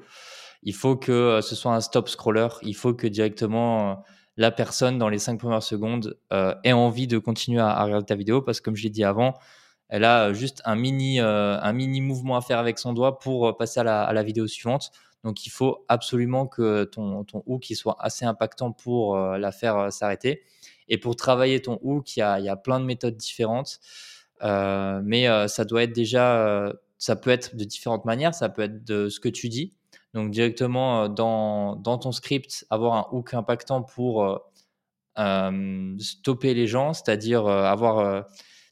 Il 0.62 0.74
faut 0.74 0.96
que 0.96 1.40
ce 1.42 1.56
soit 1.56 1.74
un 1.74 1.80
stop 1.80 2.08
scroller. 2.08 2.48
Il 2.60 2.76
faut 2.76 2.92
que 2.92 3.06
directement 3.06 4.04
la 4.36 4.50
personne 4.50 4.98
dans 4.98 5.08
les 5.08 5.18
cinq 5.18 5.38
premières 5.38 5.62
secondes 5.62 6.18
euh, 6.32 6.54
ait 6.64 6.72
envie 6.72 7.06
de 7.06 7.18
continuer 7.18 7.60
à, 7.60 7.82
regarder 7.84 8.06
ta 8.06 8.14
vidéo 8.14 8.42
parce 8.42 8.60
que 8.60 8.64
comme 8.64 8.76
je 8.76 8.84
l'ai 8.84 8.90
dit 8.90 9.04
avant, 9.04 9.34
elle 9.88 10.04
a 10.04 10.32
juste 10.32 10.62
un 10.64 10.74
mini, 10.74 11.20
euh, 11.20 11.58
un 11.60 11.72
mini 11.72 12.00
mouvement 12.00 12.36
à 12.36 12.40
faire 12.40 12.58
avec 12.58 12.78
son 12.78 12.94
doigt 12.94 13.18
pour 13.18 13.48
euh, 13.48 13.52
passer 13.52 13.80
à 13.80 14.12
la, 14.12 14.22
vidéo 14.22 14.46
suivante. 14.46 14.90
Donc 15.22 15.46
il 15.46 15.50
faut 15.50 15.84
absolument 15.88 16.46
que 16.46 16.84
ton, 16.84 17.24
ton 17.24 17.42
hook 17.46 17.64
soit 17.74 17.96
assez 18.00 18.24
impactant 18.24 18.72
pour 18.72 19.16
la 19.16 19.52
faire 19.52 19.92
s'arrêter. 19.92 20.42
Et 20.88 20.98
pour 20.98 21.14
travailler 21.14 21.62
ton 21.62 21.78
hook, 21.82 22.16
il 22.16 22.20
y 22.20 22.22
a, 22.22 22.40
il 22.40 22.44
y 22.44 22.48
a 22.48 22.56
plein 22.56 22.80
de 22.80 22.84
méthodes 22.84 23.16
différentes. 23.16 23.78
mais 24.42 25.28
ça 25.46 25.64
doit 25.64 25.84
être 25.84 25.92
déjà, 25.92 26.72
ça 26.98 27.14
peut 27.14 27.30
être 27.30 27.54
de 27.54 27.62
différentes 27.62 28.04
manières. 28.04 28.34
Ça 28.34 28.48
peut 28.48 28.62
être 28.62 28.82
de 28.82 29.08
ce 29.08 29.20
que 29.20 29.28
tu 29.28 29.48
dis. 29.48 29.74
Donc 30.14 30.30
directement 30.30 31.08
dans, 31.08 31.76
dans 31.76 31.98
ton 31.98 32.12
script, 32.12 32.66
avoir 32.70 32.94
un 32.94 33.16
hook 33.16 33.34
impactant 33.34 33.82
pour 33.82 34.40
stopper 35.98 36.54
les 36.54 36.66
gens, 36.66 36.92
c'est-à-dire 36.92 37.46
avoir 37.46 38.26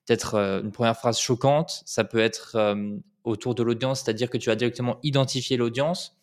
peut-être 0.06 0.34
une 0.34 0.70
première 0.70 0.96
phrase 0.96 1.18
choquante. 1.18 1.82
Ça 1.86 2.04
peut 2.04 2.18
être 2.18 2.76
autour 3.24 3.54
de 3.54 3.62
l'audience, 3.62 4.02
c'est-à-dire 4.02 4.28
que 4.28 4.38
tu 4.38 4.50
vas 4.50 4.56
directement 4.56 4.98
identifier 5.02 5.56
l'audience. 5.56 6.18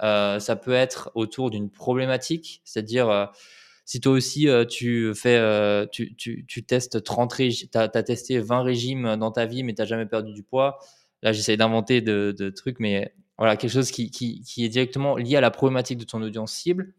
ça 0.00 0.56
peut 0.62 0.74
être 0.74 1.10
autour 1.14 1.50
d'une 1.50 1.70
problématique, 1.70 2.60
c'est-à-dire 2.64 3.30
si 3.84 4.00
toi 4.00 4.12
aussi 4.12 4.48
tu 4.68 5.14
fais, 5.14 5.88
tu, 5.92 6.16
tu, 6.16 6.44
tu, 6.46 6.64
testes 6.64 7.02
30 7.04 7.32
régimes, 7.32 7.68
testé 8.04 8.40
20 8.40 8.62
régimes 8.62 9.16
dans 9.16 9.30
ta 9.30 9.46
vie, 9.46 9.62
mais 9.62 9.74
tu 9.74 9.80
n'as 9.80 9.86
jamais 9.86 10.06
perdu 10.06 10.32
du 10.32 10.42
poids. 10.42 10.78
Là, 11.22 11.32
j'essaie 11.32 11.56
d'inventer 11.56 12.00
de, 12.00 12.34
de, 12.36 12.50
trucs, 12.50 12.78
mais 12.78 13.14
voilà, 13.38 13.56
quelque 13.56 13.70
chose 13.70 13.90
qui, 13.90 14.10
qui, 14.10 14.42
qui, 14.42 14.64
est 14.64 14.68
directement 14.68 15.16
lié 15.16 15.36
à 15.36 15.40
la 15.40 15.50
problématique 15.50 15.98
de 15.98 16.04
ton 16.04 16.22
audience 16.22 16.52
cible. 16.52 16.94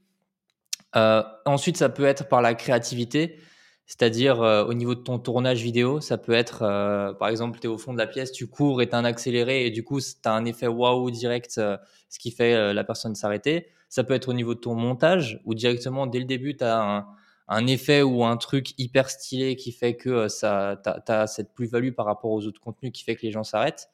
Euh, 0.96 1.24
ensuite, 1.46 1.78
ça 1.78 1.90
peut 1.90 2.06
être 2.06 2.28
par 2.28 2.42
la 2.42 2.54
créativité, 2.54 3.40
c'est-à-dire 3.86 4.42
euh, 4.42 4.64
au 4.66 4.74
niveau 4.74 4.96
de 4.96 5.02
ton 5.02 5.20
tournage 5.20 5.62
vidéo, 5.62 6.00
ça 6.00 6.18
peut 6.18 6.34
être, 6.34 6.62
euh, 6.62 7.14
par 7.14 7.30
exemple, 7.30 7.60
tu 7.60 7.68
es 7.68 7.70
au 7.70 7.78
fond 7.78 7.94
de 7.94 7.98
la 7.98 8.08
pièce, 8.08 8.32
tu 8.32 8.48
cours 8.48 8.82
et 8.82 8.90
tu 8.90 8.96
as 8.96 9.00
un 9.00 9.06
accéléré 9.06 9.66
et 9.66 9.72
du 9.72 9.84
coup, 9.84 10.00
tu 10.00 10.08
as 10.26 10.34
un 10.34 10.46
effet 10.46 10.68
waouh 10.68 11.10
direct, 11.12 11.52
ce 11.52 12.20
qui 12.20 12.32
fait 12.32 12.74
la 12.74 12.84
personne 12.84 13.16
s'arrêter. 13.16 13.68
Ça 13.90 14.04
peut 14.04 14.14
être 14.14 14.30
au 14.30 14.34
niveau 14.34 14.54
de 14.54 14.60
ton 14.60 14.76
montage, 14.76 15.42
où 15.46 15.54
directement, 15.56 16.08
dès 16.08 16.20
le 16.20 16.26
début, 16.26 16.56
tu 16.58 16.64
as 16.64 16.82
un, 16.82 17.08
un, 17.48 17.68
effet 17.68 18.02
ou 18.02 18.26
un 18.26 18.38
truc 18.38 18.78
hyper 18.78 19.10
stylé 19.10 19.56
qui 19.56 19.72
fait 19.72 19.96
que 19.96 20.28
ça, 20.28 20.82
tu 20.84 21.12
as, 21.12 21.28
cette 21.28 21.54
plus-value 21.54 21.92
par 21.92 22.06
rapport 22.06 22.32
aux 22.32 22.46
autres 22.46 22.60
contenus 22.60 22.92
qui 22.94 23.04
fait 23.04 23.16
que 23.16 23.26
les 23.26 23.32
gens 23.32 23.44
s'arrêtent. 23.44 23.90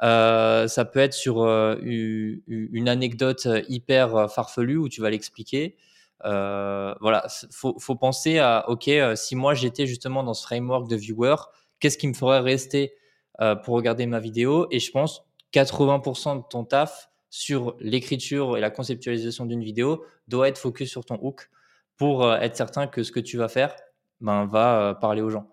Ça 0.00 0.84
peut 0.90 1.00
être 1.00 1.14
sur 1.14 1.44
une 1.46 2.88
anecdote 2.88 3.48
hyper 3.68 4.30
farfelue 4.30 4.78
où 4.78 4.88
tu 4.88 5.00
vas 5.00 5.10
l'expliquer. 5.10 5.76
Euh, 6.24 6.94
voilà, 7.00 7.26
faut, 7.50 7.94
penser 7.94 8.38
à, 8.38 8.68
ok, 8.68 8.88
euh, 8.88 9.16
si 9.16 9.36
moi 9.36 9.54
j'étais 9.54 9.86
justement 9.86 10.22
dans 10.22 10.34
ce 10.34 10.42
framework 10.42 10.88
de 10.88 10.96
viewer, 10.96 11.36
qu'est-ce 11.78 11.96
qui 11.96 12.08
me 12.08 12.14
ferait 12.14 12.40
rester 12.40 12.94
euh, 13.40 13.54
pour 13.54 13.74
regarder 13.74 14.06
ma 14.06 14.20
vidéo? 14.20 14.66
Et 14.70 14.80
je 14.80 14.90
pense 14.90 15.24
80% 15.54 16.36
de 16.36 16.42
ton 16.48 16.64
taf 16.64 17.08
sur 17.30 17.76
l'écriture 17.80 18.56
et 18.56 18.60
la 18.60 18.70
conceptualisation 18.70 19.46
d'une 19.46 19.62
vidéo 19.62 20.04
doit 20.28 20.48
être 20.48 20.58
focus 20.58 20.90
sur 20.90 21.04
ton 21.04 21.18
hook 21.22 21.48
pour 21.96 22.30
être 22.32 22.56
certain 22.56 22.86
que 22.86 23.02
ce 23.02 23.12
que 23.12 23.20
tu 23.20 23.36
vas 23.36 23.48
faire 23.48 23.74
ben, 24.20 24.46
va 24.46 24.96
parler 25.00 25.22
aux 25.22 25.30
gens. 25.30 25.48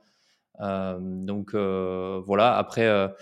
donc 0.59 1.53
voilà, 1.53 2.57
après 2.57 3.13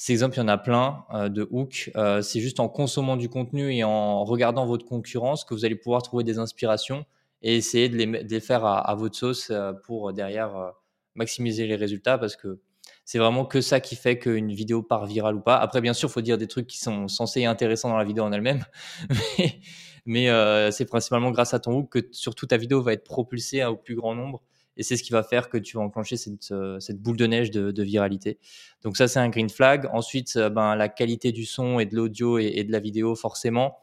ces 0.00 0.12
exemples, 0.14 0.36
il 0.36 0.38
y 0.38 0.42
en 0.42 0.48
a 0.48 0.56
plein 0.56 1.04
euh, 1.12 1.28
de 1.28 1.46
hook. 1.50 1.90
Euh, 1.94 2.22
c'est 2.22 2.40
juste 2.40 2.58
en 2.58 2.70
consommant 2.70 3.18
du 3.18 3.28
contenu 3.28 3.70
et 3.70 3.84
en 3.84 4.24
regardant 4.24 4.64
votre 4.64 4.86
concurrence 4.86 5.44
que 5.44 5.52
vous 5.52 5.66
allez 5.66 5.74
pouvoir 5.74 6.02
trouver 6.02 6.24
des 6.24 6.38
inspirations 6.38 7.04
et 7.42 7.56
essayer 7.56 7.90
de 7.90 7.98
les, 7.98 8.40
faire 8.40 8.64
à, 8.64 8.94
votre 8.94 9.14
sauce 9.14 9.50
euh, 9.50 9.74
pour 9.74 10.14
derrière 10.14 10.72
maximiser 11.16 11.66
les 11.66 11.76
résultats 11.76 12.16
parce 12.16 12.34
que 12.34 12.60
c'est 13.04 13.18
vraiment 13.18 13.44
que 13.44 13.60
ça 13.60 13.78
qui 13.80 13.94
fait 13.94 14.18
qu'une 14.18 14.54
vidéo 14.54 14.82
part 14.82 15.04
virale 15.04 15.34
ou 15.34 15.40
pas. 15.40 15.58
Après, 15.58 15.82
bien 15.82 15.92
sûr, 15.92 16.08
il 16.08 16.12
faut 16.12 16.22
dire 16.22 16.38
des 16.38 16.48
trucs 16.48 16.66
qui 16.66 16.78
sont 16.78 17.06
censés 17.06 17.42
être 17.42 17.48
intéressants 17.48 17.90
dans 17.90 17.98
la 17.98 18.04
vidéo 18.04 18.24
en 18.24 18.32
elle-même, 18.32 18.64
mais, 20.06 20.70
c'est 20.72 20.86
principalement 20.86 21.30
grâce 21.30 21.52
à 21.52 21.58
ton 21.58 21.72
hook 21.74 21.90
que 21.90 22.08
surtout 22.12 22.46
ta 22.46 22.56
vidéo 22.56 22.80
va 22.80 22.94
être 22.94 23.04
propulsée 23.04 23.62
au 23.66 23.76
plus 23.76 23.96
grand 23.96 24.14
nombre 24.14 24.40
et 24.76 24.82
c'est 24.82 24.96
ce 24.96 25.02
qui 25.02 25.12
va 25.12 25.22
faire 25.22 25.48
que 25.48 25.58
tu 25.58 25.76
vas 25.76 25.82
enclencher 25.82 26.16
cette, 26.16 26.52
euh, 26.52 26.78
boule 26.94 27.16
de 27.16 27.26
neige 27.26 27.50
de, 27.50 27.82
viralité. 27.82 28.38
Donc 28.82 28.96
ça, 28.96 29.08
c'est 29.08 29.18
un 29.18 29.28
green 29.28 29.50
flag. 29.50 29.88
Ensuite, 29.92 30.36
euh, 30.36 30.48
ben, 30.48 30.74
la 30.76 30.88
qualité 30.88 31.32
du 31.32 31.44
son 31.44 31.80
et 31.80 31.86
de 31.86 31.96
l'audio 31.96 32.38
et, 32.38 32.64
de 32.64 32.72
la 32.72 32.78
vidéo, 32.78 33.14
forcément. 33.14 33.78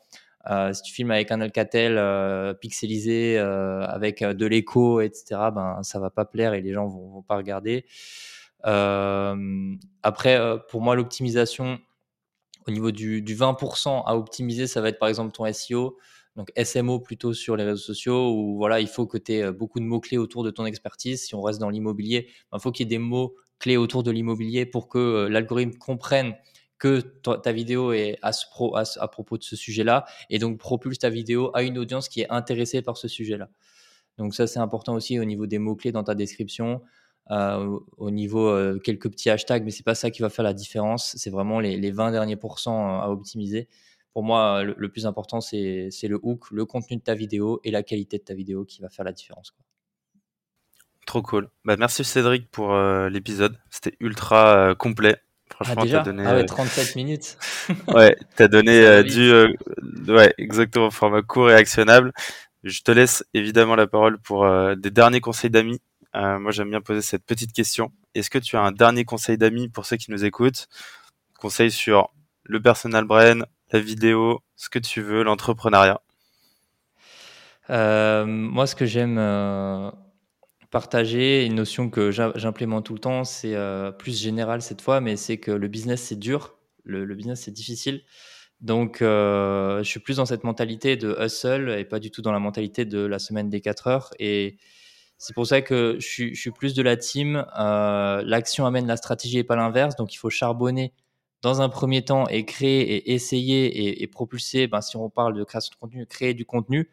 Euh, 0.49 0.71
si 0.71 0.81
tu 0.81 0.93
filmes 0.93 1.11
avec 1.11 1.31
un 1.31 1.41
Alcatel 1.41 2.55
pixelisé, 2.59 3.37
avec 3.37 4.23
de 4.23 4.45
l'écho, 4.45 5.01
etc., 5.01 5.25
ben, 5.53 5.83
ça 5.83 5.99
va 5.99 6.09
pas 6.09 6.25
plaire 6.25 6.53
et 6.53 6.61
les 6.61 6.73
gens 6.73 6.87
vont, 6.87 7.09
vont 7.09 7.21
pas 7.21 7.35
regarder. 7.35 7.85
après, 8.63 10.39
pour 10.69 10.81
moi, 10.81 10.95
l'optimisation 10.95 11.79
au 12.67 12.71
niveau 12.71 12.91
du, 12.91 13.21
du, 13.21 13.35
20% 13.35 14.03
à 14.05 14.15
optimiser, 14.17 14.67
ça 14.67 14.81
va 14.81 14.89
être 14.89 14.99
par 14.99 15.07
exemple 15.07 15.31
ton 15.31 15.51
SEO 15.51 15.97
donc 16.37 16.51
SMO 16.55 16.99
plutôt 16.99 17.33
sur 17.33 17.57
les 17.57 17.63
réseaux 17.63 17.81
sociaux, 17.81 18.31
où 18.31 18.57
voilà, 18.57 18.79
il 18.79 18.87
faut 18.87 19.07
que 19.07 19.17
tu 19.17 19.33
aies 19.33 19.43
euh, 19.43 19.51
beaucoup 19.51 19.79
de 19.79 19.85
mots-clés 19.85 20.19
autour 20.19 20.43
de 20.43 20.51
ton 20.51 20.65
expertise. 20.65 21.23
Si 21.23 21.33
on 21.33 21.41
reste 21.41 21.59
dans 21.59 21.71
l'immobilier, 21.71 22.27
il 22.29 22.45
ben, 22.51 22.59
faut 22.59 22.71
qu'il 22.71 22.85
y 22.85 22.87
ait 22.87 22.95
des 22.95 22.99
mots-clés 22.99 23.75
autour 23.75 24.03
de 24.03 24.11
l'immobilier 24.11 24.67
pour 24.67 24.87
que 24.87 24.99
euh, 24.99 25.29
l'algorithme 25.29 25.77
comprenne 25.79 26.35
que 26.77 26.99
ta 26.99 27.51
vidéo 27.51 27.91
est 27.91 28.19
à, 28.21 28.29
à, 28.99 29.07
propos 29.07 29.39
de 29.39 29.43
ce 29.43 29.55
sujet-là 29.55 30.05
et 30.29 30.37
donc 30.37 30.59
propulse 30.59 30.99
ta 30.99 31.09
vidéo 31.09 31.49
à 31.55 31.63
une 31.63 31.79
audience 31.79 32.07
qui 32.07 32.21
est 32.21 32.29
intéressée 32.29 32.83
par 32.83 32.97
ce 32.97 33.07
sujet-là. 33.07 33.49
Donc 34.19 34.35
ça, 34.35 34.45
c'est 34.45 34.59
important 34.59 34.93
aussi 34.93 35.19
au 35.19 35.25
niveau 35.25 35.47
des 35.47 35.57
mots-clés 35.57 35.91
dans 35.91 36.03
ta 36.03 36.13
description, 36.13 36.83
euh, 37.31 37.79
au 37.97 38.11
niveau 38.11 38.55
quelques 38.83 39.09
petits 39.09 39.31
hashtags, 39.31 39.63
mais 39.63 39.71
c'est 39.71 39.81
pas 39.81 39.95
ça 39.95 40.11
qui 40.11 40.21
va 40.21 40.29
faire 40.29 40.45
la 40.45 40.53
différence. 40.53 41.15
C'est 41.17 41.31
vraiment 41.31 41.59
les, 41.59 41.77
les 41.77 41.89
20 41.89 42.11
derniers 42.11 42.35
pourcents 42.35 43.01
à 43.01 43.07
optimiser 43.07 43.67
pour 44.17 44.23
moi, 44.23 44.63
le, 44.63 44.89
plus 44.89 45.05
important, 45.05 45.41
c'est 45.41 45.91
le 46.01 46.19
hook, 46.23 46.49
le 46.49 46.65
contenu 46.65 46.97
de 46.97 47.03
ta 47.03 47.13
vidéo 47.13 47.61
et 47.63 47.69
la 47.69 47.83
qualité 47.83 48.17
de 48.17 48.23
ta 48.23 48.33
vidéo 48.33 48.65
qui 48.65 48.81
va 48.81 48.89
faire 48.89 49.05
la 49.05 49.11
différence. 49.11 49.53
Trop 51.05 51.21
cool. 51.21 51.51
Bah, 51.65 51.75
merci 51.77 52.03
Cédric 52.03 52.49
pour 52.49 52.73
euh, 52.73 53.09
l'épisode. 53.09 53.59
C'était 53.69 53.95
ultra 53.99 54.57
euh, 54.57 54.73
complet. 54.73 55.21
Franchement, 55.51 55.83
ah, 55.93 55.99
as 55.99 56.03
donné. 56.03 56.23
Ah 56.25 56.33
ouais, 56.33 56.45
37 56.47 56.87
euh, 56.87 56.91
minutes. 56.95 57.37
ouais, 57.89 58.17
as 58.39 58.47
donné 58.47 59.03
du. 59.03 59.55
ouais, 60.07 60.33
exactement, 60.39 60.89
format 60.89 61.21
court 61.21 61.51
et 61.51 61.53
actionnable. 61.53 62.11
Je 62.63 62.81
te 62.81 62.89
laisse 62.89 63.23
évidemment 63.35 63.75
la 63.75 63.85
parole 63.85 64.17
pour 64.17 64.49
des 64.77 64.89
derniers 64.89 65.21
conseils 65.21 65.51
d'amis. 65.51 65.79
moi, 66.15 66.49
j'aime 66.49 66.71
bien 66.71 66.81
poser 66.81 67.03
cette 67.03 67.23
petite 67.23 67.53
question. 67.53 67.91
Est-ce 68.15 68.31
que 68.31 68.39
tu 68.39 68.57
as 68.57 68.61
un 68.61 68.71
dernier 68.71 69.05
conseil 69.05 69.37
d'amis 69.37 69.69
pour 69.69 69.85
ceux 69.85 69.97
qui 69.97 70.09
nous 70.09 70.25
écoutent? 70.25 70.69
Conseil 71.37 71.69
sur 71.69 72.09
le 72.45 72.59
personal 72.59 73.05
brand, 73.05 73.45
la 73.71 73.79
vidéo, 73.79 74.39
ce 74.55 74.69
que 74.69 74.79
tu 74.79 75.01
veux, 75.01 75.23
l'entrepreneuriat 75.23 76.01
euh, 77.69 78.25
Moi, 78.25 78.67
ce 78.67 78.75
que 78.75 78.85
j'aime 78.85 79.17
euh, 79.17 79.91
partager, 80.71 81.45
une 81.45 81.55
notion 81.55 81.89
que 81.89 82.11
j'implémente 82.11 82.85
tout 82.85 82.93
le 82.93 82.99
temps, 82.99 83.23
c'est 83.23 83.55
euh, 83.55 83.91
plus 83.91 84.19
général 84.19 84.61
cette 84.61 84.81
fois, 84.81 85.01
mais 85.01 85.15
c'est 85.17 85.37
que 85.37 85.51
le 85.51 85.67
business, 85.67 86.01
c'est 86.01 86.19
dur, 86.19 86.57
le, 86.83 87.05
business, 87.13 87.41
c'est 87.41 87.51
difficile. 87.51 88.03
Donc, 88.61 88.99
je 89.01 89.81
suis 89.83 89.99
plus 89.99 90.17
dans 90.17 90.25
cette 90.25 90.43
mentalité 90.43 90.95
de 90.95 91.15
hustle 91.19 91.69
et 91.77 91.85
pas 91.85 91.99
du 91.99 92.09
tout 92.09 92.21
dans 92.21 92.31
la 92.31 92.39
mentalité 92.39 92.85
de 92.85 92.99
la 92.99 93.19
semaine 93.19 93.49
des 93.49 93.61
4 93.61 93.87
heures. 93.87 94.13
Et 94.19 94.57
c'est 95.19 95.33
pour 95.33 95.45
ça 95.45 95.61
que 95.61 95.97
je 95.99 96.07
suis, 96.07 96.33
je 96.33 96.39
suis 96.39 96.51
plus 96.51 96.73
de 96.73 96.81
la 96.81 96.95
team. 96.95 97.45
L'action 97.55 98.65
amène 98.65 98.87
la 98.87 98.97
stratégie 98.97 99.37
et 99.39 99.43
pas 99.43 99.57
l'inverse. 99.57 99.95
Donc, 99.95 100.13
il 100.13 100.17
faut 100.17 100.31
charbonner 100.31 100.93
dans 101.41 101.61
un 101.61 101.69
premier 101.69 102.03
temps 102.03 102.27
et 102.27 102.45
créer 102.45 102.81
et 102.81 103.13
essayer 103.13 104.01
et, 104.01 104.07
propulser, 104.07 104.67
ben, 104.67 104.81
si 104.81 104.97
on 104.97 105.09
parle 105.09 105.35
de 105.35 105.43
création 105.43 105.71
de 105.73 105.79
contenu, 105.79 106.05
créer 106.05 106.33
du 106.33 106.45
contenu. 106.45 106.89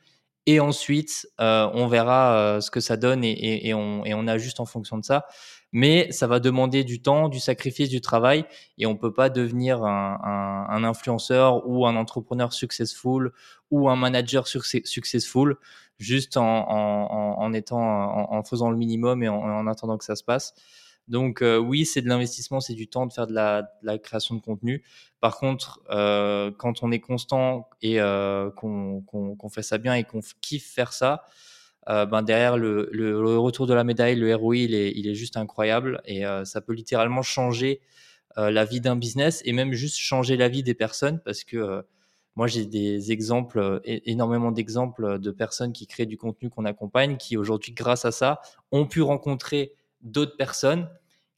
Et 0.47 0.61
ensuite, 0.61 1.27
euh, 1.41 1.71
on 1.73 1.87
verra 1.87 2.37
euh, 2.37 2.61
ce 2.61 2.71
que 2.71 2.81
ça 2.81 2.99
donne 2.99 3.25
et, 3.25 3.73
on, 3.73 4.05
et, 4.05 4.13
on, 4.13 4.27
ajuste 4.27 4.61
en 4.61 4.67
fonction 4.67 4.99
de 4.99 5.05
ça. 5.05 5.27
Mais 5.73 6.13
ça 6.13 6.27
va 6.27 6.39
demander 6.39 6.85
du 6.85 7.01
temps, 7.01 7.29
du 7.29 7.41
sacrifice, 7.41 7.89
du 7.89 8.03
travail. 8.03 8.45
Et 8.79 8.87
on 8.87 8.97
peut 8.97 9.13
pas 9.13 9.31
devenir 9.31 9.83
un, 9.85 10.85
influenceur 10.85 11.67
ou 11.67 11.87
un 11.87 11.97
entrepreneur 11.97 12.53
successful 12.53 13.33
ou 13.71 13.89
un 13.89 13.97
manager 13.97 14.47
successful 14.47 15.57
juste 15.99 16.37
en, 16.37 18.43
faisant 18.45 18.71
le 18.71 18.77
minimum 18.77 19.23
et 19.23 19.29
en, 19.29 19.67
attendant 19.67 19.97
que 19.97 20.05
ça 20.05 20.15
se 20.15 20.25
passe. 20.25 20.55
Donc 21.09 21.43
euh, 21.43 21.59
oui, 21.59 21.85
c'est 21.85 22.01
de 22.01 22.09
l'investissement, 22.09 22.61
c'est 22.61 22.75
du 22.75 22.89
temps 22.89 23.07
de 23.07 23.13
faire 23.13 23.27
de 23.27 23.35
la, 23.35 23.99
création 23.99 24.35
de 24.35 24.41
contenu. 24.41 24.83
Par 25.21 25.37
contre, 25.37 25.83
euh, 25.91 26.51
quand 26.57 26.83
on 26.83 26.91
est 26.93 27.01
constant 27.01 27.69
et 27.83 28.01
euh, 28.01 28.51
qu'on 28.51 29.49
fait 29.51 29.63
ça 29.63 29.79
bien 29.79 29.95
et 29.95 30.05
qu'on 30.05 30.21
kiffe 30.41 30.67
faire 30.67 30.93
ça, 30.93 31.25
ben 31.87 32.23
derrière 32.23 32.57
le, 32.57 32.89
retour 33.39 33.67
de 33.67 33.75
la 33.75 33.85
médaille, 33.85 34.17
le 34.17 34.35
ROI, 34.35 34.57
il 34.57 34.75
est, 34.75 34.93
il 34.97 35.07
est 35.07 35.15
juste 35.15 35.37
incroyable 35.37 36.01
et 36.07 36.23
ça 36.45 36.63
peut 36.63 36.73
littéralement 36.73 37.21
changer 37.21 37.83
la 38.37 38.65
vie 38.65 38.81
d'un 38.81 38.97
business 38.97 39.43
et 39.45 39.53
même 39.53 39.75
juste 39.75 39.99
changer 39.99 40.39
la 40.39 40.49
vie 40.49 40.63
des 40.63 40.73
personnes 40.73 41.21
parce 41.25 41.45
que 41.45 41.85
moi, 42.37 42.47
j'ai 42.47 42.65
des 42.65 43.13
exemples, 43.13 43.83
énormément 43.85 44.51
d'exemples 44.51 45.19
de 45.19 45.31
personnes 45.31 45.73
qui 45.73 45.87
créent 45.87 46.07
du 46.07 46.17
contenu 46.17 46.49
qu'on 46.49 46.65
accompagne, 46.65 47.17
qui 47.19 47.37
aujourd'hui, 47.37 47.73
grâce 47.73 48.07
à 48.07 48.13
ça, 48.13 48.41
ont 48.73 48.87
pu 48.87 49.03
rencontrer 49.03 49.75
d'autres 50.05 50.37
personnes 50.37 50.89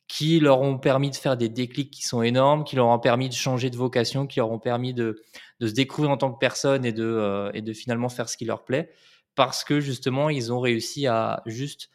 qui 0.08 0.38
leur 0.38 0.60
ont 0.60 0.78
permis 0.78 1.10
de 1.10 1.16
faire 1.16 1.36
des 1.36 1.48
déclics 1.48 1.90
qui 1.90 2.02
sont 2.02 2.22
énormes, 2.22 2.64
qui 2.64 2.76
leur 2.76 2.86
ont 2.86 2.98
permis 2.98 3.28
de 3.28 3.34
changer 3.34 3.70
de 3.70 3.76
vocation, 3.76 4.26
qui 4.26 4.38
leur 4.38 4.50
ont 4.50 4.58
permis 4.58 4.94
de, 4.94 5.20
de 5.60 5.66
se 5.66 5.72
découvrir 5.72 6.10
en 6.10 6.16
tant 6.16 6.32
que 6.32 6.38
personne 6.38 6.84
et 6.84 6.92
de, 6.92 7.04
euh, 7.04 7.50
et 7.54 7.62
de 7.62 7.72
finalement 7.72 8.08
faire 8.08 8.28
ce 8.28 8.36
qui 8.36 8.44
leur 8.44 8.64
plaît, 8.64 8.90
parce 9.34 9.64
que 9.64 9.80
justement, 9.80 10.30
ils 10.30 10.52
ont 10.52 10.60
réussi 10.60 11.06
à 11.06 11.42
juste 11.46 11.90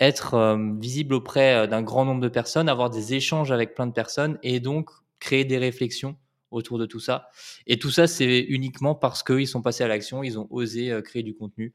être 0.00 0.34
euh, 0.34 0.56
visible 0.78 1.14
auprès 1.14 1.54
euh, 1.54 1.66
d'un 1.66 1.82
grand 1.82 2.04
nombre 2.04 2.22
de 2.22 2.28
personnes, 2.28 2.68
avoir 2.68 2.88
des 2.90 3.14
échanges 3.14 3.52
avec 3.52 3.74
plein 3.74 3.86
de 3.86 3.92
personnes 3.92 4.38
et 4.42 4.58
donc 4.58 4.90
créer 5.20 5.44
des 5.44 5.58
réflexions 5.58 6.16
autour 6.52 6.78
de 6.78 6.86
tout 6.86 7.00
ça. 7.00 7.28
Et 7.66 7.78
tout 7.78 7.90
ça, 7.90 8.06
c'est 8.06 8.40
uniquement 8.40 8.94
parce 8.94 9.22
qu'ils 9.22 9.48
sont 9.48 9.62
passés 9.62 9.84
à 9.84 9.88
l'action, 9.88 10.22
ils 10.22 10.38
ont 10.38 10.46
osé 10.50 11.00
créer 11.04 11.22
du 11.22 11.34
contenu. 11.34 11.74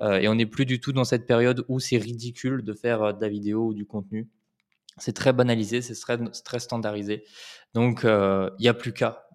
et 0.00 0.28
on 0.28 0.34
n'est 0.34 0.46
plus 0.46 0.66
du 0.66 0.80
tout 0.80 0.92
dans 0.92 1.04
cette 1.04 1.26
période 1.26 1.64
où 1.68 1.80
c'est 1.80 1.98
ridicule 1.98 2.62
de 2.62 2.72
faire 2.72 3.14
de 3.14 3.20
la 3.20 3.28
vidéo 3.28 3.66
ou 3.66 3.74
du 3.74 3.86
contenu. 3.86 4.28
C'est 4.98 5.14
très 5.14 5.32
banalisé, 5.32 5.80
c'est 5.82 5.94
très, 5.94 6.58
standardisé. 6.58 7.24
Donc, 7.74 8.00
il 8.04 8.60
n'y 8.60 8.68
a 8.68 8.74
plus 8.74 8.92
qu'à. 8.92 9.26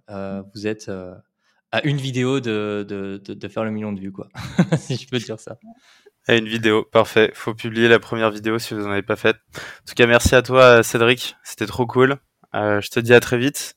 vous 0.54 0.68
êtes 0.68 0.90
à 1.74 1.84
une 1.86 1.98
vidéo 1.98 2.40
de, 2.40 3.20
faire 3.52 3.64
le 3.66 3.72
million 3.72 3.92
de 3.92 4.00
vues, 4.00 4.12
quoi. 4.12 4.30
si 4.78 4.96
je 4.96 5.08
peux 5.10 5.18
dire 5.18 5.40
ça. 5.40 5.58
À 6.28 6.36
une 6.36 6.48
vidéo, 6.48 6.84
parfait. 6.84 7.32
Faut 7.34 7.56
publier 7.56 7.88
la 7.88 8.00
première 8.00 8.30
vidéo 8.30 8.60
si 8.60 8.76
vous 8.76 8.82
n'en 8.82 8.92
avez 8.92 9.02
pas 9.02 9.16
fait. 9.16 9.36
En 9.36 9.86
tout 9.88 9.96
cas, 9.96 10.06
merci 10.06 10.36
à 10.36 10.44
toi, 10.44 10.84
Cédric. 10.84 11.36
C'était 11.44 11.66
trop 11.66 11.88
cool. 11.88 12.20
Euh, 12.56 12.82
je 12.82 12.90
te 12.90 13.00
dis 13.00 13.14
à 13.14 13.20
très 13.20 13.38
vite 13.38 13.76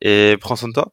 et 0.00 0.36
prends 0.40 0.56
soin 0.56 0.68
de 0.68 0.74
toi. 0.74 0.92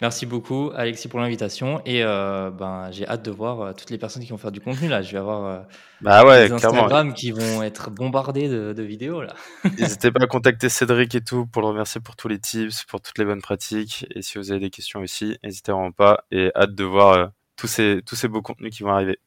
Merci 0.00 0.26
beaucoup, 0.26 0.70
Alexis, 0.74 1.08
pour 1.08 1.20
l'invitation. 1.20 1.80
Et 1.84 2.02
euh, 2.02 2.50
ben, 2.50 2.90
j'ai 2.90 3.06
hâte 3.06 3.24
de 3.24 3.30
voir 3.30 3.60
euh, 3.60 3.72
toutes 3.72 3.90
les 3.90 3.98
personnes 3.98 4.22
qui 4.22 4.30
vont 4.30 4.38
faire 4.38 4.50
du 4.50 4.60
contenu 4.60 4.88
là. 4.88 5.02
Je 5.02 5.12
vais 5.12 5.18
avoir 5.18 5.44
euh, 5.46 5.62
bah 6.00 6.24
ouais, 6.24 6.48
des 6.48 6.54
Instagram 6.54 7.14
qui 7.14 7.30
vont 7.30 7.62
être 7.62 7.90
bombardés 7.90 8.48
de, 8.48 8.72
de 8.72 8.82
vidéos 8.82 9.22
là. 9.22 9.34
N'hésitez 9.78 10.10
pas 10.10 10.24
à 10.24 10.26
contacter 10.26 10.68
Cédric 10.68 11.14
et 11.14 11.20
tout 11.20 11.46
pour 11.46 11.62
le 11.62 11.68
remercier 11.68 12.00
pour 12.00 12.16
tous 12.16 12.28
les 12.28 12.38
tips, 12.38 12.84
pour 12.84 13.00
toutes 13.00 13.18
les 13.18 13.24
bonnes 13.24 13.42
pratiques. 13.42 14.06
Et 14.14 14.22
si 14.22 14.38
vous 14.38 14.50
avez 14.50 14.60
des 14.60 14.70
questions 14.70 15.00
aussi, 15.00 15.38
n'hésitez 15.44 15.72
vraiment 15.72 15.92
pas. 15.92 16.24
Et 16.32 16.50
hâte 16.56 16.74
de 16.74 16.84
voir 16.84 17.30
tous 17.56 17.68
ces 17.68 18.00
tous 18.04 18.16
ces 18.16 18.28
beaux 18.28 18.42
contenus 18.42 18.76
qui 18.76 18.82
vont 18.82 18.92
arriver. 18.92 19.18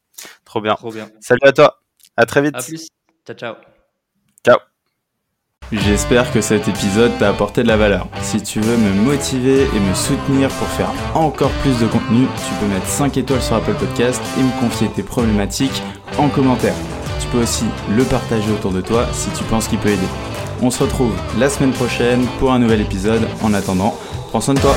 Trop 0.45 0.61
bien. 0.61 0.75
Trop 0.75 0.91
bien. 0.91 1.09
Salut 1.21 1.39
à 1.43 1.53
toi. 1.53 1.79
À 2.17 2.25
très 2.25 2.41
vite. 2.41 2.55
À 2.55 2.61
plus. 2.61 2.87
Ciao 3.25 3.35
ciao. 3.35 3.55
Ciao. 4.45 4.72
J'espère 5.73 6.31
que 6.31 6.39
cet 6.39 6.67
épisode 6.67 7.17
t'a 7.17 7.29
apporté 7.29 7.63
de 7.63 7.67
la 7.67 7.77
valeur. 7.77 8.07
Si 8.21 8.43
tu 8.43 8.59
veux 8.59 8.77
me 8.77 8.93
motiver 8.93 9.63
et 9.63 9.79
me 9.79 9.93
soutenir 9.95 10.49
pour 10.49 10.67
faire 10.67 10.91
encore 11.15 11.49
plus 11.63 11.79
de 11.79 11.87
contenu, 11.87 12.27
tu 12.37 12.53
peux 12.59 12.71
mettre 12.71 12.85
5 12.85 13.17
étoiles 13.17 13.41
sur 13.41 13.55
Apple 13.55 13.73
Podcast 13.73 14.21
et 14.37 14.43
me 14.43 14.59
confier 14.59 14.87
tes 14.89 15.01
problématiques 15.01 15.81
en 16.19 16.29
commentaire. 16.29 16.75
Tu 17.19 17.27
peux 17.29 17.39
aussi 17.39 17.65
le 17.89 18.03
partager 18.03 18.51
autour 18.51 18.71
de 18.71 18.81
toi 18.81 19.07
si 19.13 19.31
tu 19.31 19.43
penses 19.45 19.67
qu'il 19.67 19.79
peut 19.79 19.89
aider. 19.89 20.07
On 20.61 20.69
se 20.69 20.83
retrouve 20.83 21.13
la 21.39 21.49
semaine 21.49 21.71
prochaine 21.71 22.23
pour 22.37 22.53
un 22.53 22.59
nouvel 22.59 22.81
épisode. 22.81 23.27
En 23.41 23.55
attendant, 23.55 23.97
prends 24.29 24.41
soin 24.41 24.53
de 24.53 24.59
toi. 24.59 24.75